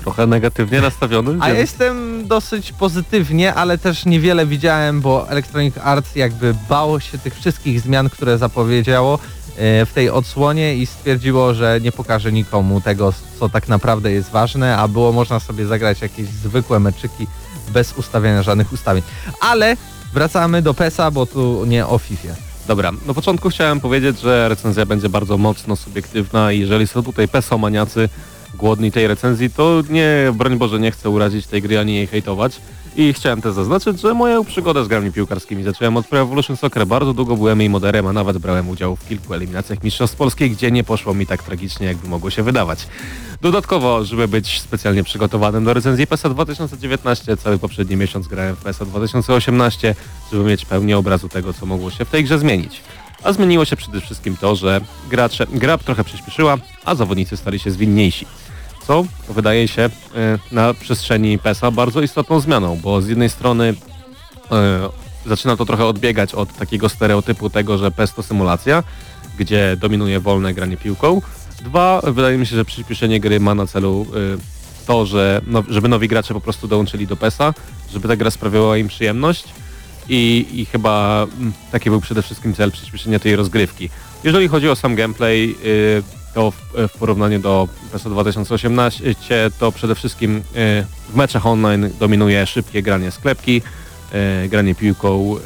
trochę 0.00 0.26
negatywnie 0.26 0.80
nastawiony. 0.80 1.38
A 1.40 1.46
więc- 1.46 1.58
jestem 1.58 2.26
dosyć 2.28 2.72
pozytywnie, 2.72 3.54
ale 3.54 3.78
też 3.78 4.06
niewiele 4.06 4.46
widziałem, 4.46 5.00
bo 5.00 5.28
Electronic 5.30 5.78
Arts 5.78 6.16
jakby 6.16 6.54
bało 6.68 7.00
się 7.00 7.18
tych 7.18 7.34
wszystkich 7.34 7.80
zmian, 7.80 8.10
które 8.10 8.38
zapowiedziało 8.38 9.18
e, 9.56 9.86
w 9.86 9.92
tej 9.92 10.10
odsłonie 10.10 10.76
i 10.76 10.86
stwierdziło, 10.86 11.54
że 11.54 11.80
nie 11.80 11.92
pokaże 11.92 12.32
nikomu 12.32 12.80
tego, 12.80 13.12
co 13.40 13.48
tak 13.48 13.68
naprawdę 13.68 14.12
jest 14.12 14.30
ważne, 14.30 14.76
a 14.76 14.88
było 14.88 15.12
można 15.12 15.40
sobie 15.40 15.66
zagrać 15.66 16.02
jakieś 16.02 16.26
zwykłe 16.26 16.80
meczyki 16.80 17.26
bez 17.72 17.92
ustawiania 17.92 18.42
żadnych 18.42 18.72
ustawień. 18.72 19.02
Ale 19.40 19.76
wracamy 20.12 20.62
do 20.62 20.74
PESA, 20.74 21.10
bo 21.10 21.26
tu 21.26 21.64
nie 21.64 21.86
o 21.86 21.98
FIFA. 21.98 22.28
Dobra, 22.66 22.92
na 23.06 23.14
początku 23.14 23.50
chciałem 23.50 23.80
powiedzieć, 23.80 24.20
że 24.20 24.48
recenzja 24.48 24.86
będzie 24.86 25.08
bardzo 25.08 25.38
mocno 25.38 25.76
subiektywna 25.76 26.52
i 26.52 26.60
jeżeli 26.60 26.86
są 26.86 27.02
tutaj 27.02 27.28
pesomaniacy 27.28 28.08
głodni 28.54 28.92
tej 28.92 29.06
recenzji, 29.06 29.50
to 29.50 29.82
nie, 29.90 30.32
broń 30.34 30.58
Boże, 30.58 30.80
nie 30.80 30.90
chcę 30.90 31.10
urazić 31.10 31.46
tej 31.46 31.62
gry 31.62 31.78
ani 31.78 31.94
jej 31.94 32.06
hejtować. 32.06 32.60
I 32.96 33.12
chciałem 33.12 33.42
też 33.42 33.54
zaznaczyć, 33.54 34.00
że 34.00 34.14
moją 34.14 34.44
przygodę 34.44 34.84
z 34.84 34.88
grami 34.88 35.12
piłkarskimi 35.12 35.62
zacząłem 35.62 35.96
od 35.96 36.06
Pro 36.06 36.18
Evolution 36.18 36.56
Soccer. 36.56 36.86
Bardzo 36.86 37.14
długo 37.14 37.36
byłem 37.36 37.60
jej 37.60 37.70
moderem, 37.70 38.06
a 38.06 38.12
nawet 38.12 38.38
brałem 38.38 38.68
udział 38.68 38.96
w 38.96 39.08
kilku 39.08 39.34
eliminacjach 39.34 39.82
Mistrzostw 39.82 40.16
Polskich, 40.16 40.52
gdzie 40.52 40.70
nie 40.70 40.84
poszło 40.84 41.14
mi 41.14 41.26
tak 41.26 41.42
tragicznie, 41.42 41.86
jakby 41.86 42.08
mogło 42.08 42.30
się 42.30 42.42
wydawać. 42.42 42.86
Dodatkowo, 43.40 44.04
żeby 44.04 44.28
być 44.28 44.60
specjalnie 44.60 45.04
przygotowanym 45.04 45.64
do 45.64 45.74
recenzji 45.74 46.06
PESA 46.06 46.28
2019, 46.28 47.36
cały 47.36 47.58
poprzedni 47.58 47.96
miesiąc 47.96 48.28
grałem 48.28 48.56
w 48.56 48.62
PESA 48.62 48.84
2018, 48.84 49.94
żeby 50.32 50.44
mieć 50.44 50.64
pełnię 50.64 50.98
obrazu 50.98 51.28
tego, 51.28 51.52
co 51.52 51.66
mogło 51.66 51.90
się 51.90 52.04
w 52.04 52.10
tej 52.10 52.24
grze 52.24 52.38
zmienić. 52.38 52.80
A 53.24 53.32
zmieniło 53.32 53.64
się 53.64 53.76
przede 53.76 54.00
wszystkim 54.00 54.36
to, 54.36 54.56
że 54.56 54.80
gracze, 55.10 55.46
gra 55.46 55.78
trochę 55.78 56.04
przyspieszyła, 56.04 56.58
a 56.84 56.94
zawodnicy 56.94 57.36
stali 57.36 57.58
się 57.58 57.70
zwinniejsi. 57.70 58.26
Co 58.86 59.04
wydaje 59.28 59.68
się 59.68 59.82
e, 59.82 59.90
na 60.52 60.74
przestrzeni 60.74 61.38
PESA 61.38 61.70
bardzo 61.70 62.02
istotną 62.02 62.40
zmianą, 62.40 62.76
bo 62.82 63.02
z 63.02 63.08
jednej 63.08 63.30
strony 63.30 63.74
e, 64.50 64.88
zaczyna 65.26 65.56
to 65.56 65.64
trochę 65.66 65.86
odbiegać 65.86 66.34
od 66.34 66.56
takiego 66.56 66.88
stereotypu 66.88 67.50
tego, 67.50 67.78
że 67.78 67.90
PES 67.90 68.14
to 68.14 68.22
symulacja, 68.22 68.82
gdzie 69.38 69.76
dominuje 69.76 70.20
wolne 70.20 70.54
granie 70.54 70.76
piłką. 70.76 71.22
Dwa, 71.64 72.00
wydaje 72.04 72.38
mi 72.38 72.46
się, 72.46 72.56
że 72.56 72.64
przyspieszenie 72.64 73.20
gry 73.20 73.40
ma 73.40 73.54
na 73.54 73.66
celu 73.66 74.06
y, 74.16 74.86
to, 74.86 75.06
że 75.06 75.40
no, 75.46 75.64
żeby 75.68 75.88
nowi 75.88 76.08
gracze 76.08 76.34
po 76.34 76.40
prostu 76.40 76.68
dołączyli 76.68 77.06
do 77.06 77.16
PESA, 77.16 77.54
żeby 77.92 78.08
ta 78.08 78.16
gra 78.16 78.30
sprawiała 78.30 78.76
im 78.76 78.88
przyjemność 78.88 79.44
i, 80.10 80.46
i 80.52 80.66
chyba 80.66 81.26
mm, 81.38 81.52
taki 81.72 81.90
był 81.90 82.00
przede 82.00 82.22
wszystkim 82.22 82.54
cel 82.54 82.72
przyspieszenia 82.72 83.18
tej 83.18 83.36
rozgrywki. 83.36 83.90
Jeżeli 84.24 84.48
chodzi 84.48 84.68
o 84.68 84.76
sam 84.76 84.94
gameplay, 84.94 85.56
y, 85.64 86.02
to 86.34 86.50
w, 86.88 86.98
porównaniu 86.98 87.38
do 87.38 87.68
PESA 87.92 88.10
2018, 88.10 89.14
to 89.58 89.72
przede 89.72 89.94
wszystkim 89.94 90.36
y, 90.36 90.42
w 91.08 91.16
meczach 91.16 91.46
online 91.46 91.90
dominuje 92.00 92.46
szybkie 92.46 92.82
granie 92.82 93.10
sklepki, 93.10 93.62
y, 94.44 94.48
granie 94.48 94.74
piłką, 94.74 95.36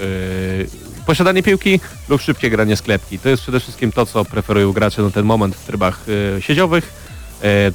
posiadanie 1.06 1.42
piłki 1.42 1.80
lub 2.08 2.20
szybkie 2.20 2.50
granie 2.50 2.76
sklepki. 2.76 3.18
To 3.18 3.28
jest 3.28 3.42
przede 3.42 3.60
wszystkim 3.60 3.92
to, 3.92 4.06
co 4.06 4.24
preferują 4.24 4.72
gracze 4.72 5.02
na 5.02 5.10
ten 5.10 5.24
moment 5.24 5.56
w 5.56 5.66
trybach 5.66 6.00
siedziowych. 6.40 7.04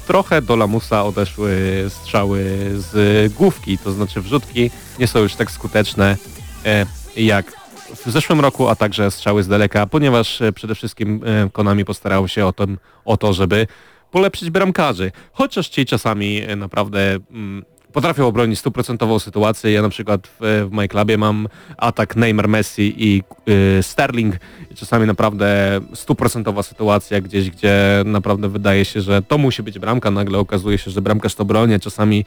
Trochę 0.06 0.42
do 0.42 0.56
lamusa 0.56 1.04
odeszły 1.04 1.84
strzały 1.88 2.70
z 2.76 3.32
główki, 3.32 3.78
to 3.78 3.92
znaczy 3.92 4.20
wrzutki 4.20 4.70
nie 4.98 5.06
są 5.06 5.18
już 5.18 5.34
tak 5.34 5.50
skuteczne 5.50 6.16
jak 7.16 7.60
w 7.96 8.10
zeszłym 8.10 8.40
roku, 8.40 8.68
a 8.68 8.74
także 8.74 9.10
strzały 9.10 9.42
z 9.42 9.48
daleka, 9.48 9.86
ponieważ 9.86 10.42
e, 10.42 10.52
przede 10.52 10.74
wszystkim 10.74 11.20
e, 11.24 11.50
Konami 11.50 11.84
postarało 11.84 12.28
się 12.28 12.46
o, 12.46 12.52
tym, 12.52 12.78
o 13.04 13.16
to, 13.16 13.32
żeby 13.32 13.66
polepszyć 14.10 14.50
bramkarzy. 14.50 15.12
Chociaż 15.32 15.68
ci 15.68 15.86
czasami 15.86 16.40
e, 16.40 16.56
naprawdę 16.56 17.18
mm, 17.30 17.64
potrafią 17.92 18.26
obronić 18.26 18.58
stuprocentową 18.58 19.18
sytuację. 19.18 19.72
Ja 19.72 19.82
na 19.82 19.88
przykład 19.88 20.26
w, 20.26 20.68
w 20.70 20.72
MyClubie 20.72 21.18
mam 21.18 21.48
atak 21.76 22.16
Neymar 22.16 22.48
Messi 22.48 22.94
i 22.96 23.22
y, 23.78 23.82
Sterling. 23.82 24.34
Czasami 24.74 25.06
naprawdę 25.06 25.80
stuprocentowa 25.94 26.62
sytuacja 26.62 27.20
gdzieś, 27.20 27.50
gdzie 27.50 28.02
naprawdę 28.04 28.48
wydaje 28.48 28.84
się, 28.84 29.00
że 29.00 29.22
to 29.22 29.38
musi 29.38 29.62
być 29.62 29.78
bramka. 29.78 30.10
Nagle 30.10 30.38
okazuje 30.38 30.78
się, 30.78 30.90
że 30.90 31.02
bramkarz 31.02 31.34
to 31.34 31.44
broni. 31.44 31.80
Czasami 31.80 32.24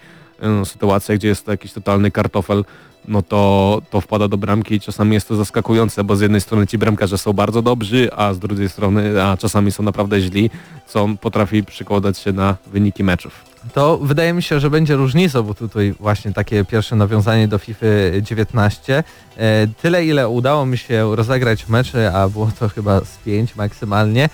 sytuacja, 0.66 1.16
gdzie 1.16 1.28
jest 1.28 1.46
to 1.46 1.52
jakiś 1.52 1.74
totalny 1.74 2.12
kartofel, 2.12 2.64
no 3.08 3.22
to, 3.22 3.82
to 3.90 4.02
wpada 4.02 4.28
do 4.28 4.38
bramki 4.38 4.76
i 4.76 4.80
czasami 4.80 5.14
jest 5.14 5.28
to 5.28 5.36
zaskakujące, 5.36 6.04
bo 6.04 6.16
z 6.16 6.22
jednej 6.22 6.42
strony 6.42 6.68
ci 6.68 6.78
bramkarze 6.78 7.18
są 7.18 7.34
bardzo 7.34 7.62
dobrzy, 7.62 8.10
a 8.16 8.34
z 8.34 8.40
drugiej 8.40 8.70
strony, 8.70 9.24
a 9.24 9.38
czasami 9.38 9.72
są 9.72 9.84
naprawdę 9.84 10.22
źli, 10.22 10.50
co 10.88 11.08
potrafi 11.22 11.64
przekładać 11.64 12.18
się 12.18 12.32
na 12.32 12.56
wyniki 12.68 13.04
meczów. 13.04 13.54
To 13.74 13.98
wydaje 13.98 14.34
mi 14.34 14.44
się, 14.44 14.60
że 14.60 14.70
będzie 14.70 14.96
różnicą, 14.96 15.44
bo 15.44 15.54
tutaj 15.54 15.96
właśnie 16.00 16.34
takie 16.34 16.66
pierwsze 16.66 16.96
nawiązanie 16.96 17.48
do 17.48 17.58
FIFA 17.58 17.86
19. 18.22 19.04
E, 19.38 19.68
tyle 19.82 20.06
ile 20.06 20.30
udało 20.30 20.66
mi 20.66 20.78
się 20.78 21.16
rozegrać 21.16 21.68
mecze, 21.70 22.14
a 22.14 22.30
było 22.30 22.52
to 22.60 22.70
chyba 22.70 23.00
z 23.00 23.18
5 23.18 23.56
maksymalnie, 23.56 24.30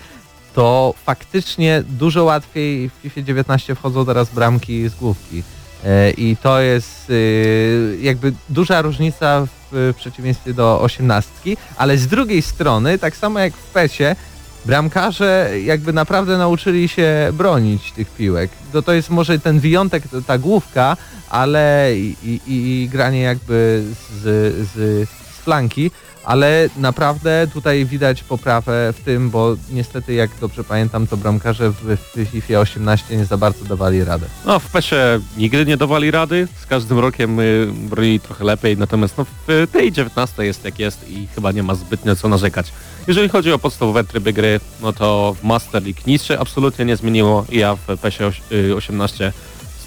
to 0.54 0.94
faktycznie 1.04 1.82
dużo 1.88 2.24
łatwiej 2.24 2.88
w 2.88 2.92
FIFA 2.92 3.22
19 3.22 3.74
wchodzą 3.74 4.06
teraz 4.06 4.34
bramki 4.34 4.88
z 4.88 4.94
główki. 4.94 5.42
E, 5.84 6.10
I 6.10 6.36
to 6.36 6.60
jest 6.60 7.10
y, 7.10 7.98
jakby 8.00 8.32
duża 8.48 8.82
różnica 8.82 9.46
w 9.72 9.94
przeciwieństwie 9.96 10.54
do 10.54 10.80
18, 10.80 11.30
ale 11.76 11.98
z 11.98 12.06
drugiej 12.06 12.42
strony, 12.42 12.98
tak 12.98 13.16
samo 13.16 13.38
jak 13.38 13.52
w 13.52 13.72
PESie, 13.72 14.16
bramkarze 14.64 15.50
jakby 15.64 15.92
naprawdę 15.92 16.38
nauczyli 16.38 16.88
się 16.88 17.30
bronić 17.32 17.92
tych 17.92 18.10
piłek. 18.10 18.50
To, 18.72 18.82
to 18.82 18.92
jest 18.92 19.10
może 19.10 19.38
ten 19.38 19.60
wyjątek, 19.60 20.02
ta 20.26 20.38
główka, 20.38 20.96
ale 21.30 21.90
i, 21.96 22.16
i, 22.22 22.40
i 22.46 22.88
granie 22.88 23.20
jakby 23.20 23.84
z, 24.22 24.54
z, 24.74 25.08
flanki, 25.40 25.90
ale 26.24 26.68
naprawdę 26.76 27.46
tutaj 27.52 27.84
widać 27.84 28.22
poprawę 28.22 28.92
w 28.96 29.04
tym, 29.04 29.30
bo 29.30 29.56
niestety 29.70 30.14
jak 30.14 30.30
dobrze 30.40 30.64
pamiętam, 30.64 31.06
to 31.06 31.16
bramkarze 31.16 31.70
w, 31.70 31.96
w 32.16 32.24
FIFA 32.30 32.58
18 32.58 33.16
nie 33.16 33.24
za 33.24 33.36
bardzo 33.36 33.64
dawali 33.64 34.04
radę. 34.04 34.26
No 34.46 34.58
w 34.58 34.66
PESie 34.66 35.20
nigdy 35.36 35.66
nie 35.66 35.76
dawali 35.76 36.10
rady, 36.10 36.48
z 36.62 36.66
każdym 36.66 36.98
rokiem 36.98 37.40
y, 37.40 38.20
trochę 38.22 38.44
lepiej, 38.44 38.76
natomiast 38.76 39.18
no, 39.18 39.26
w 39.48 39.66
tej 39.72 39.92
19 39.92 40.44
jest 40.44 40.64
jak 40.64 40.78
jest 40.78 41.10
i 41.10 41.28
chyba 41.34 41.52
nie 41.52 41.62
ma 41.62 41.74
zbytnio 41.74 42.16
co 42.16 42.28
narzekać. 42.28 42.72
Jeżeli 43.06 43.28
chodzi 43.28 43.52
o 43.52 43.58
podstawowe 43.58 44.04
tryby 44.04 44.32
gry, 44.32 44.60
no 44.82 44.92
to 44.92 45.36
w 45.40 45.44
Master 45.44 45.82
League 45.82 46.00
nic 46.06 46.22
się 46.22 46.38
absolutnie 46.38 46.84
nie 46.84 46.96
zmieniło. 46.96 47.46
Ja 47.52 47.76
w 47.76 47.98
PESie 47.98 48.32
y, 48.52 48.74
18 48.76 49.32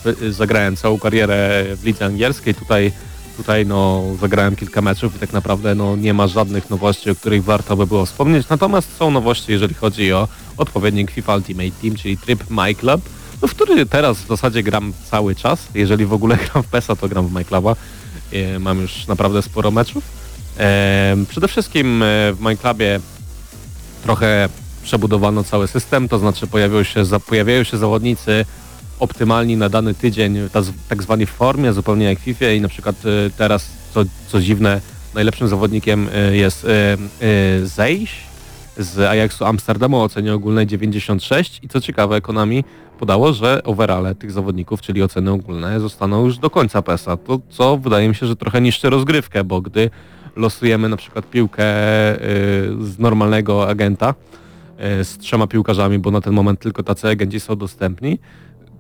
spe- 0.04 0.24
y, 0.24 0.34
zagrałem 0.34 0.76
całą 0.76 1.00
karierę 1.00 1.66
w 1.76 1.84
lidze 1.84 2.06
angielskiej, 2.06 2.56
tutaj 2.56 2.92
Tutaj 3.38 3.66
no, 3.66 4.04
zagrałem 4.22 4.56
kilka 4.56 4.82
meczów 4.82 5.16
i 5.16 5.20
tak 5.20 5.34
naprawdę 5.34 5.76
no, 5.76 5.96
nie 5.96 6.14
ma 6.14 6.28
żadnych 6.28 6.70
nowości, 6.70 7.10
o 7.10 7.16
których 7.16 7.44
warto 7.44 7.78
by 7.78 7.88
było 7.88 8.06
wspomnieć. 8.06 8.50
Natomiast 8.50 8.98
są 8.98 9.12
nowości, 9.12 9.52
jeżeli 9.52 9.76
chodzi 9.76 10.14
o 10.14 10.28
odpowiednik 10.58 11.12
FIFA 11.12 11.36
Ultimate 11.36 11.72
Team, 11.82 11.96
czyli 11.96 12.18
tryb 12.18 12.50
My 12.50 12.76
Club, 12.76 13.02
no, 13.42 13.48
w 13.48 13.52
który 13.52 13.86
teraz 13.86 14.18
w 14.18 14.28
zasadzie 14.28 14.64
gram 14.64 14.94
cały 15.12 15.36
czas. 15.36 15.68
Jeżeli 15.76 16.06
w 16.06 16.14
ogóle 16.14 16.38
gram 16.46 16.64
w 16.64 16.68
PESA, 16.68 16.96
to 16.96 17.10
gram 17.10 17.28
w 17.28 17.32
My 17.32 17.46
Cluba. 17.46 17.76
E, 18.32 18.60
mam 18.60 18.82
już 18.82 19.08
naprawdę 19.08 19.42
sporo 19.42 19.72
meczów. 19.72 20.04
E, 20.60 21.16
przede 21.30 21.48
wszystkim 21.48 22.04
e, 22.04 22.06
w 22.34 22.38
My 22.40 22.58
Clubie 22.58 23.00
trochę 24.04 24.50
przebudowano 24.84 25.44
cały 25.44 25.68
system, 25.68 26.10
to 26.10 26.20
znaczy 26.20 26.48
pojawiają 26.48 26.84
się, 26.84 27.04
pojawiają 27.28 27.64
się 27.64 27.78
zawodnicy 27.78 28.46
optymalni 29.04 29.58
na 29.58 29.70
dany 29.70 29.94
tydzień, 29.94 30.38
tak 30.90 31.04
zwani 31.04 31.26
w 31.26 31.30
formie, 31.30 31.74
zupełnie 31.74 32.06
jak 32.06 32.20
FIFA 32.20 32.52
i 32.52 32.62
na 32.62 32.68
przykład 32.68 32.96
e, 32.96 33.30
teraz, 33.38 33.72
co, 33.94 34.04
co 34.28 34.42
dziwne, 34.42 34.82
najlepszym 35.16 35.48
zawodnikiem 35.48 36.10
e, 36.14 36.36
jest 36.36 36.66
e, 36.66 36.98
Zejś 37.64 38.24
z 38.78 39.00
Ajaxu 39.00 39.46
Amsterdamu 39.46 39.98
o 39.98 40.04
ocenie 40.04 40.34
ogólnej 40.34 40.68
96 40.68 41.60
i 41.64 41.70
co 41.70 41.82
ciekawe, 41.82 42.22
Konami 42.22 42.64
podało, 43.00 43.34
że 43.34 43.64
overale 43.64 44.16
tych 44.16 44.32
zawodników, 44.32 44.82
czyli 44.82 45.04
oceny 45.04 45.32
ogólne, 45.32 45.80
zostaną 45.80 46.26
już 46.26 46.38
do 46.38 46.50
końca 46.50 46.82
PESA. 46.82 47.18
To 47.18 47.40
co 47.50 47.78
wydaje 47.78 48.10
mi 48.10 48.16
się, 48.16 48.28
że 48.28 48.36
trochę 48.36 48.62
niszczy 48.62 48.90
rozgrywkę, 48.90 49.44
bo 49.44 49.62
gdy 49.62 49.90
losujemy 50.36 50.90
na 50.90 50.98
przykład 50.98 51.30
piłkę 51.30 51.64
z 52.80 53.00
normalnego 53.00 53.70
agenta 53.70 54.14
z 54.80 55.18
trzema 55.18 55.48
piłkarzami, 55.48 56.00
bo 56.00 56.12
na 56.12 56.22
ten 56.22 56.34
moment 56.34 56.60
tylko 56.60 56.84
tacy 56.84 57.10
agenci 57.10 57.40
są 57.40 57.56
dostępni, 57.56 58.20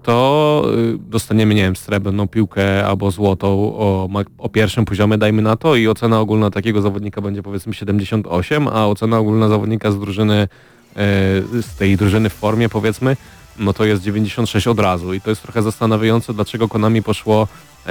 to 0.04 0.66
y, 0.78 0.98
dostaniemy, 0.98 1.56
nie 1.56 1.62
wiem, 1.62 1.76
srebrną 1.76 2.28
piłkę 2.28 2.86
albo 2.86 3.12
złotą 3.12 3.48
o, 3.78 4.10
o 4.38 4.50
pierwszym 4.50 4.86
poziomie, 4.86 5.18
dajmy 5.18 5.42
na 5.42 5.56
to 5.56 5.76
i 5.76 5.88
ocena 5.88 6.20
ogólna 6.20 6.52
takiego 6.52 6.82
zawodnika 6.82 7.22
będzie 7.22 7.44
powiedzmy 7.44 7.74
78, 7.74 8.68
a 8.68 8.88
ocena 8.88 9.18
ogólna 9.18 9.48
zawodnika 9.48 9.92
z 9.92 10.00
drużyny, 10.00 10.44
y, 10.44 11.62
z 11.62 11.76
tej 11.78 11.98
drużyny 11.98 12.30
w 12.30 12.34
formie 12.34 12.70
powiedzmy, 12.70 13.18
no 13.60 13.74
to 13.74 13.86
jest 13.86 14.04
96 14.04 14.68
od 14.68 14.80
razu. 14.80 15.14
I 15.14 15.22
to 15.22 15.30
jest 15.30 15.42
trochę 15.42 15.62
zastanawiające, 15.62 16.34
dlaczego 16.34 16.68
Konami 16.68 17.04
poszło 17.04 17.48
y, 17.88 17.90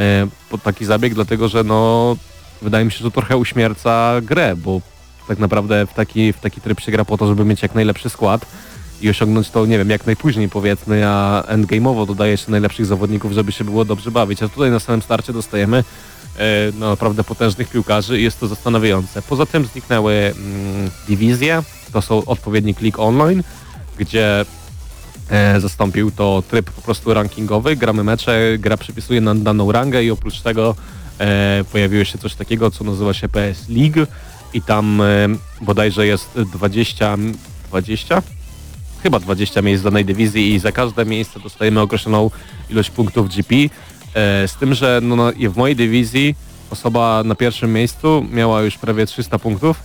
pod 0.51 0.63
taki 0.63 0.85
zabieg, 0.85 1.15
dlatego 1.15 1.49
że 1.49 1.65
no 1.65 2.17
wydaje 2.63 2.85
mi 2.85 2.93
się, 2.93 2.99
że 2.99 3.05
to 3.05 3.11
trochę 3.11 3.37
uśmierca 3.37 4.21
grę, 4.23 4.57
bo 4.57 4.81
tak 5.29 5.39
naprawdę 5.39 5.87
w 5.87 5.95
taki, 5.95 6.33
w 6.33 6.41
taki 6.41 6.61
tryb 6.61 6.81
się 6.81 6.93
gra 6.93 7.05
po 7.05 7.19
to, 7.19 7.27
żeby 7.27 7.45
mieć 7.45 7.63
jak 7.63 7.75
najlepszy 7.75 8.11
skład 8.11 8.47
i 9.03 9.11
osiągnąć 9.11 9.51
to, 9.51 9.67
nie 9.67 9.79
wiem, 9.79 9.91
jak 9.91 10.07
najpóźniej 10.07 10.49
powiedzmy, 10.49 11.07
a 11.07 11.45
endgame'owo 11.49 12.07
dodaje 12.07 12.37
się 12.37 12.51
najlepszych 12.51 12.87
zawodników, 12.87 13.33
żeby 13.33 13.53
się 13.53 13.65
było 13.65 13.85
dobrze 13.85 14.11
bawić. 14.11 14.43
A 14.43 14.49
tutaj 14.49 14.71
na 14.71 14.81
samym 14.81 15.03
starcie 15.03 15.33
dostajemy 15.33 15.85
e, 16.39 16.43
no, 16.79 16.91
naprawdę 16.91 17.25
potężnych 17.25 17.69
piłkarzy 17.69 18.21
i 18.21 18.23
jest 18.23 18.41
to 18.41 18.49
zastanawiające. 18.49 19.23
Poza 19.23 19.47
tym 19.47 19.65
zniknęły 19.65 20.13
mm, 20.15 20.91
dywizje, 21.09 21.63
to 21.93 22.03
są 22.03 22.25
odpowiednik 22.25 22.81
League 22.81 23.03
Online, 23.03 23.43
gdzie 23.99 24.45
e, 25.31 25.61
zastąpił 25.61 26.11
to 26.11 26.43
tryb 26.51 26.71
po 26.71 26.83
prostu 26.83 27.15
rankingowy, 27.15 27.77
gramy 27.77 28.05
mecze, 28.05 28.59
gra 28.59 28.77
przypisuje 28.77 29.21
na 29.21 29.35
daną 29.35 29.73
rangę 29.73 30.05
i 30.05 30.11
oprócz 30.11 30.41
tego 30.41 30.75
e, 31.19 31.65
pojawiło 31.73 32.05
się 32.05 32.19
coś 32.19 32.35
takiego, 32.35 32.71
co 32.71 32.85
nazywa 32.85 33.15
się 33.15 33.29
PS 33.29 33.69
League 33.69 34.07
i 34.55 34.63
tam 34.63 35.01
e, 35.01 35.29
bodajże 35.61 36.07
jest 36.07 36.39
20, 36.53 37.17
20? 37.69 38.23
Chyba 39.03 39.19
20 39.21 39.63
miejsc 39.63 39.85
danej 39.85 40.05
dywizji 40.05 40.55
i 40.55 40.59
za 40.59 40.73
każde 40.73 41.05
miejsce 41.05 41.41
dostajemy 41.41 41.81
określoną 41.81 42.31
ilość 42.71 42.91
punktów 42.91 43.29
GP. 43.29 43.55
E, 44.15 44.49
z 44.49 44.55
tym, 44.57 44.75
że 44.75 45.01
no, 45.03 45.17
na- 45.17 45.33
w 45.51 45.57
mojej 45.57 45.77
dywizji 45.77 46.35
osoba 46.71 47.23
na 47.25 47.35
pierwszym 47.35 47.73
miejscu 47.73 48.27
miała 48.33 48.63
już 48.63 48.79
prawie 48.79 49.07
300 49.07 49.39
punktów, 49.39 49.81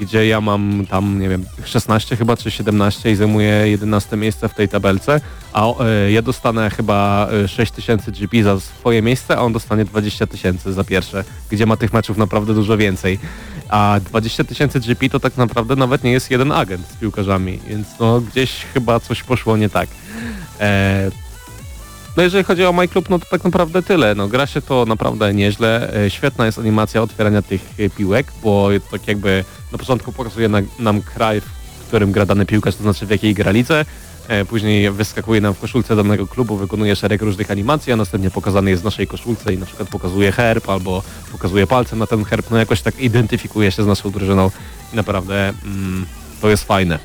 gdzie 0.00 0.26
ja 0.26 0.40
mam 0.40 0.86
tam, 0.90 1.20
nie 1.20 1.28
wiem, 1.28 1.44
16 1.64 2.16
chyba 2.16 2.36
czy 2.36 2.50
17 2.50 3.10
i 3.10 3.16
zajmuję 3.16 3.50
11 3.68 4.16
miejsce 4.16 4.48
w 4.48 4.54
tej 4.54 4.68
tabelce, 4.68 5.20
a 5.52 5.66
e, 5.84 6.12
ja 6.12 6.22
dostanę 6.22 6.70
chyba 6.70 7.28
e, 7.44 7.48
6000 7.48 8.12
GP 8.12 8.42
za 8.42 8.60
swoje 8.60 9.02
miejsce, 9.02 9.36
a 9.36 9.40
on 9.40 9.52
dostanie 9.52 9.84
20 9.84 10.26
tysięcy 10.26 10.72
za 10.72 10.84
pierwsze, 10.84 11.24
gdzie 11.50 11.66
ma 11.66 11.76
tych 11.76 11.92
meczów 11.92 12.16
naprawdę 12.16 12.54
dużo 12.54 12.76
więcej. 12.76 13.18
A 13.68 14.00
20 14.04 14.44
tysięcy 14.44 14.80
GP 14.80 15.08
to 15.10 15.20
tak 15.20 15.36
naprawdę 15.36 15.76
nawet 15.76 16.04
nie 16.04 16.12
jest 16.12 16.30
jeden 16.30 16.52
agent 16.52 16.86
z 16.88 16.96
piłkarzami, 16.96 17.60
więc 17.68 17.86
no 18.00 18.20
gdzieś 18.20 18.64
chyba 18.74 19.00
coś 19.00 19.22
poszło 19.22 19.56
nie 19.56 19.68
tak. 19.68 19.88
E, 20.60 21.10
no 22.16 22.22
jeżeli 22.22 22.44
chodzi 22.44 22.64
o 22.64 22.72
MyClub, 22.72 23.10
no 23.10 23.18
to 23.18 23.26
tak 23.30 23.44
naprawdę 23.44 23.82
tyle. 23.82 24.14
No 24.14 24.28
gra 24.28 24.46
się 24.46 24.62
to 24.62 24.84
naprawdę 24.86 25.34
nieźle. 25.34 25.94
E, 25.94 26.10
Świetna 26.10 26.46
jest 26.46 26.58
animacja 26.58 27.02
otwierania 27.02 27.42
tych 27.42 27.62
e, 27.78 27.90
piłek, 27.90 28.32
bo 28.42 28.68
tak 28.90 29.08
jakby 29.08 29.44
na 29.72 29.78
początku 29.78 30.12
pokazuje 30.12 30.48
na, 30.48 30.58
nam 30.78 31.02
kraj, 31.02 31.40
w 31.40 31.86
którym 31.86 32.12
gra 32.12 32.26
dany 32.26 32.46
piłkarz, 32.46 32.76
to 32.76 32.82
znaczy 32.82 33.06
w 33.06 33.10
jakiej 33.10 33.34
gra 33.34 33.50
lidze. 33.50 33.84
E, 34.28 34.44
Później 34.44 34.90
wyskakuje 34.90 35.40
nam 35.40 35.54
w 35.54 35.60
koszulce 35.60 35.96
danego 35.96 36.26
klubu, 36.26 36.56
wykonuje 36.56 36.96
szereg 36.96 37.22
różnych 37.22 37.50
animacji, 37.50 37.92
a 37.92 37.96
następnie 37.96 38.30
pokazany 38.30 38.70
jest 38.70 38.82
w 38.82 38.84
naszej 38.84 39.06
koszulce 39.06 39.54
i 39.54 39.58
na 39.58 39.66
przykład 39.66 39.88
pokazuje 39.88 40.32
herb 40.32 40.68
albo 40.68 41.02
pokazuje 41.32 41.66
palcem 41.66 41.98
na 41.98 42.06
ten 42.06 42.24
herb. 42.24 42.50
No 42.50 42.56
jakoś 42.56 42.82
tak 42.82 43.00
identyfikuje 43.00 43.70
się 43.72 43.82
z 43.82 43.86
naszą 43.86 44.10
drużyną 44.10 44.50
i 44.92 44.96
naprawdę 44.96 45.48
mm, 45.64 46.06
to 46.40 46.50
jest 46.50 46.64
fajne. 46.64 46.98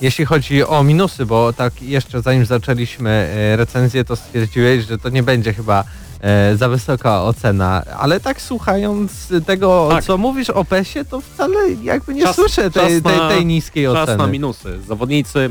Jeśli 0.00 0.24
chodzi 0.24 0.64
o 0.64 0.82
minusy, 0.82 1.26
bo 1.26 1.52
tak 1.52 1.82
jeszcze 1.82 2.22
zanim 2.22 2.46
zaczęliśmy 2.46 3.10
e, 3.10 3.56
recenzję, 3.56 4.04
to 4.04 4.16
stwierdziłeś, 4.16 4.84
że 4.86 4.98
to 4.98 5.08
nie 5.08 5.22
będzie 5.22 5.52
chyba 5.54 5.84
e, 6.20 6.56
za 6.56 6.68
wysoka 6.68 7.22
ocena, 7.22 7.82
ale 7.98 8.20
tak 8.20 8.40
słuchając 8.42 9.10
tego, 9.46 9.88
Tak. 9.90 10.04
co 10.04 10.18
mówisz 10.18 10.50
o 10.50 10.64
PESie, 10.64 11.04
to 11.04 11.20
wcale 11.20 11.54
jakby 11.82 12.14
nie 12.14 12.22
Czas- 12.22 12.36
słyszę 12.36 12.70
tej, 12.70 12.72
czas 13.02 13.12
tej, 13.12 13.18
na- 13.18 13.28
tej 13.28 13.46
niskiej 13.46 13.84
Czas 13.84 13.94
oceny. 14.02 14.18
na 14.18 14.26
minusy. 14.26 14.78
Zawodnicy 14.88 15.50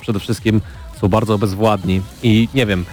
Przede 0.00 0.20
wszystkim 0.20 0.60
są 1.00 1.08
bardzo 1.08 1.38
bezwładni 1.38 2.02
i 2.22 2.48
nie 2.54 2.66
wiem, 2.66 2.84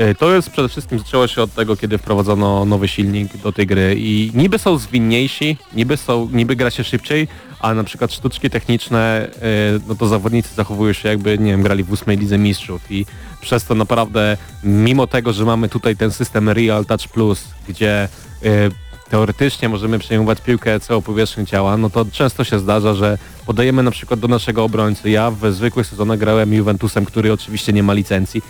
y, 0.00 0.14
to 0.14 0.34
jest 0.34 0.50
przede 0.50 0.68
wszystkim 0.68 0.98
zaczęło 0.98 1.26
się 1.26 1.42
od 1.42 1.54
tego, 1.54 1.76
kiedy 1.76 1.98
wprowadzono 1.98 2.64
nowy 2.64 2.88
silnik 2.88 3.36
do 3.36 3.52
tej 3.52 3.66
gry 3.66 3.94
i 3.98 4.30
niby 4.34 4.58
są 4.58 4.78
zwinniejsi, 4.78 5.56
niby 5.72 5.96
są, 5.96 6.28
niby 6.32 6.56
gra 6.56 6.70
się 6.70 6.84
szybciej, 6.84 7.28
a 7.60 7.74
na 7.74 7.84
przykład 7.84 8.12
sztuczki 8.12 8.50
techniczne, 8.50 9.28
y, 9.76 9.80
no 9.88 9.94
to 9.94 10.06
zawodnicy 10.06 10.54
zachowują 10.54 10.92
się 10.92 11.08
jakby, 11.08 11.38
nie 11.38 11.50
wiem, 11.50 11.62
grali 11.62 11.84
w 11.84 11.92
ósmej 11.92 12.16
lidze 12.18 12.38
mistrzów 12.38 12.90
i 12.90 13.06
przez 13.40 13.64
to 13.64 13.74
naprawdę, 13.74 14.36
mimo 14.64 15.06
tego, 15.06 15.32
że 15.32 15.44
mamy 15.44 15.68
tutaj 15.68 15.96
ten 15.96 16.10
system 16.10 16.48
Real 16.48 16.84
Touch 16.84 17.08
Plus, 17.08 17.44
gdzie 17.68 18.08
y, 18.44 18.70
teoretycznie 19.10 19.68
możemy 19.68 19.98
przejmować 19.98 20.40
piłkę 20.40 20.80
całą 20.80 21.02
powierzchnię 21.02 21.46
ciała, 21.46 21.76
no 21.76 21.90
to 21.90 22.06
często 22.12 22.44
się 22.44 22.58
zdarza, 22.58 22.94
że 22.94 23.18
podajemy 23.46 23.82
na 23.82 23.90
przykład 23.90 24.20
do 24.20 24.28
naszego 24.28 24.64
obrońcy. 24.64 25.10
Ja 25.10 25.30
w 25.30 25.52
zwykłych 25.52 25.86
sezonach 25.86 26.18
grałem 26.18 26.54
Juventusem, 26.54 27.04
który 27.04 27.32
oczywiście 27.32 27.72
nie 27.72 27.82
ma 27.82 27.92
licencji 27.92 28.42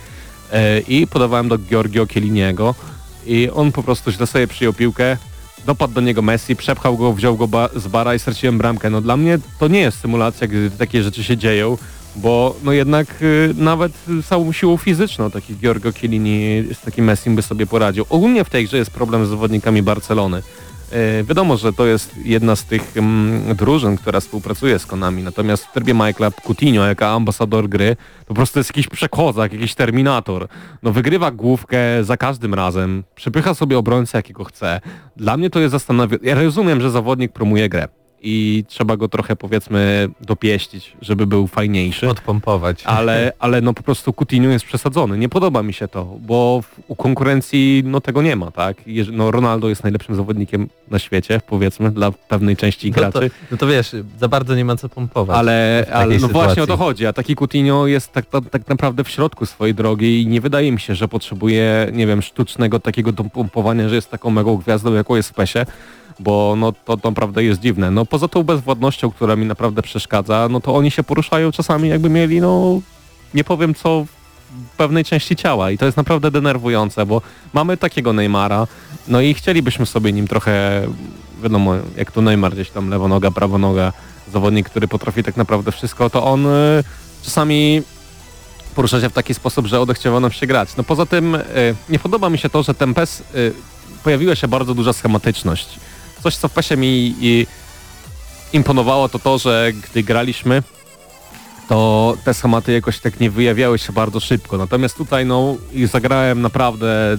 e, 0.51 0.79
i 0.79 1.07
podawałem 1.07 1.49
do 1.49 1.57
Giorgio 1.57 2.05
Chielliniego 2.07 2.75
i 3.25 3.49
on 3.49 3.71
po 3.71 3.83
prostu 3.83 4.11
źle 4.11 4.27
sobie 4.27 4.47
przyjął 4.47 4.73
piłkę, 4.73 5.17
dopadł 5.65 5.93
do 5.93 6.01
niego 6.01 6.21
Messi, 6.21 6.55
przepchał 6.55 6.97
go, 6.97 7.13
wziął 7.13 7.37
go 7.37 7.47
ba 7.47 7.69
z 7.75 7.87
bara 7.87 8.15
i 8.15 8.19
straciłem 8.19 8.57
bramkę. 8.57 8.89
No 8.89 9.01
dla 9.01 9.17
mnie 9.17 9.39
to 9.59 9.67
nie 9.67 9.79
jest 9.79 9.99
symulacja, 9.99 10.47
gdy 10.47 10.71
takie 10.71 11.03
rzeczy 11.03 11.23
się 11.23 11.37
dzieją, 11.37 11.77
bo 12.15 12.55
no 12.63 12.71
jednak 12.71 13.07
y, 13.21 13.53
nawet 13.57 13.91
całą 14.25 14.51
siłą 14.51 14.77
fizyczną 14.77 15.31
taki 15.31 15.55
Giorgio 15.55 15.91
Chiellini 15.91 16.63
z 16.73 16.81
takim 16.81 17.05
Messim 17.05 17.35
by 17.35 17.41
sobie 17.41 17.67
poradził. 17.67 18.05
Ogólnie 18.09 18.43
w 18.43 18.49
tej 18.49 18.65
grze 18.65 18.77
jest 18.77 18.91
problem 18.91 19.25
z 19.25 19.29
zawodnikami 19.29 19.81
Barcelony. 19.83 20.41
E, 20.91 21.23
Wiadomo, 21.23 21.57
że 21.57 21.73
to 21.73 21.85
jest 21.85 22.17
jedna 22.25 22.55
z 22.55 22.65
tych 22.65 22.97
mm, 22.97 23.55
drużyn, 23.55 23.97
która 23.97 24.19
współpracuje 24.19 24.79
z 24.79 24.85
Konami, 24.85 25.23
natomiast 25.23 25.65
w 25.65 25.71
trybie 25.71 25.93
Michaela 25.93 26.31
Coutinho, 26.31 26.85
jako 26.85 27.07
ambasador 27.07 27.69
gry, 27.69 27.95
to 28.19 28.27
po 28.27 28.33
prostu 28.33 28.59
jest 28.59 28.69
jakiś 28.69 28.87
przechodzak, 28.87 29.53
jakiś 29.53 29.75
terminator. 29.75 30.47
No 30.83 30.91
wygrywa 30.91 31.31
główkę 31.31 31.77
za 32.03 32.17
każdym 32.17 32.53
razem, 32.53 33.03
przepycha 33.15 33.53
sobie 33.53 33.77
obrońcę 33.77 34.17
jakiego 34.17 34.43
chce. 34.43 34.81
Dla 35.17 35.37
mnie 35.37 35.49
to 35.49 35.59
jest 35.59 35.71
zastanawiające. 35.71 36.27
Ja 36.27 36.35
rozumiem, 36.35 36.81
że 36.81 36.91
zawodnik 36.91 37.31
promuje 37.31 37.69
grę 37.69 37.87
i 38.25 38.65
trzeba 38.67 38.97
go 38.97 39.07
trochę 39.07 39.35
powiedzmy 39.35 40.09
dopieścić, 40.21 40.93
żeby 41.01 41.27
był 41.27 41.47
fajniejszy. 41.47 42.09
Odpompować. 42.09 42.83
Ale, 42.83 43.31
ale 43.39 43.61
no 43.61 43.73
po 43.73 43.83
prostu 43.83 44.13
Coutinho 44.13 44.49
jest 44.49 44.65
przesadzony. 44.65 45.17
Nie 45.17 45.29
podoba 45.29 45.63
mi 45.63 45.73
się 45.73 45.87
to, 45.87 46.05
bo 46.19 46.61
w, 46.61 46.79
u 46.87 46.95
konkurencji 46.95 47.83
no 47.85 48.01
tego 48.01 48.21
nie 48.21 48.35
ma, 48.35 48.51
tak? 48.51 48.87
Jeż- 48.87 49.11
No 49.11 49.31
Ronaldo 49.31 49.69
jest 49.69 49.83
najlepszym 49.83 50.15
zawodnikiem 50.15 50.69
na 50.91 50.99
świecie, 50.99 51.41
powiedzmy, 51.47 51.91
dla 51.91 52.11
pewnej 52.11 52.57
części 52.57 52.91
no, 52.91 52.95
to, 52.95 53.01
graczy. 53.01 53.31
no 53.51 53.57
to 53.57 53.67
wiesz, 53.67 53.95
za 54.19 54.27
bardzo 54.27 54.55
nie 54.55 54.65
ma 54.65 54.75
co 54.75 54.89
pompować. 54.89 55.37
Ale, 55.37 55.85
ale 55.93 56.17
no 56.17 56.27
właśnie 56.27 56.63
o 56.63 56.67
to 56.67 56.73
sytuacji. 56.73 56.77
chodzi, 56.85 57.05
a 57.05 57.13
taki 57.13 57.35
Coutinho 57.35 57.87
jest 57.87 58.11
tak, 58.13 58.25
tak, 58.25 58.49
tak 58.49 58.67
naprawdę 58.67 59.03
w 59.03 59.09
środku 59.09 59.45
swojej 59.45 59.75
drogi 59.75 60.21
i 60.21 60.27
nie 60.27 60.41
wydaje 60.41 60.71
mi 60.71 60.79
się, 60.79 60.95
że 60.95 61.07
potrzebuje, 61.07 61.89
nie 61.93 62.07
wiem, 62.07 62.21
sztucznego 62.21 62.79
takiego 62.79 63.11
dopompowania, 63.11 63.89
że 63.89 63.95
jest 63.95 64.11
taką 64.11 64.29
mega 64.29 64.51
gwiazdą, 64.51 64.93
jaką 64.93 65.15
jest 65.15 65.29
w 65.29 65.33
PESie, 65.33 65.65
bo 66.19 66.55
no 66.57 66.71
to, 66.71 66.97
naprawdę 67.03 67.43
jest 67.43 67.61
dziwne. 67.61 67.91
No 67.91 68.05
poza 68.05 68.27
tą 68.27 68.43
bezwładnością, 68.43 69.11
która 69.11 69.35
mi 69.35 69.45
naprawdę 69.45 69.81
przeszkadza, 69.81 70.47
no 70.51 70.59
to 70.61 70.75
oni 70.75 70.91
się 70.91 71.03
poruszają 71.03 71.51
czasami 71.51 71.89
jakby 71.89 72.09
mieli, 72.09 72.41
no 72.41 72.81
nie 73.33 73.43
powiem 73.43 73.75
co 73.75 74.05
pewnej 74.77 75.05
części 75.05 75.35
ciała 75.35 75.71
i 75.71 75.77
to 75.77 75.85
jest 75.85 75.97
naprawdę 75.97 76.31
denerwujące, 76.31 77.05
bo 77.05 77.21
mamy 77.53 77.77
takiego 77.77 78.13
Neymara, 78.13 78.67
no 79.07 79.21
i 79.21 79.33
chcielibyśmy 79.33 79.85
sobie 79.85 80.13
nim 80.13 80.27
trochę, 80.27 80.87
wiadomo, 81.43 81.73
jak 81.97 82.11
to 82.11 82.21
Neymar 82.21 82.53
gdzieś 82.53 82.69
tam 82.69 82.89
lewa 82.89 83.07
noga, 83.07 83.31
prawa 83.31 83.57
noga, 83.57 83.93
zawodnik, 84.33 84.69
który 84.69 84.87
potrafi 84.87 85.23
tak 85.23 85.37
naprawdę 85.37 85.71
wszystko, 85.71 86.09
to 86.09 86.23
on 86.23 86.45
y, 86.45 86.83
czasami 87.23 87.81
porusza 88.75 89.01
się 89.01 89.09
w 89.09 89.13
taki 89.13 89.33
sposób, 89.33 89.65
że 89.65 89.79
odechciewa 89.79 90.19
nam 90.19 90.31
się 90.31 90.47
grać. 90.47 90.69
No 90.77 90.83
poza 90.83 91.05
tym 91.05 91.35
y, 91.35 91.41
nie 91.89 91.99
podoba 91.99 92.29
mi 92.29 92.37
się 92.37 92.49
to, 92.49 92.63
że 92.63 92.73
ten 92.73 92.93
PES 92.93 93.23
y, 93.35 93.53
pojawiła 94.03 94.35
się 94.35 94.47
bardzo 94.47 94.73
duża 94.73 94.93
schematyczność. 94.93 95.79
Coś, 96.25 96.35
co 96.35 96.47
w 96.47 96.51
PESie 96.51 96.77
mi 96.77 97.15
y, 97.23 97.45
imponowało, 98.53 99.09
to 99.09 99.19
to, 99.19 99.37
że 99.37 99.71
gdy 99.73 100.03
graliśmy, 100.03 100.63
to 101.69 102.17
te 102.23 102.33
schematy 102.33 102.73
jakoś 102.73 102.99
tak 102.99 103.19
nie 103.19 103.31
wyjawiały 103.31 103.79
się 103.79 103.93
bardzo 103.93 104.19
szybko. 104.19 104.57
Natomiast 104.57 104.97
tutaj 104.97 105.25
no 105.25 105.57
i 105.73 105.87
zagrałem 105.87 106.41
naprawdę 106.41 107.17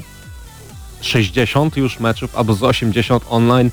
60 1.00 1.76
już 1.76 2.00
meczów 2.00 2.36
albo 2.36 2.54
z 2.54 2.62
80 2.62 3.24
online 3.28 3.70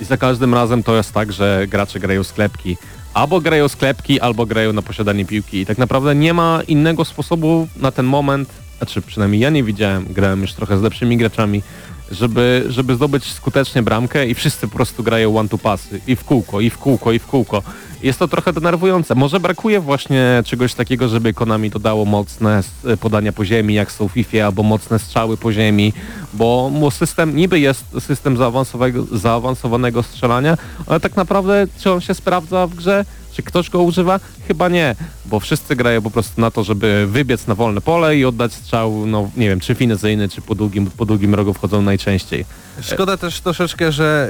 i 0.00 0.04
za 0.04 0.16
każdym 0.16 0.54
razem 0.54 0.82
to 0.82 0.96
jest 0.96 1.12
tak, 1.12 1.32
że 1.32 1.66
gracze 1.68 2.00
grają 2.00 2.24
sklepki. 2.24 2.76
albo 3.14 3.40
grają 3.40 3.68
sklepki, 3.68 4.20
albo 4.20 4.46
grają 4.46 4.72
na 4.72 4.82
posiadanie 4.82 5.24
piłki. 5.24 5.58
I 5.58 5.66
tak 5.66 5.78
naprawdę 5.78 6.14
nie 6.14 6.34
ma 6.34 6.62
innego 6.68 7.04
sposobu 7.04 7.68
na 7.76 7.90
ten 7.90 8.06
moment, 8.06 8.48
znaczy 8.78 9.02
przynajmniej 9.02 9.40
ja 9.40 9.50
nie 9.50 9.64
widziałem, 9.64 10.12
grałem 10.12 10.40
już 10.40 10.52
trochę 10.52 10.78
z 10.78 10.82
lepszymi 10.82 11.16
graczami, 11.16 11.62
żeby, 12.10 12.64
żeby 12.68 12.96
zdobyć 12.96 13.32
skutecznie 13.32 13.82
bramkę 13.82 14.26
i 14.26 14.34
wszyscy 14.34 14.68
po 14.68 14.76
prostu 14.76 15.02
grają 15.02 15.38
one 15.38 15.48
to 15.48 15.58
pasy 15.58 16.00
i 16.06 16.16
w 16.16 16.24
kółko, 16.24 16.60
i 16.60 16.70
w 16.70 16.78
kółko, 16.78 17.12
i 17.12 17.18
w 17.18 17.26
kółko. 17.26 17.62
Jest 18.02 18.18
to 18.18 18.28
trochę 18.28 18.52
denerwujące. 18.52 19.14
Może 19.14 19.40
brakuje 19.40 19.80
właśnie 19.80 20.42
czegoś 20.46 20.74
takiego, 20.74 21.08
żeby 21.08 21.34
Konami 21.34 21.70
dodało 21.70 22.04
mocne 22.04 22.62
podania 23.00 23.32
po 23.32 23.44
ziemi, 23.44 23.74
jak 23.74 23.92
są 23.92 24.08
w 24.08 24.12
FIFA, 24.12 24.44
albo 24.44 24.62
mocne 24.62 24.98
strzały 24.98 25.36
po 25.36 25.52
ziemi, 25.52 25.92
bo 26.34 26.70
bo 26.80 26.90
system 26.90 27.36
niby 27.36 27.60
jest 27.60 27.84
system 28.00 28.36
zaawansowanego, 28.36 29.06
zaawansowanego 29.12 30.02
strzelania, 30.02 30.56
ale 30.86 31.00
tak 31.00 31.16
naprawdę 31.16 31.66
czy 31.78 31.92
on 31.92 32.00
się 32.00 32.14
sprawdza 32.14 32.66
w 32.66 32.74
grze? 32.74 33.04
Czy 33.34 33.42
ktoś 33.42 33.70
go 33.70 33.82
używa? 33.82 34.20
Chyba 34.48 34.68
nie, 34.68 34.96
bo 35.26 35.40
wszyscy 35.40 35.76
grają 35.76 36.02
po 36.02 36.10
prostu 36.10 36.40
na 36.40 36.50
to, 36.50 36.64
żeby 36.64 37.06
wybiec 37.10 37.46
na 37.46 37.54
wolne 37.54 37.80
pole 37.80 38.16
i 38.16 38.24
oddać 38.24 38.52
strzał, 38.52 39.06
no 39.06 39.30
nie 39.36 39.48
wiem, 39.48 39.60
czy 39.60 39.74
finezyjny, 39.74 40.28
czy 40.28 40.40
po 40.40 40.54
długim, 40.54 40.86
po 40.96 41.04
długim 41.06 41.34
rogu 41.34 41.54
wchodzą 41.54 41.82
najczęściej. 41.82 42.44
Szkoda 42.80 43.16
też 43.16 43.40
troszeczkę, 43.40 43.92
że 43.92 44.28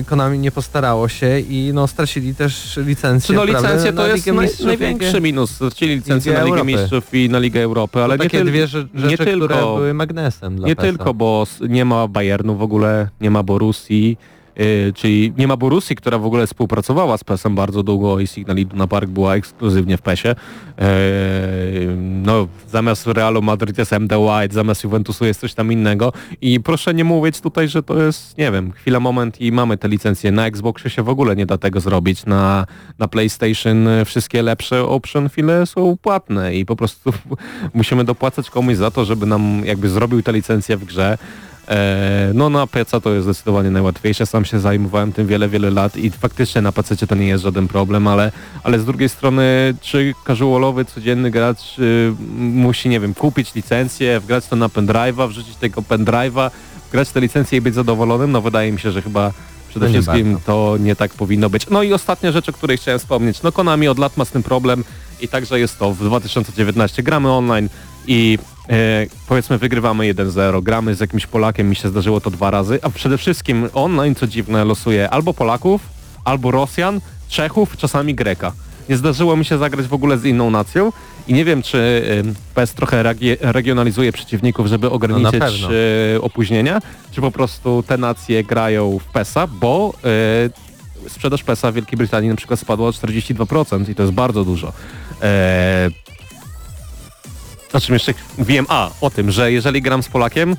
y, 0.00 0.04
Konami 0.04 0.38
nie 0.38 0.50
postarało 0.50 1.08
się 1.08 1.40
i 1.40 1.70
no 1.74 1.86
stracili 1.86 2.34
też 2.34 2.76
licencję. 2.76 3.34
No 3.36 3.44
na 3.44 3.62
to 3.92 4.06
jest 4.06 4.26
naj, 4.26 4.48
największy 4.64 5.20
minus. 5.20 5.50
Stracili 5.50 5.94
licencję 5.96 6.32
Ligę 6.32 6.40
na 6.40 6.44
Ligę 6.44 6.60
Europy. 6.60 6.72
Mistrzów 6.72 7.14
i 7.14 7.28
na 7.28 7.38
Ligę 7.38 7.62
Europy, 7.62 8.02
ale 8.02 8.18
to 8.18 8.24
nie, 8.24 8.30
takie 8.30 8.42
tyl- 8.44 8.46
dwie 8.48 8.66
rzeczy, 8.66 8.88
nie 8.94 9.18
tylko. 9.18 9.44
które 9.46 9.60
były 9.60 9.94
magnesem 9.94 10.56
dla 10.56 10.68
Nie 10.68 10.76
PESA. 10.76 10.88
tylko, 10.88 11.14
bo 11.14 11.46
nie 11.68 11.84
ma 11.84 12.08
Bayernu 12.08 12.56
w 12.56 12.62
ogóle, 12.62 13.08
nie 13.20 13.30
ma 13.30 13.42
Borussii, 13.42 14.08
yy, 14.10 14.37
czyli 14.94 15.32
nie 15.38 15.48
ma 15.48 15.56
Borussii, 15.56 15.96
która 15.96 16.18
w 16.18 16.26
ogóle 16.26 16.46
współpracowała 16.46 17.18
z 17.18 17.24
PES-em 17.24 17.54
bardzo 17.54 17.82
długo 17.82 18.20
i 18.20 18.26
Signal 18.26 18.56
Iduna 18.56 18.86
Park 18.86 19.10
była 19.10 19.34
ekskluzywnie 19.34 19.96
w 19.96 20.02
PESie. 20.02 20.28
Yy, 20.28 20.84
no, 21.98 22.48
zamiast 22.68 23.06
Realu 23.06 23.42
Madryt 23.42 23.78
jest 23.78 23.92
MD 23.92 24.18
White, 24.18 24.54
zamiast 24.54 24.84
Juventusu 24.84 25.24
jest 25.24 25.40
coś 25.40 25.54
tam 25.54 25.72
innego 25.72 26.12
i 26.40 26.60
proszę 26.60 26.94
nie 26.94 27.04
mówić 27.04 27.40
tutaj, 27.40 27.68
że 27.68 27.82
to 27.82 28.02
jest, 28.02 28.38
nie 28.38 28.52
wiem, 28.52 28.72
chwila, 28.72 29.00
moment 29.00 29.40
i 29.40 29.52
mamy 29.52 29.76
te 29.76 29.88
licencje. 29.88 30.32
Na 30.32 30.46
Xboxie 30.46 30.90
się 30.90 31.02
w 31.02 31.08
ogóle 31.08 31.36
nie 31.36 31.46
da 31.46 31.58
tego 31.58 31.80
zrobić, 31.80 32.26
na, 32.26 32.66
na 32.98 33.08
PlayStation 33.08 33.88
y, 33.88 34.04
wszystkie 34.04 34.42
lepsze 34.42 34.84
option 34.84 35.28
file 35.28 35.66
są 35.66 35.96
płatne 36.02 36.54
i 36.54 36.66
po 36.66 36.76
prostu 36.76 37.12
musimy 37.74 38.04
dopłacać 38.04 38.50
komuś 38.50 38.76
za 38.76 38.90
to, 38.90 39.04
żeby 39.04 39.26
nam 39.26 39.62
jakby 39.64 39.88
zrobił 39.88 40.22
te 40.22 40.32
licencje 40.32 40.76
w 40.76 40.84
grze. 40.84 41.18
E, 41.68 42.30
No 42.34 42.50
na 42.50 42.66
PC 42.66 43.00
to 43.00 43.10
jest 43.14 43.24
zdecydowanie 43.24 43.70
najłatwiejsze, 43.70 44.26
sam 44.26 44.44
się 44.44 44.60
zajmowałem 44.60 45.12
tym 45.12 45.26
wiele, 45.26 45.48
wiele 45.48 45.70
lat 45.70 45.96
i 45.96 46.10
faktycznie 46.10 46.62
na 46.62 46.72
PC 46.72 46.96
to 47.06 47.14
nie 47.14 47.26
jest 47.28 47.44
żaden 47.44 47.68
problem, 47.68 48.06
ale, 48.06 48.32
ale 48.62 48.78
z 48.78 48.84
drugiej 48.84 49.08
strony 49.08 49.74
czy 49.80 50.14
casualowy, 50.26 50.84
codzienny 50.84 51.30
gracz 51.30 51.78
y, 51.78 52.12
musi, 52.38 52.88
nie 52.88 53.00
wiem, 53.00 53.14
kupić 53.14 53.54
licencję, 53.54 54.20
wgrać 54.20 54.46
to 54.46 54.56
na 54.56 54.68
pendrive'a, 54.68 55.28
wrzucić 55.28 55.56
tego 55.56 55.82
pendrive'a, 55.82 56.50
wgrać 56.88 57.08
te 57.10 57.20
licencje 57.20 57.58
i 57.58 57.60
być 57.60 57.74
zadowolonym? 57.74 58.32
No 58.32 58.40
wydaje 58.40 58.72
mi 58.72 58.80
się, 58.80 58.92
że 58.92 59.02
chyba 59.02 59.32
przede 59.68 59.86
No 59.86 59.92
wszystkim 59.92 60.32
bardzo. 60.32 60.46
to 60.46 60.76
nie 60.80 60.96
tak 60.96 61.14
powinno 61.14 61.50
być. 61.50 61.70
No 61.70 61.82
i 61.82 61.92
ostatnia 61.92 62.32
rzecz, 62.32 62.48
o 62.48 62.52
której 62.52 62.76
chciałem 62.76 63.00
wspomnieć. 63.00 63.42
No 63.42 63.52
Konami 63.52 63.88
od 63.88 63.98
lat 63.98 64.16
ma 64.16 64.24
z 64.24 64.30
tym 64.30 64.42
problem 64.42 64.84
i 65.20 65.28
także 65.28 65.60
jest 65.60 65.78
to 65.78 65.94
w 65.94 65.98
2019. 66.04 67.02
Gramy 67.02 67.32
online 67.32 67.68
i 68.06 68.38
powiedzmy 69.28 69.58
wygrywamy 69.58 70.14
1-0, 70.14 70.62
gramy 70.62 70.94
z 70.94 71.00
jakimś 71.00 71.26
Polakiem, 71.26 71.68
mi 71.68 71.76
się 71.76 71.88
zdarzyło 71.88 72.20
to 72.20 72.30
dwa 72.30 72.50
razy, 72.50 72.78
a 72.82 72.90
przede 72.90 73.18
wszystkim 73.18 73.68
online, 73.74 74.14
co 74.14 74.26
dziwne, 74.26 74.64
losuje 74.64 75.10
albo 75.10 75.34
Polaków, 75.34 75.80
albo 76.24 76.50
Rosjan, 76.50 77.00
Czechów, 77.28 77.76
czasami 77.76 78.14
Greka. 78.14 78.52
Nie 78.88 78.96
zdarzyło 78.96 79.36
mi 79.36 79.44
się 79.44 79.58
zagrać 79.58 79.86
w 79.86 79.92
ogóle 79.94 80.18
z 80.18 80.24
inną 80.24 80.50
nacją 80.50 80.92
i 81.28 81.34
nie 81.34 81.44
wiem, 81.44 81.62
czy 81.62 81.78
e, 82.28 82.54
PES 82.54 82.74
trochę 82.74 83.02
regi- 83.02 83.36
regionalizuje 83.40 84.12
przeciwników, 84.12 84.66
żeby 84.66 84.90
ograniczyć 84.90 85.40
pewno. 85.40 85.68
e, 86.16 86.20
opóźnienia, 86.20 86.80
czy 87.12 87.20
po 87.20 87.30
prostu 87.30 87.84
te 87.86 87.96
nacje 87.98 88.44
grają 88.44 88.98
w 88.98 89.04
PESa, 89.04 89.46
bo 89.46 89.94
e, 91.06 91.08
sprzedaż 91.10 91.42
PESa 91.42 91.70
w 91.70 91.74
Wielkiej 91.74 91.96
Brytanii 91.96 92.30
na 92.30 92.36
przykład 92.36 92.60
spadła 92.60 92.88
o 92.88 92.90
42% 92.90 93.90
i 93.90 93.94
to 93.94 94.02
jest 94.02 94.14
bardzo 94.14 94.44
dużo. 94.44 94.72
E, 95.22 95.90
o 97.72 97.80
czym 97.80 97.94
jeszcze 97.94 98.14
wiem? 98.38 98.66
A, 98.68 98.90
o 99.00 99.10
tym, 99.10 99.30
że 99.30 99.52
jeżeli 99.52 99.82
gram 99.82 100.02
z 100.02 100.08
Polakiem, 100.08 100.56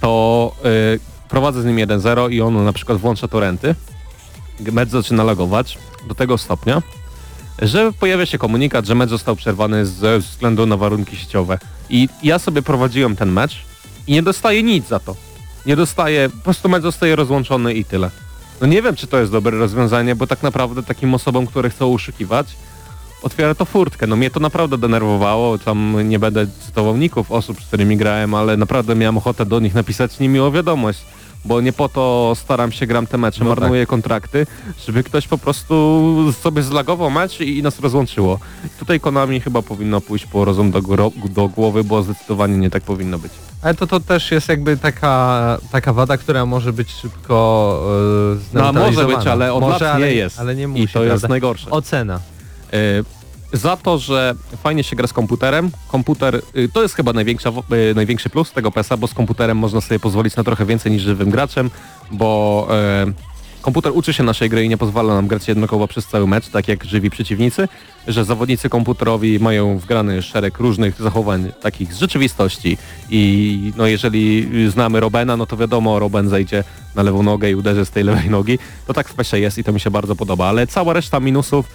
to 0.00 0.52
y, 0.94 1.28
prowadzę 1.28 1.62
z 1.62 1.64
nim 1.64 1.76
1-0 1.76 2.32
i 2.32 2.40
on 2.40 2.64
na 2.64 2.72
przykład 2.72 2.98
włącza 2.98 3.28
torenty, 3.28 3.74
mecz 4.72 4.88
zaczyna 4.88 5.24
lagować 5.24 5.78
do 6.08 6.14
tego 6.14 6.38
stopnia, 6.38 6.82
że 7.62 7.92
pojawia 7.92 8.26
się 8.26 8.38
komunikat, 8.38 8.86
że 8.86 8.94
mecz 8.94 9.10
został 9.10 9.36
przerwany 9.36 9.86
ze 9.86 10.18
względu 10.18 10.66
na 10.66 10.76
warunki 10.76 11.16
sieciowe. 11.16 11.58
I 11.90 12.08
ja 12.22 12.38
sobie 12.38 12.62
prowadziłem 12.62 13.16
ten 13.16 13.32
mecz 13.32 13.62
i 14.06 14.12
nie 14.12 14.22
dostaję 14.22 14.62
nic 14.62 14.88
za 14.88 15.00
to. 15.00 15.16
Nie 15.66 15.76
dostaję, 15.76 16.28
po 16.28 16.44
prostu 16.44 16.68
mecz 16.68 16.82
zostaje 16.82 17.16
rozłączony 17.16 17.74
i 17.74 17.84
tyle. 17.84 18.10
No 18.60 18.66
nie 18.66 18.82
wiem, 18.82 18.96
czy 18.96 19.06
to 19.06 19.18
jest 19.18 19.32
dobre 19.32 19.58
rozwiązanie, 19.58 20.14
bo 20.14 20.26
tak 20.26 20.42
naprawdę 20.42 20.82
takim 20.82 21.14
osobom, 21.14 21.46
które 21.46 21.70
chcą 21.70 21.94
oszukiwać, 21.94 22.46
otwiera 23.22 23.54
to 23.54 23.64
furtkę. 23.64 24.06
No 24.06 24.16
mnie 24.16 24.30
to 24.30 24.40
naprawdę 24.40 24.78
denerwowało, 24.78 25.58
tam 25.58 26.08
nie 26.08 26.18
będę 26.18 26.46
cytował 26.66 26.96
ników 26.96 27.32
osób, 27.32 27.60
z 27.62 27.66
którymi 27.66 27.96
grałem, 27.96 28.34
ale 28.34 28.56
naprawdę 28.56 28.94
miałem 28.94 29.16
ochotę 29.18 29.46
do 29.46 29.60
nich 29.60 29.74
napisać 29.74 30.18
niemiłą 30.18 30.50
wiadomość, 30.50 30.98
bo 31.44 31.60
nie 31.60 31.72
po 31.72 31.88
to 31.88 32.32
staram 32.36 32.72
się, 32.72 32.86
gram 32.86 33.06
te 33.06 33.18
mecze, 33.18 33.44
No 33.44 33.50
tak. 33.50 33.60
marnuję 33.60 33.86
kontrakty, 33.86 34.46
żeby 34.86 35.02
ktoś 35.04 35.28
po 35.28 35.38
prostu 35.38 36.32
sobie 36.42 36.62
zlagował 36.62 37.10
mecz 37.10 37.40
i, 37.40 37.58
i 37.58 37.62
nas 37.62 37.80
rozłączyło. 37.80 38.38
Tutaj 38.78 39.00
Konami 39.00 39.40
chyba 39.40 39.62
powinno 39.62 40.00
pójść 40.00 40.26
po 40.26 40.44
rozum 40.44 40.70
do, 40.70 40.80
do 41.24 41.48
głowy, 41.48 41.84
bo 41.84 42.02
zdecydowanie 42.02 42.56
nie 42.56 42.70
tak 42.70 42.82
powinno 42.82 43.18
być. 43.18 43.32
Ale 43.62 43.74
to, 43.74 43.86
to 43.86 44.00
też 44.00 44.30
jest 44.30 44.48
jakby 44.48 44.76
taka, 44.76 45.58
taka 45.72 45.92
wada, 45.92 46.16
która 46.16 46.46
może 46.46 46.72
być 46.72 46.90
szybko 46.90 47.80
e, 48.54 48.58
No 48.58 48.72
może 48.72 49.04
być, 49.06 49.26
ale 49.26 49.52
od 49.54 49.60
może, 49.60 49.84
lat 49.84 49.94
ale, 49.94 50.06
nie 50.06 50.14
jest. 50.14 50.40
Ale 50.40 50.54
nie 50.54 50.68
musi, 50.68 50.82
I 50.82 50.88
to 50.88 51.04
jest 51.04 51.10
prawda? 51.10 51.28
najgorsze. 51.28 51.70
Ocena. 51.70 52.20
Y, 52.74 53.04
za 53.52 53.76
to, 53.76 53.98
że 53.98 54.34
fajnie 54.62 54.84
się 54.84 54.96
gra 54.96 55.06
z 55.06 55.12
komputerem. 55.12 55.70
Komputer 55.88 56.42
y, 56.56 56.68
to 56.68 56.82
jest 56.82 56.94
chyba 56.94 57.12
największa, 57.12 57.50
y, 57.90 57.94
największy 57.94 58.30
plus 58.30 58.52
tego 58.52 58.72
PESa, 58.72 58.96
bo 58.96 59.06
z 59.06 59.14
komputerem 59.14 59.56
można 59.56 59.80
sobie 59.80 60.00
pozwolić 60.00 60.36
na 60.36 60.44
trochę 60.44 60.66
więcej 60.66 60.92
niż 60.92 61.02
żywym 61.02 61.30
graczem, 61.30 61.70
bo 62.10 62.68
komputer 63.62 63.92
uczy 63.94 64.12
się 64.12 64.22
naszej 64.22 64.50
gry 64.50 64.64
i 64.64 64.68
nie 64.68 64.76
pozwala 64.76 65.14
nam 65.14 65.26
grać 65.26 65.48
jednakowo 65.48 65.88
przez 65.88 66.06
cały 66.06 66.26
mecz, 66.26 66.48
tak 66.48 66.68
jak 66.68 66.84
żywi 66.84 67.10
przeciwnicy, 67.10 67.68
że 68.06 68.24
zawodnicy 68.24 68.68
komputerowi 68.68 69.40
mają 69.40 69.78
wgrany 69.78 70.22
szereg 70.22 70.58
różnych 70.58 71.02
zachowań 71.02 71.52
takich 71.62 71.94
z 71.94 71.98
rzeczywistości 71.98 72.78
i 73.10 73.72
no 73.76 73.86
jeżeli 73.86 74.48
znamy 74.70 75.00
Robena, 75.00 75.36
no 75.36 75.46
to 75.46 75.56
wiadomo, 75.56 75.98
Roben 75.98 76.28
zejdzie 76.28 76.64
na 76.94 77.02
lewą 77.02 77.22
nogę 77.22 77.50
i 77.50 77.54
uderzy 77.54 77.84
z 77.84 77.90
tej 77.90 78.04
lewej 78.04 78.30
nogi. 78.30 78.58
To 78.86 78.94
tak 78.94 79.08
w 79.08 79.14
PESie 79.14 79.40
jest 79.40 79.58
i 79.58 79.64
to 79.64 79.72
mi 79.72 79.80
się 79.80 79.90
bardzo 79.90 80.16
podoba, 80.16 80.46
ale 80.46 80.66
cała 80.66 80.92
reszta 80.92 81.20
minusów 81.20 81.66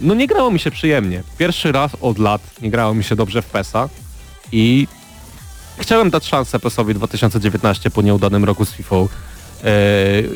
no 0.00 0.14
nie 0.14 0.26
grało 0.26 0.50
mi 0.50 0.58
się 0.58 0.70
przyjemnie. 0.70 1.22
Pierwszy 1.38 1.72
raz 1.72 1.92
od 2.00 2.18
lat 2.18 2.42
nie 2.62 2.70
grało 2.70 2.94
mi 2.94 3.04
się 3.04 3.16
dobrze 3.16 3.42
w 3.42 3.46
PESa 3.46 3.88
i 4.52 4.86
chciałem 5.78 6.10
dać 6.10 6.26
szansę 6.26 6.60
PESowi 6.60 6.94
2019 6.94 7.90
po 7.90 8.02
nieudanym 8.02 8.44
roku 8.44 8.64
z 8.64 8.72
FIFA. 8.72 8.96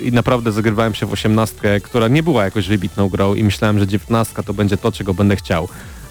I 0.03 0.13
naprawdę 0.13 0.53
zagrywałem 0.53 0.95
się 0.95 1.07
w 1.07 1.13
18, 1.13 1.81
która 1.81 2.09
nie 2.09 2.23
była 2.23 2.45
jakoś 2.45 2.69
wybitną 2.69 3.09
grą 3.09 3.35
i 3.35 3.45
myślałem, 3.45 3.79
że 3.79 3.87
19 3.87 4.43
to 4.43 4.55
będzie 4.55 4.77
to, 4.77 4.93
czego 4.93 5.15
będę 5.15 5.37
chciał. 5.37 5.69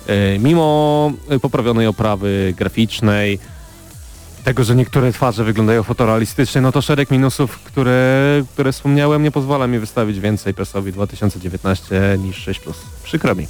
E, 0.08 0.40
Mimo 0.40 1.12
poprawionej 1.42 1.88
oprawy 1.88 2.54
graficznej, 2.58 3.40
tego, 4.44 4.64
że 4.64 4.76
niektóre 4.76 5.12
twarze 5.12 5.44
wyglądają 5.44 5.84
fotorealistycznie, 5.84 6.62
no 6.62 6.72
to 6.72 6.82
szereg 6.82 7.12
minusów, 7.12 7.60
które, 7.60 8.44
które 8.54 8.72
wspomniałem, 8.72 9.24
nie 9.24 9.32
pozwala 9.32 9.68
mi 9.68 9.80
wystawić 9.80 10.20
więcej 10.20 10.54
PESowi 10.54 10.92
2019 10.92 12.18
niż 12.20 12.48
6+. 12.48 12.74
Przykro 13.04 13.36
mi. 13.36 13.48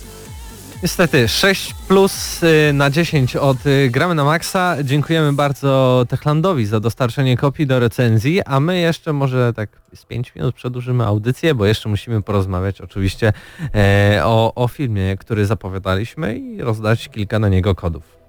Niestety 0.84 1.28
6 1.28 1.74
plus 1.88 2.44
y, 2.44 2.74
na 2.74 2.90
10 2.90 3.36
od 3.36 3.66
y, 3.66 3.90
Gramy 3.92 4.16
na 4.16 4.24
Maxa. 4.24 4.76
Dziękujemy 4.84 5.34
bardzo 5.34 6.06
Techlandowi 6.10 6.66
za 6.66 6.80
dostarczenie 6.80 7.38
kopii 7.38 7.68
do 7.68 7.80
recenzji, 7.80 8.42
a 8.42 8.60
my 8.60 8.80
jeszcze 8.80 9.14
może 9.14 9.54
tak 9.54 9.70
z 9.96 10.06
5 10.06 10.36
minut 10.36 10.56
przedłużymy 10.56 11.06
audycję, 11.06 11.56
bo 11.56 11.66
jeszcze 11.66 11.90
musimy 11.90 12.22
porozmawiać 12.22 12.82
oczywiście 12.82 13.34
e, 13.76 14.22
o, 14.24 14.54
o 14.56 14.68
filmie, 14.68 15.18
który 15.18 15.46
zapowiadaliśmy 15.46 16.38
i 16.38 16.62
rozdać 16.62 17.10
kilka 17.10 17.40
na 17.40 17.50
niego 17.50 17.76
kodów. 17.76 18.23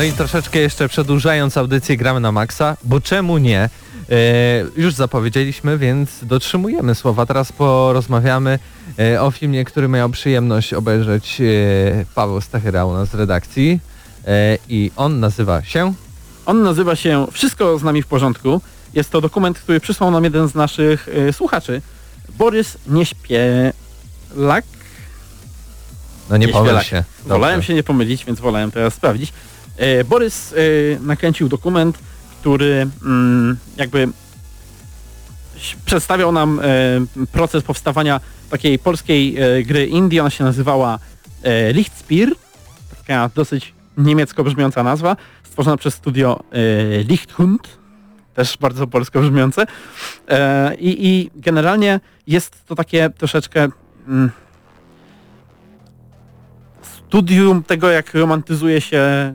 No 0.00 0.04
i 0.04 0.12
troszeczkę 0.12 0.58
jeszcze 0.58 0.88
przedłużając 0.88 1.56
audycję 1.56 1.96
gramy 1.96 2.20
na 2.20 2.32
maksa, 2.32 2.76
bo 2.84 3.00
czemu 3.00 3.38
nie? 3.38 3.60
E, 3.60 3.70
już 4.76 4.94
zapowiedzieliśmy, 4.94 5.78
więc 5.78 6.10
dotrzymujemy 6.22 6.94
słowa. 6.94 7.26
Teraz 7.26 7.52
porozmawiamy 7.52 8.58
e, 8.98 9.22
o 9.22 9.30
filmie, 9.30 9.64
który 9.64 9.88
miał 9.88 10.10
przyjemność 10.10 10.74
obejrzeć 10.74 11.40
e, 11.40 11.44
Paweł 12.14 12.40
Stachyra 12.40 12.84
u 12.84 12.92
nas 12.92 13.08
z 13.08 13.14
redakcji. 13.14 13.80
E, 14.26 14.58
I 14.68 14.90
on 14.96 15.20
nazywa 15.20 15.62
się... 15.62 15.94
On 16.46 16.62
nazywa 16.62 16.96
się 16.96 17.26
Wszystko 17.32 17.78
z 17.78 17.82
nami 17.82 18.02
w 18.02 18.06
porządku. 18.06 18.60
Jest 18.94 19.10
to 19.10 19.20
dokument, 19.20 19.58
który 19.58 19.80
przysłał 19.80 20.10
nam 20.10 20.24
jeden 20.24 20.48
z 20.48 20.54
naszych 20.54 21.08
y, 21.08 21.32
słuchaczy. 21.32 21.82
Borys 22.38 22.78
Nieśpielak. 22.86 24.64
No 26.30 26.36
nie 26.36 26.48
pomyl 26.48 26.80
się. 26.80 27.04
Wolałem 27.26 27.56
Dobrze. 27.56 27.66
się 27.66 27.74
nie 27.74 27.82
pomylić, 27.82 28.24
więc 28.24 28.40
wolałem 28.40 28.70
teraz 28.70 28.94
sprawdzić. 28.94 29.32
E, 29.80 30.04
Borys 30.04 30.52
e, 30.52 30.56
nakręcił 31.00 31.48
dokument, 31.48 31.98
który 32.40 32.86
mm, 33.02 33.56
jakby 33.76 34.08
przedstawiał 35.84 36.32
nam 36.32 36.60
e, 36.60 36.66
proces 37.32 37.62
powstawania 37.64 38.20
takiej 38.50 38.78
polskiej 38.78 39.36
gry 39.66 39.86
indie. 39.86 40.20
Ona 40.20 40.30
się 40.30 40.44
nazywała 40.44 40.98
Lichtspiel. 41.72 42.34
Taka 42.98 43.30
dosyć 43.34 43.74
niemiecko 43.98 44.44
brzmiąca 44.44 44.82
nazwa. 44.82 45.16
Stworzona 45.42 45.76
przez 45.76 45.94
studio 45.94 46.40
Lichthund. 47.08 47.68
Też 48.34 48.56
bardzo 48.60 48.86
polsko 48.86 49.20
brzmiące. 49.20 49.66
I, 50.78 51.06
I 51.08 51.30
generalnie 51.36 52.00
jest 52.26 52.66
to 52.66 52.74
takie 52.74 53.10
troszeczkę... 53.18 53.68
Studium 57.10 57.62
tego, 57.62 57.90
jak 57.90 58.14
romantyzuje 58.14 58.80
się 58.80 58.98
e, 58.98 59.34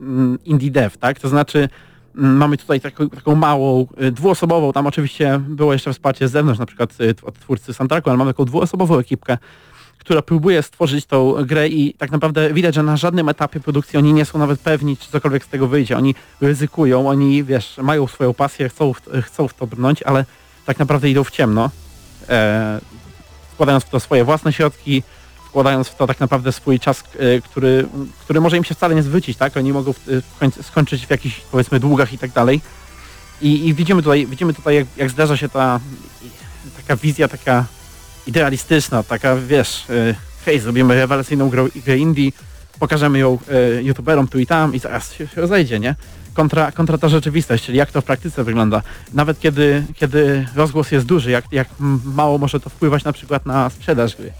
mm, 0.00 0.38
indie 0.44 0.70
dev, 0.70 0.98
tak? 0.98 1.20
To 1.20 1.28
znaczy 1.28 1.68
mm, 2.16 2.36
mamy 2.36 2.56
tutaj 2.56 2.80
taką, 2.80 3.10
taką 3.10 3.34
małą, 3.34 3.86
e, 3.96 4.10
dwuosobową, 4.10 4.72
tam 4.72 4.86
oczywiście 4.86 5.40
było 5.48 5.72
jeszcze 5.72 5.92
wsparcie 5.92 6.28
z 6.28 6.32
zewnątrz, 6.32 6.58
na 6.58 6.66
przykład 6.66 6.90
e, 7.00 7.26
od 7.26 7.38
twórcy 7.38 7.74
Santarku, 7.74 8.10
ale 8.10 8.16
mamy 8.16 8.30
taką 8.30 8.44
dwuosobową 8.44 8.98
ekipkę, 8.98 9.38
która 9.98 10.22
próbuje 10.22 10.62
stworzyć 10.62 11.06
tą 11.06 11.32
grę 11.44 11.68
i 11.68 11.94
tak 11.94 12.10
naprawdę 12.10 12.54
widać, 12.54 12.74
że 12.74 12.82
na 12.82 12.96
żadnym 12.96 13.28
etapie 13.28 13.60
produkcji 13.60 13.98
oni 13.98 14.12
nie 14.12 14.24
są 14.24 14.38
nawet 14.38 14.60
pewni, 14.60 14.96
czy 14.96 15.10
cokolwiek 15.10 15.44
z 15.44 15.48
tego 15.48 15.68
wyjdzie. 15.68 15.96
Oni 15.96 16.14
ryzykują, 16.40 17.08
oni, 17.08 17.44
wiesz, 17.44 17.78
mają 17.82 18.06
swoją 18.06 18.34
pasję, 18.34 18.68
chcą, 18.68 18.92
chcą 19.22 19.48
w 19.48 19.54
to 19.54 19.66
brnąć, 19.66 20.02
ale 20.02 20.24
tak 20.66 20.78
naprawdę 20.78 21.10
idą 21.10 21.24
w 21.24 21.30
ciemno, 21.30 21.70
e, 22.28 22.80
wkładając 23.52 23.84
w 23.84 23.88
to 23.88 24.00
swoje 24.00 24.24
własne 24.24 24.52
środki, 24.52 25.02
wkładając 25.50 25.88
w 25.88 25.96
to 25.96 26.06
tak 26.06 26.20
naprawdę 26.20 26.52
swój 26.52 26.80
czas, 26.80 27.04
e, 27.18 27.40
który, 27.40 27.86
który 28.20 28.40
może 28.40 28.56
im 28.56 28.64
się 28.64 28.74
wcale 28.74 28.94
nie 28.94 29.02
zwrócić, 29.02 29.38
tak? 29.38 29.56
Oni 29.56 29.72
mogą 29.72 29.94
końcu 30.40 30.62
skończyć 30.62 31.06
w 31.06 31.10
jakichś 31.10 31.40
powiedzmy 31.40 31.80
długach 31.80 32.12
i 32.12 32.18
tak 32.18 32.30
dalej. 32.30 32.60
I, 33.42 33.68
i 33.68 33.74
widzimy 33.74 34.02
tutaj, 34.02 34.26
widzimy 34.26 34.54
tutaj 34.54 34.74
jak, 34.74 34.86
jak 34.96 35.10
zdarza 35.10 35.36
się 35.36 35.48
ta 35.48 35.80
taka 36.76 36.96
wizja, 36.96 37.28
taka 37.28 37.64
idealistyczna, 38.26 39.02
taka 39.02 39.36
wiesz, 39.36 39.84
e, 39.90 40.14
hej, 40.44 40.60
zrobimy 40.60 40.94
rewelacyjną 40.94 41.48
grę, 41.48 41.68
grę 41.84 41.98
indie, 41.98 42.30
pokażemy 42.78 43.18
ją 43.18 43.38
e, 43.78 43.82
youtuberom 43.82 44.28
tu 44.28 44.38
i 44.38 44.46
tam 44.46 44.74
i 44.74 44.78
zaraz 44.78 45.12
się, 45.12 45.28
rozejdzie, 45.36 45.80
nie? 45.80 45.94
Kontra, 46.34 46.72
kontra 46.72 46.98
ta 46.98 47.08
rzeczywistość, 47.08 47.64
czyli 47.64 47.78
jak 47.78 47.92
to 47.92 48.00
w 48.00 48.04
praktyce 48.04 48.44
wygląda. 48.44 48.82
Nawet 49.14 49.40
kiedy, 49.40 49.84
kiedy 49.94 50.46
rozgłos 50.54 50.92
jest 50.92 51.06
duży, 51.06 51.30
jak, 51.30 51.44
jak 51.52 51.68
mało 52.04 52.38
może 52.38 52.60
to 52.60 52.70
wpływać 52.70 53.04
na 53.04 53.12
przykład 53.12 53.46
na 53.46 53.70
sprzedaż 53.70 54.16
gry. 54.16 54.32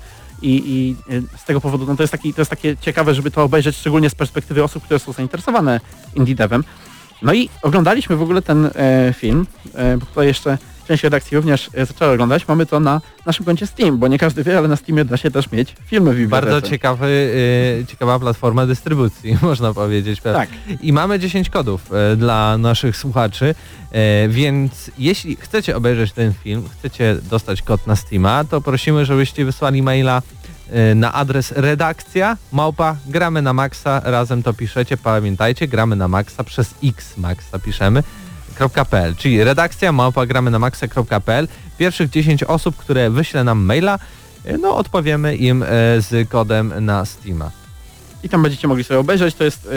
I, 0.43 0.63
i 0.67 0.97
y, 1.15 1.23
z 1.39 1.45
tego 1.45 1.61
powodu 1.61 1.87
no 1.87 1.97
to, 1.97 2.03
jest 2.03 2.13
taki, 2.13 2.35
to 2.35 2.41
jest 2.41 2.51
takie 2.51 2.77
ciekawe, 2.77 3.15
żeby 3.15 3.31
to 3.31 3.43
obejrzeć, 3.43 3.77
szczególnie 3.77 4.11
z 4.11 4.15
perspektywy 4.15 4.65
osób, 4.65 4.85
które 4.85 5.01
są 5.01 5.13
zainteresowane 5.13 5.81
indie 6.15 6.35
devem. 6.35 6.65
No 7.23 7.33
i 7.35 7.49
oglądaliśmy 7.63 8.17
w 8.17 8.23
ogóle 8.23 8.43
ten 8.43 8.71
e, 8.75 9.15
film, 9.17 9.47
e, 9.75 9.97
bo 9.97 10.07
tutaj 10.07 10.27
jeszcze 10.27 10.59
część 10.91 11.03
redakcji 11.03 11.37
również 11.37 11.71
e, 11.75 11.87
zaczęła 11.87 12.13
oglądać. 12.13 12.49
Mamy 12.49 12.67
to 12.67 12.81
na 12.81 13.01
naszym 13.27 13.47
koncie 13.47 13.67
Steam, 13.67 13.99
bo 13.99 14.09
nie 14.09 14.19
każdy 14.19 14.45
wie, 14.45 14.59
ale 14.59 14.69
na 14.69 14.77
Steamie 14.77 15.05
da 15.05 15.17
się 15.17 15.31
też 15.31 15.53
mieć 15.53 15.77
filmy 15.87 16.15
w. 16.15 16.29
Bardzo 16.29 16.63
ciekawy, 16.63 17.07
y, 17.83 17.87
ciekawa 17.87 18.19
platforma 18.19 18.67
dystrybucji, 18.67 19.37
można 19.43 19.75
powiedzieć. 19.75 20.21
Tak. 20.21 20.49
I 20.81 20.93
mamy 20.93 21.19
10 21.19 21.51
kodów 21.51 21.93
e, 21.93 22.17
dla 22.17 22.59
naszych 22.59 22.97
słuchaczy, 22.97 23.55
e, 23.93 24.29
więc 24.29 24.91
jeśli 24.99 25.37
chcecie 25.37 25.77
obejrzeć 25.77 26.13
ten 26.13 26.35
film, 26.35 26.69
chcecie 26.79 27.17
dostać 27.31 27.63
kod 27.63 27.87
na 27.87 27.97
Steama, 27.97 28.45
to 28.45 28.61
prosimy, 28.61 29.05
żebyście 29.05 29.45
wysłali 29.45 29.83
maila 29.83 30.23
e, 30.71 30.95
na 30.95 31.13
adres 31.13 31.53
redakcja 31.53 32.37
małpa 32.53 32.97
gramy 33.07 33.43
na 33.43 33.53
maxa, 33.53 34.01
razem 34.05 34.43
to 34.43 34.53
piszecie, 34.55 34.97
pamiętajcie, 34.97 35.69
gramy 35.69 35.97
na 35.97 36.09
maxa 36.09 36.45
przez 36.45 36.75
x 36.85 37.17
maxa 37.17 37.59
piszemy 37.59 38.03
.pl, 38.69 39.17
czyli 39.17 39.45
redakcja 39.45 39.93
małpa 39.93 40.27
gramy 40.27 40.51
na 40.51 40.59
maxa.pl. 40.59 41.49
Pierwszych 41.79 42.11
10 42.11 42.43
osób, 42.45 42.77
które 42.77 43.11
wyśle 43.11 43.45
nam 43.45 43.59
maila, 43.65 43.99
e, 44.45 44.59
no 44.59 44.77
odpowiemy 44.77 45.37
im 45.37 45.63
e, 45.63 45.67
z 45.99 46.29
kodem 46.29 46.85
na 46.85 47.05
Steama. 47.05 47.51
I 48.23 48.29
tam 48.29 48.43
będziecie 48.43 48.69
mogli 48.69 48.85
sobie 48.85 49.01
obejrzeć. 49.01 49.35
To 49.35 49.45
jest 49.45 49.67
e, 49.67 49.71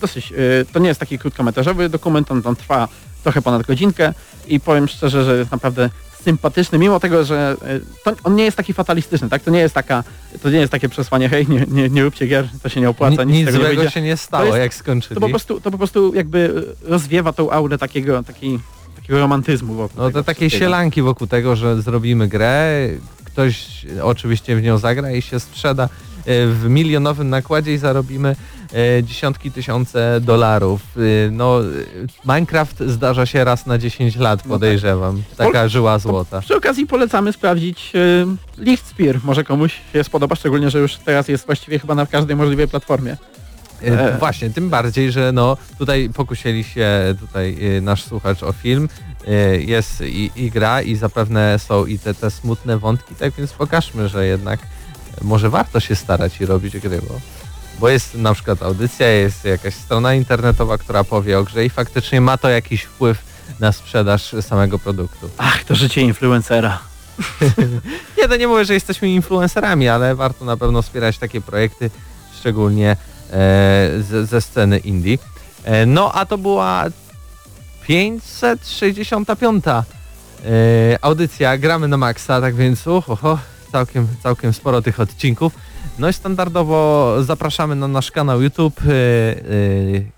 dosyć, 0.00 0.32
to 0.72 0.78
nie 0.78 0.88
jest 0.88 1.00
taki 1.00 1.18
krótkometrażowy 1.18 1.88
dokument, 1.88 2.30
on 2.30 2.42
tam 2.42 2.56
trwa 2.56 2.88
trochę 3.22 3.42
ponad 3.42 3.66
godzinkę 3.66 4.14
i 4.46 4.60
powiem 4.60 4.88
szczerze, 4.88 5.24
że 5.24 5.38
jest 5.38 5.50
naprawdę 5.50 5.90
sympatyczny, 6.30 6.78
mimo 6.78 7.00
tego, 7.00 7.24
że 7.24 7.56
e, 8.06 8.12
on 8.24 8.34
nie 8.34 8.44
jest 8.44 8.56
taki 8.56 8.72
fatalistyczny, 8.72 9.28
tak? 9.28 9.42
To 9.42 9.50
nie 9.50 9.58
jest 9.58 9.74
taka, 9.74 10.04
to 10.42 10.50
nie 10.50 10.58
jest 10.58 10.72
takie 10.72 10.88
przesłanie, 10.88 11.28
hej, 11.28 11.46
nie, 11.48 11.64
nie, 11.68 11.88
nie 11.88 12.02
róbcie 12.04 12.26
gier, 12.26 12.48
to 12.62 12.68
się 12.68 12.80
nie 12.80 12.88
opłaca, 12.88 13.24
Ni- 13.24 13.32
nic, 13.32 13.36
nic 13.38 13.46
nie 13.46 13.52
złego 13.52 13.76
wyjdzie. 13.76 13.90
się 13.90 14.02
nie 14.02 14.16
stało, 14.16 14.44
jest- 14.44 14.58
jak 14.58 14.74
skończyli. 14.74 15.14
To 15.14 15.20
po 15.20 15.28
prostu, 15.28 15.60
to 15.60 15.70
po 15.70 15.78
prostu 15.78 16.14
jakby 16.14 16.64
rozwiewa 16.82 17.32
tą 17.32 17.50
aurę 17.50 17.78
takiego, 17.78 18.22
takiej, 18.22 18.58
takiego 18.96 19.18
romantyzmu 19.18 19.74
wokół 19.74 20.02
No 20.02 20.10
to 20.10 20.24
takiej 20.24 20.50
sielanki 20.50 21.02
wokół 21.02 21.26
tego, 21.26 21.56
że 21.56 21.82
zrobimy 21.82 22.28
grę, 22.28 22.88
ktoś 23.24 23.86
oczywiście 24.02 24.56
w 24.56 24.62
nią 24.62 24.78
zagra 24.78 25.12
i 25.12 25.22
się 25.22 25.40
sprzeda 25.40 25.88
w 26.26 26.64
milionowym 26.68 27.30
nakładzie 27.30 27.74
i 27.74 27.78
zarobimy 27.78 28.36
e, 28.74 29.02
dziesiątki 29.02 29.50
tysiące 29.50 30.20
dolarów. 30.20 30.80
E, 30.96 31.30
No, 31.30 31.60
e, 31.60 31.64
Minecraft 32.24 32.80
zdarza 32.86 33.26
się 33.26 33.44
raz 33.44 33.66
na 33.66 33.78
10 33.78 34.16
lat, 34.16 34.42
tak. 34.42 34.48
podejrzewam. 34.48 35.22
Taka 35.36 35.68
żyła 35.68 35.98
złota. 35.98 36.40
Przy 36.40 36.56
okazji 36.56 36.86
polecamy 36.86 37.32
sprawdzić 37.32 37.92
Lichtspear. 38.58 39.20
Może 39.24 39.44
komuś 39.44 39.80
się 39.92 40.04
spodoba, 40.04 40.36
szczególnie, 40.36 40.70
że 40.70 40.78
już 40.78 40.96
teraz 40.96 41.28
jest 41.28 41.46
właściwie 41.46 41.78
chyba 41.78 41.94
na 41.94 42.06
każdej 42.06 42.36
możliwej 42.36 42.68
platformie. 42.68 43.16
E, 43.82 44.14
E. 44.14 44.18
Właśnie, 44.18 44.50
tym 44.50 44.70
bardziej, 44.70 45.12
że 45.12 45.32
no 45.32 45.56
tutaj 45.78 46.10
pokusili 46.14 46.64
się 46.64 47.14
tutaj 47.20 47.76
e, 47.76 47.80
nasz 47.80 48.04
słuchacz 48.04 48.42
o 48.42 48.52
film, 48.52 48.88
e, 49.26 49.32
jest 49.60 50.00
i, 50.00 50.30
i 50.36 50.50
gra 50.50 50.82
i 50.82 50.96
zapewne 50.96 51.58
są 51.58 51.86
i 51.86 51.98
te, 51.98 52.14
te 52.14 52.30
smutne 52.30 52.78
wątki, 52.78 53.14
tak 53.14 53.32
więc 53.38 53.52
pokażmy, 53.52 54.08
że 54.08 54.26
jednak 54.26 54.60
może 55.22 55.50
warto 55.50 55.80
się 55.80 55.94
starać 55.94 56.40
i 56.40 56.46
robić 56.46 56.78
gry, 56.78 57.00
bo, 57.08 57.20
bo 57.80 57.88
jest 57.88 58.14
na 58.14 58.34
przykład 58.34 58.62
audycja, 58.62 59.08
jest 59.08 59.44
jakaś 59.44 59.74
strona 59.74 60.14
internetowa, 60.14 60.78
która 60.78 61.04
powie 61.04 61.38
o 61.38 61.44
grze 61.44 61.64
i 61.64 61.70
faktycznie 61.70 62.20
ma 62.20 62.38
to 62.38 62.48
jakiś 62.48 62.82
wpływ 62.82 63.18
na 63.60 63.72
sprzedaż 63.72 64.34
samego 64.40 64.78
produktu. 64.78 65.30
Ach, 65.38 65.64
to 65.64 65.74
życie 65.74 66.00
influencera. 66.00 66.78
Nie, 68.18 68.28
to 68.28 68.36
nie 68.36 68.48
mówię, 68.48 68.64
że 68.64 68.74
jesteśmy 68.74 69.08
influencerami, 69.08 69.88
ale 69.88 70.14
warto 70.14 70.44
na 70.44 70.56
pewno 70.56 70.82
wspierać 70.82 71.18
takie 71.18 71.40
projekty, 71.40 71.90
szczególnie 72.40 72.96
e, 73.32 73.90
ze, 74.00 74.26
ze 74.26 74.40
sceny 74.40 74.78
indie. 74.78 75.18
E, 75.64 75.86
no 75.86 76.12
a 76.12 76.26
to 76.26 76.38
była 76.38 76.84
565 77.86 79.64
e, 79.66 79.82
audycja 81.02 81.58
Gramy 81.58 81.88
na 81.88 81.96
Maxa, 81.96 82.40
tak 82.40 82.54
więc 82.54 82.86
uch, 82.86 83.10
oho, 83.10 83.38
całkiem, 83.72 84.06
całkiem 84.22 84.52
sporo 84.52 84.82
tych 84.82 85.00
odcinków. 85.00 85.52
No 85.98 86.08
i 86.08 86.12
standardowo 86.12 87.14
zapraszamy 87.24 87.74
na 87.76 87.88
nasz 87.88 88.10
kanał 88.10 88.42
YouTube 88.42 88.80
e, 88.80 88.90
e, 88.90 89.36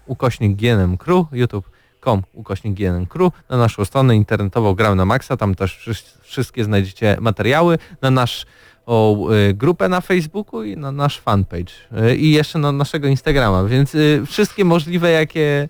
ukośnik 0.06 0.56
GNM 0.56 0.96
Crew, 0.98 1.26
youtube.com 1.32 2.22
ukośnik 2.32 2.74
GNM 2.74 3.06
Crew, 3.06 3.32
na 3.50 3.56
naszą 3.56 3.84
stronę 3.84 4.16
internetową 4.16 4.74
Gramy 4.74 4.96
na 4.96 5.04
Maxa, 5.04 5.36
tam 5.36 5.54
też 5.54 5.76
wszy- 5.78 6.20
wszystkie 6.22 6.64
znajdziecie 6.64 7.16
materiały, 7.20 7.78
na 8.02 8.10
nasz 8.10 8.46
o, 8.88 9.28
y, 9.34 9.54
grupę 9.54 9.88
na 9.88 10.00
Facebooku 10.00 10.62
i 10.62 10.76
na 10.76 10.92
nasz 10.92 11.20
fanpage 11.20 11.72
y, 12.10 12.16
i 12.16 12.30
jeszcze 12.30 12.58
na 12.58 12.72
naszego 12.72 13.08
Instagrama, 13.08 13.64
więc 13.64 13.94
y, 13.94 14.22
wszystkie 14.26 14.64
możliwe 14.64 15.10
jakie 15.10 15.68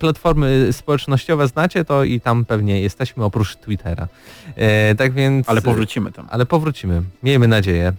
platformy 0.00 0.68
społecznościowe 0.72 1.48
znacie, 1.48 1.84
to 1.84 2.04
i 2.04 2.20
tam 2.20 2.44
pewnie 2.44 2.80
jesteśmy 2.80 3.24
oprócz 3.24 3.56
Twittera. 3.56 4.08
E, 4.56 4.94
tak 4.94 5.12
więc... 5.12 5.48
Ale 5.48 5.62
powrócimy 5.62 6.12
tam. 6.12 6.26
Ale 6.30 6.46
powrócimy. 6.46 7.02
Miejmy 7.22 7.48
nadzieję. 7.48 7.92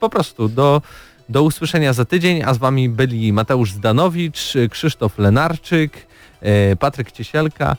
Po 0.00 0.08
prostu 0.08 0.48
do, 0.48 0.82
do 1.28 1.42
usłyszenia 1.42 1.92
za 1.92 2.04
tydzień, 2.04 2.42
a 2.42 2.54
z 2.54 2.58
wami 2.58 2.88
byli 2.88 3.32
Mateusz 3.32 3.72
Zdanowicz, 3.72 4.54
Krzysztof 4.70 5.18
Lenarczyk, 5.18 6.06
e, 6.40 6.76
Patryk 6.76 7.12
Ciesielka 7.12 7.76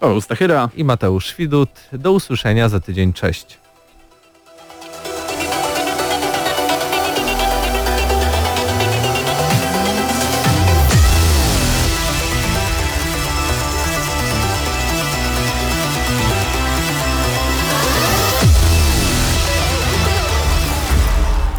O, 0.00 0.20
Stachyra. 0.20 0.68
i 0.76 0.84
Mateusz 0.84 1.34
Widut. 1.34 1.70
Do 1.92 2.12
usłyszenia 2.12 2.68
za 2.68 2.80
tydzień. 2.80 3.12
Cześć. 3.12 3.58